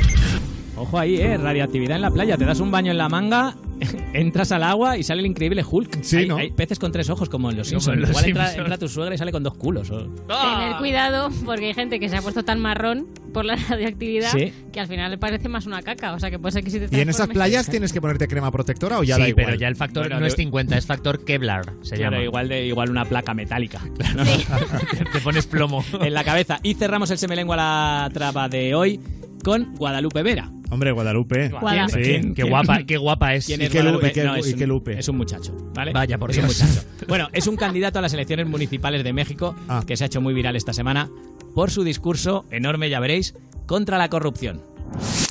[0.81, 1.37] Ojo ahí, ¿eh?
[1.37, 2.37] Radioactividad en la playa.
[2.37, 3.55] Te das un baño en la manga
[4.13, 6.01] entras al agua y sale el increíble Hulk.
[6.03, 6.37] Sí, hay, ¿no?
[6.37, 7.99] hay peces con tres ojos como en los Simpsons.
[7.99, 8.65] Los Igual entra, Simpsons.
[8.65, 9.89] entra tu suegra y sale con dos culos.
[9.91, 14.31] o- Tener cuidado porque hay gente que se ha puesto tan marrón por la radioactividad
[14.31, 14.51] Sí.
[14.73, 16.13] que al final le parece más una caca.
[16.13, 18.27] O sea que puede ser que si te ¿Y en esas playas tienes que ponerte
[18.27, 19.45] crema protectora o ya sí, da igual?
[19.45, 22.23] pero ya el factor Bueno, no es 50, es factor Kevlar, se Claro, llama.
[22.23, 23.79] igual de igual una placa metálica.
[25.13, 25.83] Te pones plomo.
[26.01, 26.59] en la cabeza.
[26.63, 28.99] Y cerramos el semelengua la traba de hoy
[29.41, 30.51] con Guadalupe Vera.
[30.69, 31.49] Hombre, Guadalupe.
[31.49, 31.87] Guada.
[31.89, 32.01] Sí.
[32.01, 32.33] ¿Quién?
[32.33, 33.45] Qué guapa, qué guapa es.
[33.45, 34.13] ¿Quién ¿Y es qué Guadalupe?
[34.23, 34.99] No, es y un- qué Lupe?
[34.99, 35.91] Es un muchacho, ¿vale?
[35.91, 36.61] Vaya, por es un Dios.
[36.63, 36.87] muchacho.
[37.07, 39.83] Bueno, es un candidato a las elecciones municipales de México Ah.
[39.85, 41.09] que se ha hecho muy viral esta semana
[41.53, 43.35] por su discurso enorme, ya veréis,
[43.65, 44.61] contra la corrupción.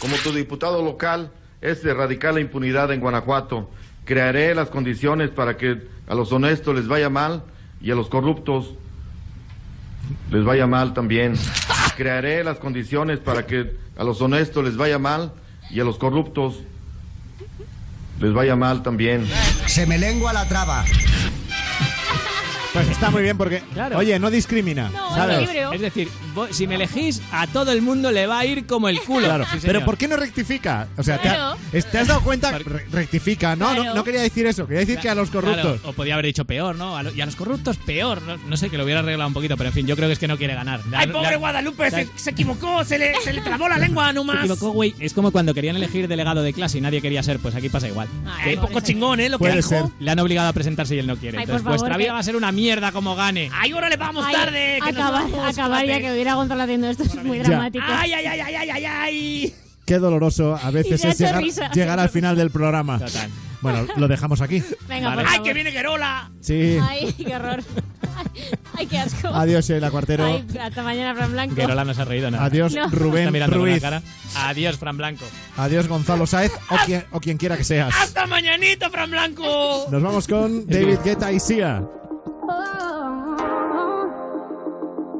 [0.01, 1.31] Como tu diputado local
[1.63, 3.71] es erradicar la impunidad en Guanajuato.
[4.05, 7.45] Crearé las condiciones para que a los honestos les vaya mal
[7.81, 8.75] y a los corruptos
[10.31, 11.35] les vaya mal también.
[12.01, 15.35] Crearé las condiciones para que a los honestos les vaya mal
[15.69, 16.61] y a los corruptos
[18.19, 19.29] les vaya mal también.
[19.67, 20.83] Se me lengua la traba.
[22.73, 23.99] Pues está muy bien porque, Claro.
[23.99, 24.91] oye, no discrimina.
[24.91, 25.49] No, ¿sabes?
[25.73, 26.09] Es decir,
[26.53, 29.27] si me elegís, a todo el mundo le va a ir como el culo.
[29.27, 29.85] Claro, Sí, pero.
[29.85, 30.87] ¿por qué no rectifica?
[30.97, 31.57] O sea, ¿te, ha- Claro.
[31.73, 32.57] es- ¿te has dado cuenta?
[32.59, 33.57] Re- rectifica.
[33.57, 33.95] No, no, Claro.
[33.97, 34.67] no quería decir eso.
[34.69, 35.81] Quería decir que a los corruptos.
[35.81, 36.97] Claro, o podía haber dicho peor, ¿no?
[36.97, 38.23] A lo- y a los corruptos peor.
[38.23, 40.13] No, no sé, que lo hubiera arreglado un poquito, pero en fin, yo creo que
[40.13, 40.81] es que no quiere ganar.
[40.93, 41.91] ¡Ay, pobre han- Guadalupe!
[41.91, 44.39] Se, se equivocó, se le, se le trabó la lengua Se nomás.
[44.45, 44.95] equivocó, güey.
[45.01, 47.89] Es como cuando querían elegir delegado de clase y nadie quería ser, pues aquí pasa
[47.89, 48.07] igual.
[48.27, 49.29] Ay, Qué poco chingón, ¿eh?
[49.29, 49.69] Lo que Puede dijo.
[49.69, 49.85] ser.
[49.99, 51.39] Le han obligado a presentarse y él no quiere.
[51.39, 53.51] Ay, Entonces, por favor, vuestra que- vida va a ser una mierda como gane.
[53.53, 54.79] ¡Ay, ahora le vamos Ay, tarde!
[54.85, 56.03] Que nos acabar, vamos, acabar ya espérate.
[56.05, 57.45] que hubiera Gonzalo haciendo esto es muy Ya.
[57.45, 57.85] dramático.
[57.89, 59.55] ¡Ay, ay, ay, ay, ay, ay, ay!
[59.87, 61.43] Qué doloroso a veces es llegar,
[61.73, 62.99] llegar al final del programa.
[62.99, 63.29] Total.
[63.61, 64.63] Bueno, lo dejamos aquí.
[64.89, 65.23] Venga, Vale.
[65.23, 65.43] por ¡Ay, favor.
[65.49, 66.31] que viene Gerola!
[66.41, 66.79] Sí.
[66.81, 67.63] Ay, qué horror.
[68.79, 69.29] Ay, qué asco.
[69.29, 70.25] Adiós, el acuartero.
[70.25, 71.55] Ay, hasta mañana, Fran Blanco.
[71.57, 72.45] Guerola no se ha reído nada.
[72.45, 72.85] Adiós, No.
[72.85, 73.81] Está Rubén la Ruiz.
[73.83, 74.03] cara.
[74.37, 75.25] Adiós, Fran Blanco.
[75.57, 77.93] Adiós, Gonzalo Sáez o quien, o quien quiera que seas.
[78.01, 79.87] ¡Hasta mañanita, Fran Blanco!
[79.91, 81.83] Nos vamos con David Guetta y Sia.
[82.43, 83.50] Oh.